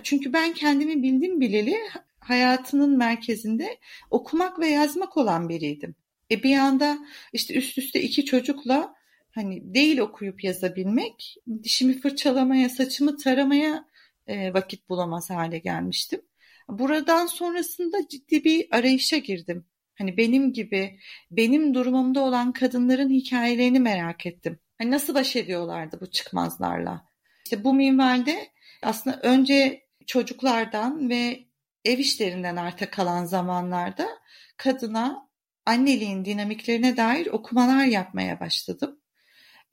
Çünkü 0.04 0.34
ben 0.34 0.54
kendimi 0.54 1.04
bildim 1.04 1.42
bileli 1.42 1.78
hayatının 2.20 2.98
merkezinde 2.98 3.78
okumak 4.12 4.60
ve 4.60 4.68
yazmak 4.68 5.18
olan 5.18 5.50
biriydim. 5.50 5.96
E 6.32 6.44
bir 6.44 6.58
anda 6.58 7.00
işte 7.34 7.54
üst 7.54 7.78
üste 7.78 8.02
iki 8.02 8.26
çocukla 8.26 8.96
hani 9.32 9.74
değil 9.74 9.98
okuyup 9.98 10.44
yazabilmek, 10.44 11.36
dişimi 11.64 12.00
fırçalamaya, 12.02 12.70
saçımı 12.70 13.18
taramaya 13.18 13.86
e, 14.28 14.54
vakit 14.54 14.90
bulamaz 14.90 15.30
hale 15.30 15.58
gelmiştim. 15.58 16.22
Buradan 16.70 17.26
sonrasında 17.26 18.08
ciddi 18.08 18.44
bir 18.44 18.68
arayışa 18.72 19.18
girdim. 19.18 19.66
Hani 19.98 20.18
benim 20.18 20.54
gibi, 20.54 21.00
benim 21.32 21.74
durumumda 21.74 22.24
olan 22.24 22.54
kadınların 22.54 23.10
hikayelerini 23.10 23.80
merak 23.80 24.26
ettim. 24.26 24.60
Hani 24.78 24.92
nasıl 24.92 25.16
baş 25.16 25.36
ediyorlardı 25.36 25.98
bu 26.02 26.12
çıkmazlarla? 26.12 27.06
İşte 27.46 27.64
bu 27.64 27.74
minvalde 27.74 28.50
aslında 28.84 29.20
önce 29.22 29.86
çocuklardan 30.08 31.10
ve 31.10 31.46
ev 31.86 31.98
işlerinden 31.98 32.56
arta 32.56 32.90
kalan 32.90 33.26
zamanlarda 33.26 34.08
kadına 34.58 35.30
anneliğin 35.66 36.26
dinamiklerine 36.26 36.98
dair 36.98 37.28
okumalar 37.28 37.86
yapmaya 37.86 38.40
başladım. 38.40 39.00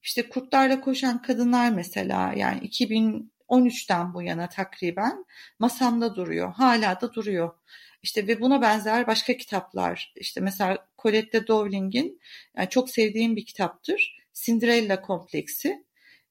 İşte 0.03 0.29
Kurtlarla 0.29 0.81
Koşan 0.81 1.23
Kadınlar 1.23 1.71
mesela 1.71 2.33
yani 2.37 2.61
2013'ten 2.61 4.15
bu 4.15 4.23
yana 4.23 4.49
takriben 4.49 5.25
masamda 5.59 6.17
duruyor. 6.17 6.53
Hala 6.53 7.01
da 7.01 7.13
duruyor. 7.13 7.55
İşte 8.03 8.27
ve 8.27 8.41
buna 8.41 8.63
benzer 8.63 9.07
başka 9.07 9.37
kitaplar. 9.37 10.13
İşte 10.17 10.41
mesela 10.41 10.89
Colette 10.99 11.47
Dowling'in 11.47 12.21
yani 12.57 12.69
çok 12.69 12.91
sevdiğim 12.91 13.37
bir 13.37 13.47
kitaptır. 13.47 14.19
Cinderella 14.35 15.01
kompleksi. 15.01 15.85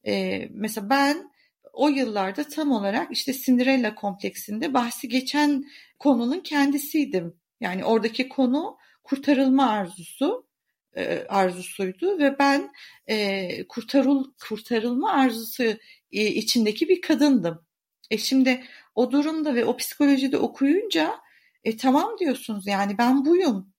Ee, 0.06 0.48
mesela 0.52 0.90
ben 0.90 1.32
o 1.74 1.90
yıllarda 1.90 2.44
tam 2.44 2.72
olarak 2.72 3.12
işte 3.12 3.34
Cinderella 3.34 3.96
kompleksinde 3.96 4.74
bahsi 4.74 5.10
geçen 5.10 5.66
konunun 6.00 6.40
kendisiydim. 6.40 7.36
Yani 7.62 7.86
oradaki 7.86 8.30
konu 8.30 8.78
kurtarılma 9.04 9.70
arzusu 9.70 10.48
e, 10.96 11.26
arzusuydu 11.30 12.20
ve 12.20 12.40
ben 12.40 12.72
e, 13.08 13.68
kurtarıl 13.68 14.34
kurtarılma 14.50 15.12
arzusu 15.12 15.64
e, 16.12 16.26
içindeki 16.26 16.90
bir 16.90 17.02
kadındım. 17.02 17.66
E 18.12 18.18
şimdi 18.18 18.64
o 18.96 19.12
durumda 19.12 19.56
ve 19.56 19.66
o 19.66 19.78
psikolojide 19.78 20.38
okuyunca 20.38 21.20
e, 21.64 21.78
tamam 21.78 22.18
diyorsunuz 22.20 22.68
yani 22.68 22.98
ben 22.98 23.26
buyum. 23.26 23.74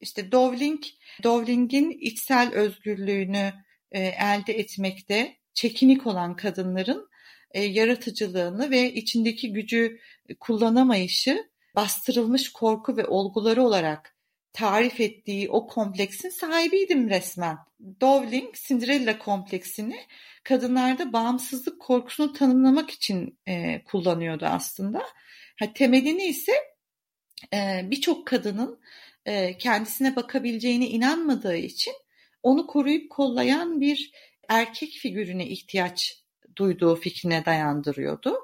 İşte 0.00 0.32
Dowling, 0.32 0.82
Dowling'in 1.22 1.90
içsel 1.90 2.52
özgürlüğünü 2.54 3.52
e, 3.92 4.00
elde 4.00 4.52
etmekte 4.52 5.36
çekinik 5.54 6.06
olan 6.06 6.36
kadınların 6.36 7.08
e, 7.50 7.62
yaratıcılığını 7.62 8.70
ve 8.70 8.92
içindeki 8.92 9.52
gücü 9.52 10.00
kullanamayışı 10.40 11.50
bastırılmış 11.76 12.52
korku 12.52 12.96
ve 12.96 13.06
olguları 13.06 13.62
olarak 13.62 14.14
tarif 14.52 15.00
ettiği 15.00 15.50
o 15.50 15.66
kompleksin 15.66 16.28
sahibiydim 16.28 17.10
resmen. 17.10 17.58
Dowling 18.00 18.54
Cinderella 18.54 19.18
kompleksini 19.18 20.00
kadınlarda 20.44 21.12
bağımsızlık 21.12 21.80
korkusunu 21.80 22.32
tanımlamak 22.32 22.90
için 22.90 23.38
e, 23.48 23.84
kullanıyordu 23.84 24.44
aslında. 24.46 25.02
Ha, 25.58 25.72
temelini 25.74 26.24
ise 26.24 26.52
birçok 27.90 28.26
kadının 28.26 28.80
e, 29.26 29.58
kendisine 29.58 30.16
bakabileceğine 30.16 30.88
inanmadığı 30.88 31.56
için 31.56 31.94
onu 32.42 32.66
koruyup 32.66 33.10
kollayan 33.10 33.80
bir 33.80 34.12
erkek 34.48 34.90
figürüne 34.90 35.46
ihtiyaç 35.46 36.22
duyduğu 36.56 36.96
fikrine 36.96 37.44
dayandırıyordu. 37.44 38.38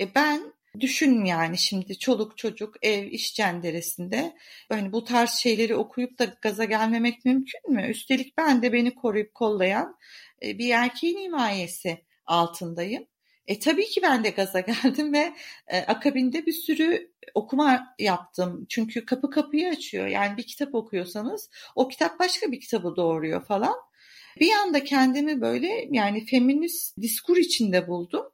E 0.00 0.14
ben 0.14 0.56
Düşün 0.80 1.24
yani 1.24 1.58
şimdi 1.58 1.98
çoluk 1.98 2.38
çocuk 2.38 2.74
ev 2.82 3.06
iş 3.06 3.34
cenderesinde 3.34 4.36
hani 4.68 4.92
bu 4.92 5.04
tarz 5.04 5.30
şeyleri 5.30 5.74
okuyup 5.74 6.18
da 6.18 6.24
gaza 6.42 6.64
gelmemek 6.64 7.24
mümkün 7.24 7.72
mü? 7.72 7.88
Üstelik 7.88 8.38
ben 8.38 8.62
de 8.62 8.72
beni 8.72 8.94
koruyup 8.94 9.34
kollayan 9.34 9.96
e, 10.42 10.58
bir 10.58 10.70
erkeğin 10.70 11.18
himayesi 11.18 12.04
altındayım. 12.26 13.06
E 13.46 13.58
tabii 13.58 13.86
ki 13.86 14.02
ben 14.02 14.24
de 14.24 14.30
gaza 14.30 14.60
geldim 14.84 15.12
ve 15.12 15.32
e, 15.68 15.78
akabinde 15.78 16.46
bir 16.46 16.52
sürü 16.52 17.10
okuma 17.34 17.94
yaptım. 17.98 18.66
Çünkü 18.68 19.04
kapı 19.06 19.30
kapıyı 19.30 19.68
açıyor. 19.68 20.06
Yani 20.06 20.36
bir 20.36 20.42
kitap 20.42 20.74
okuyorsanız 20.74 21.50
o 21.74 21.88
kitap 21.88 22.18
başka 22.20 22.52
bir 22.52 22.60
kitabı 22.60 22.96
doğuruyor 22.96 23.44
falan. 23.44 23.74
Bir 24.40 24.52
anda 24.52 24.84
kendimi 24.84 25.40
böyle 25.40 25.88
yani 25.90 26.26
feminist 26.26 26.96
diskur 27.00 27.36
içinde 27.36 27.88
buldum. 27.88 28.26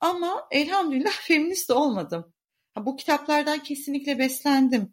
Ama 0.00 0.48
elhamdülillah 0.50 1.12
feminist 1.22 1.68
de 1.68 1.72
olmadım. 1.72 2.32
bu 2.76 2.96
kitaplardan 2.96 3.62
kesinlikle 3.62 4.18
beslendim. 4.18 4.92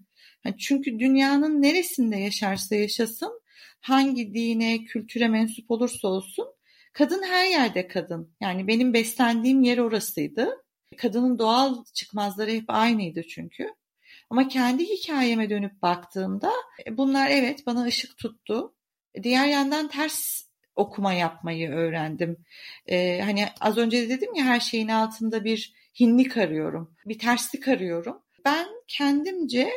çünkü 0.60 1.00
dünyanın 1.00 1.62
neresinde 1.62 2.18
yaşarsa 2.18 2.76
yaşasın, 2.76 3.42
hangi 3.82 4.34
dine, 4.34 4.86
kültüre 4.86 5.28
mensup 5.28 5.72
olursa 5.72 6.08
olsun, 6.08 6.48
kadın 6.94 7.24
her 7.24 7.46
yerde 7.46 7.88
kadın. 7.88 8.36
Yani 8.42 8.68
benim 8.68 8.94
beslendiğim 8.94 9.64
yer 9.64 9.78
orasıydı. 9.78 10.63
Kadının 10.96 11.40
doğal 11.40 11.86
çıkmazları 11.94 12.52
hep 12.52 12.66
aynıydı 12.68 13.24
çünkü. 13.24 13.74
Ama 14.30 14.48
kendi 14.48 14.86
hikayeme 14.86 15.50
dönüp 15.50 15.82
baktığımda 15.82 16.52
e, 16.88 16.98
bunlar 16.98 17.28
evet 17.30 17.66
bana 17.68 17.84
ışık 17.84 18.18
tuttu. 18.18 18.74
Diğer 19.24 19.48
yandan 19.48 19.88
ters 19.88 20.44
okuma 20.76 21.14
yapmayı 21.14 21.70
öğrendim. 21.72 22.38
Ee, 22.88 23.22
hani 23.24 23.46
az 23.62 23.78
önce 23.78 24.02
de 24.02 24.10
dedim 24.10 24.36
ya 24.36 24.46
her 24.46 24.60
şeyin 24.60 24.88
altında 24.88 25.44
bir 25.44 25.74
hinlik 26.00 26.38
arıyorum, 26.38 26.96
bir 27.06 27.20
terslik 27.20 27.68
arıyorum. 27.68 28.22
Ben 28.46 28.68
kendimce 28.88 29.72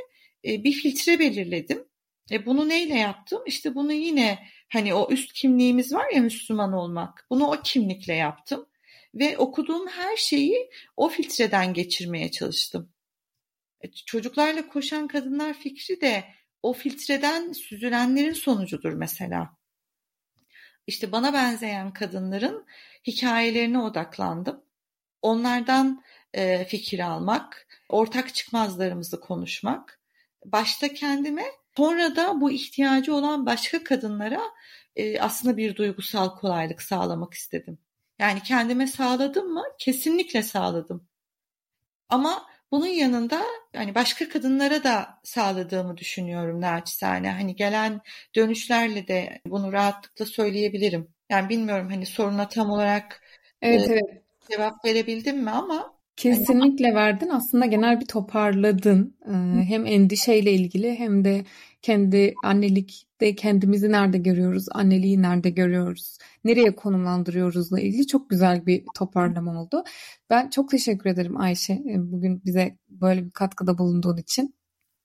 e, 0.44 0.64
bir 0.64 0.72
filtre 0.72 1.18
belirledim. 1.18 1.84
E, 2.30 2.46
bunu 2.46 2.68
neyle 2.68 2.94
yaptım? 2.94 3.42
İşte 3.46 3.74
bunu 3.74 3.92
yine 3.92 4.38
hani 4.72 4.94
o 4.94 5.12
üst 5.12 5.32
kimliğimiz 5.32 5.92
var 5.92 6.06
ya 6.14 6.22
Müslüman 6.22 6.72
olmak. 6.72 7.26
Bunu 7.30 7.46
o 7.46 7.56
kimlikle 7.64 8.14
yaptım. 8.14 8.66
Ve 9.16 9.38
okuduğum 9.38 9.88
her 9.88 10.16
şeyi 10.16 10.70
o 10.96 11.08
filtreden 11.08 11.74
geçirmeye 11.74 12.30
çalıştım. 12.30 12.92
E, 13.80 13.90
çocuklarla 13.92 14.68
koşan 14.68 15.08
kadınlar 15.08 15.54
fikri 15.54 16.00
de 16.00 16.24
o 16.62 16.72
filtreden 16.72 17.52
süzülenlerin 17.52 18.32
sonucudur 18.32 18.92
mesela 18.92 19.56
işte 20.86 21.12
bana 21.12 21.32
benzeyen 21.32 21.92
kadınların 21.92 22.66
hikayelerine 23.06 23.78
odaklandım. 23.78 24.64
Onlardan 25.22 26.02
e, 26.32 26.64
fikir 26.64 26.98
almak, 26.98 27.66
ortak 27.88 28.34
çıkmazlarımızı 28.34 29.20
konuşmak, 29.20 30.00
başta 30.44 30.94
kendime 30.94 31.44
sonra 31.76 32.16
da 32.16 32.40
bu 32.40 32.50
ihtiyacı 32.50 33.14
olan 33.14 33.46
başka 33.46 33.84
kadınlara 33.84 34.40
e, 34.96 35.20
aslında 35.20 35.56
bir 35.56 35.76
duygusal 35.76 36.36
kolaylık 36.36 36.82
sağlamak 36.82 37.34
istedim. 37.34 37.78
Yani 38.18 38.42
kendime 38.42 38.86
sağladım 38.86 39.52
mı? 39.52 39.64
Kesinlikle 39.78 40.42
sağladım. 40.42 41.08
Ama 42.08 42.46
bunun 42.70 42.86
yanında 42.86 43.42
hani 43.76 43.94
başka 43.94 44.28
kadınlara 44.28 44.84
da 44.84 45.20
sağladığımı 45.24 45.96
düşünüyorum 45.96 46.60
naçizane. 46.60 47.30
Hani 47.30 47.56
gelen 47.56 48.00
dönüşlerle 48.36 49.08
de 49.08 49.40
bunu 49.46 49.72
rahatlıkla 49.72 50.24
söyleyebilirim. 50.24 51.08
Yani 51.30 51.48
bilmiyorum 51.48 51.88
hani 51.90 52.06
soruna 52.06 52.48
tam 52.48 52.70
olarak 52.70 53.22
evet, 53.62 53.90
e, 53.90 53.92
evet. 53.92 54.22
cevap 54.50 54.84
verebildim 54.84 55.42
mi 55.42 55.50
ama 55.50 55.96
Kesinlikle 56.16 56.94
verdin. 56.94 57.28
Aslında 57.28 57.66
genel 57.66 58.00
bir 58.00 58.06
toparladın. 58.06 59.16
Ee, 59.26 59.64
hem 59.68 59.86
endişeyle 59.86 60.52
ilgili 60.52 60.98
hem 60.98 61.24
de 61.24 61.44
kendi 61.86 62.34
annelikte 62.44 63.34
kendimizi 63.34 63.92
nerede 63.92 64.18
görüyoruz, 64.18 64.66
anneliği 64.70 65.22
nerede 65.22 65.50
görüyoruz, 65.50 66.18
nereye 66.44 66.76
konumlandırıyoruzla 66.76 67.80
ilgili 67.80 68.06
çok 68.06 68.30
güzel 68.30 68.66
bir 68.66 68.84
toparlama 68.94 69.60
oldu. 69.62 69.84
Ben 70.30 70.50
çok 70.50 70.70
teşekkür 70.70 71.10
ederim 71.10 71.40
Ayşe 71.40 71.72
e, 71.72 72.12
bugün 72.12 72.42
bize 72.44 72.78
böyle 72.88 73.24
bir 73.24 73.30
katkıda 73.30 73.78
bulunduğun 73.78 74.16
için. 74.16 74.54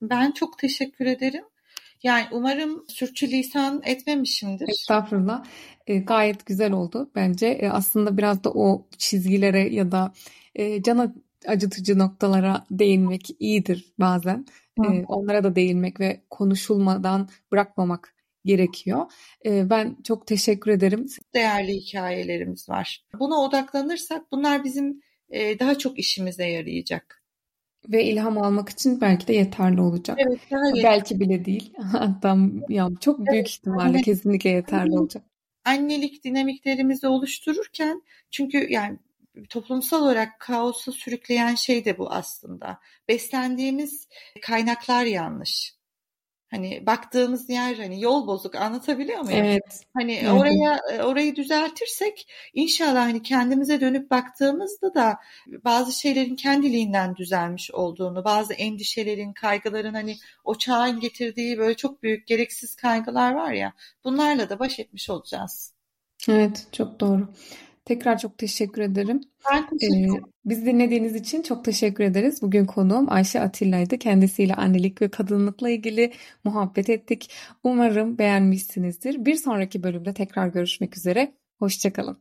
Ben 0.01 0.31
çok 0.31 0.59
teşekkür 0.59 1.05
ederim. 1.05 1.43
Yani 2.03 2.25
umarım 2.31 2.85
sürçülisan 2.87 3.81
etmemişimdir. 3.85 4.69
Estağfurullah. 4.69 5.45
E, 5.87 5.97
gayet 5.97 6.45
güzel 6.45 6.71
oldu 6.71 7.11
bence. 7.15 7.47
E, 7.47 7.69
aslında 7.69 8.17
biraz 8.17 8.43
da 8.43 8.51
o 8.51 8.87
çizgilere 8.97 9.73
ya 9.73 9.91
da 9.91 10.13
e, 10.55 10.83
cana 10.83 11.13
acıtıcı 11.47 11.99
noktalara 11.99 12.65
değinmek 12.71 13.27
iyidir 13.39 13.93
bazen. 13.99 14.45
E, 14.85 15.05
onlara 15.07 15.43
da 15.43 15.55
değinmek 15.55 15.99
ve 15.99 16.21
konuşulmadan 16.29 17.29
bırakmamak 17.51 18.15
gerekiyor. 18.45 19.11
Ben 19.45 19.97
çok 20.03 20.27
teşekkür 20.27 20.71
ederim. 20.71 21.05
Değerli 21.33 21.73
hikayelerimiz 21.73 22.69
var. 22.69 23.05
Buna 23.19 23.35
odaklanırsak 23.35 24.31
bunlar 24.31 24.63
bizim 24.63 25.01
daha 25.31 25.77
çok 25.77 25.99
işimize 25.99 26.45
yarayacak 26.45 27.21
ve 27.89 28.03
ilham 28.05 28.37
almak 28.37 28.69
için 28.69 29.01
belki 29.01 29.27
de 29.27 29.33
yeterli 29.33 29.81
olacak. 29.81 30.17
Evet, 30.21 30.39
daha 30.51 30.83
belki 30.83 31.19
bile 31.19 31.45
değil. 31.45 31.73
Hatta 31.91 32.37
ya 32.69 32.89
çok 32.99 33.19
büyük 33.19 33.35
evet, 33.35 33.49
ihtimalle 33.49 33.83
anne, 33.83 34.01
kesinlikle 34.01 34.49
yeterli 34.49 34.99
olacak. 34.99 35.23
Annelik 35.65 36.23
dinamiklerimizi 36.23 37.07
oluştururken 37.07 38.01
çünkü 38.31 38.67
yani 38.69 38.97
toplumsal 39.49 40.03
olarak 40.03 40.39
kaosa 40.39 40.91
sürükleyen 40.91 41.55
şey 41.55 41.85
de 41.85 41.97
bu 41.97 42.11
aslında. 42.11 42.79
Beslendiğimiz 43.07 44.07
kaynaklar 44.41 45.05
yanlış. 45.05 45.81
Hani 46.51 46.85
baktığımız 46.85 47.49
yer 47.49 47.75
hani 47.75 48.01
yol 48.01 48.27
bozuk 48.27 48.55
anlatabiliyor 48.55 49.19
muyum? 49.19 49.45
Evet. 49.45 49.83
Hani 49.93 50.13
evet. 50.13 50.31
oraya 50.31 50.79
orayı 51.05 51.35
düzeltirsek 51.35 52.31
inşallah 52.53 53.01
hani 53.01 53.21
kendimize 53.21 53.81
dönüp 53.81 54.11
baktığımızda 54.11 54.93
da 54.93 55.17
bazı 55.47 55.99
şeylerin 55.99 56.35
kendiliğinden 56.35 57.15
düzelmiş 57.15 57.71
olduğunu, 57.71 58.23
bazı 58.23 58.53
endişelerin, 58.53 59.33
kaygıların 59.33 59.93
hani 59.93 60.17
o 60.43 60.57
çağın 60.57 60.99
getirdiği 60.99 61.57
böyle 61.57 61.75
çok 61.75 62.03
büyük 62.03 62.27
gereksiz 62.27 62.75
kaygılar 62.75 63.33
var 63.33 63.51
ya 63.51 63.73
bunlarla 64.03 64.49
da 64.49 64.59
baş 64.59 64.79
etmiş 64.79 65.09
olacağız. 65.09 65.73
Evet, 66.29 66.67
çok 66.71 66.99
doğru. 66.99 67.27
Tekrar 67.85 68.17
çok 68.17 68.37
teşekkür 68.37 68.81
ederim. 68.81 69.21
Ben 69.51 69.69
teşekkür 69.69 69.97
ederim. 69.97 70.15
Ee, 70.15 70.31
biz 70.45 70.65
dinlediğiniz 70.65 71.15
için 71.15 71.41
çok 71.41 71.65
teşekkür 71.65 72.03
ederiz. 72.03 72.41
Bugün 72.41 72.65
konuğum 72.65 73.11
Ayşe 73.11 73.41
Atilla'ydı. 73.41 73.97
Kendisiyle 73.97 74.53
annelik 74.53 75.01
ve 75.01 75.09
kadınlıkla 75.09 75.69
ilgili 75.69 76.13
muhabbet 76.43 76.89
ettik. 76.89 77.31
Umarım 77.63 78.17
beğenmişsinizdir. 78.17 79.25
Bir 79.25 79.35
sonraki 79.35 79.83
bölümde 79.83 80.13
tekrar 80.13 80.47
görüşmek 80.47 80.97
üzere. 80.97 81.31
Hoşçakalın. 81.59 82.17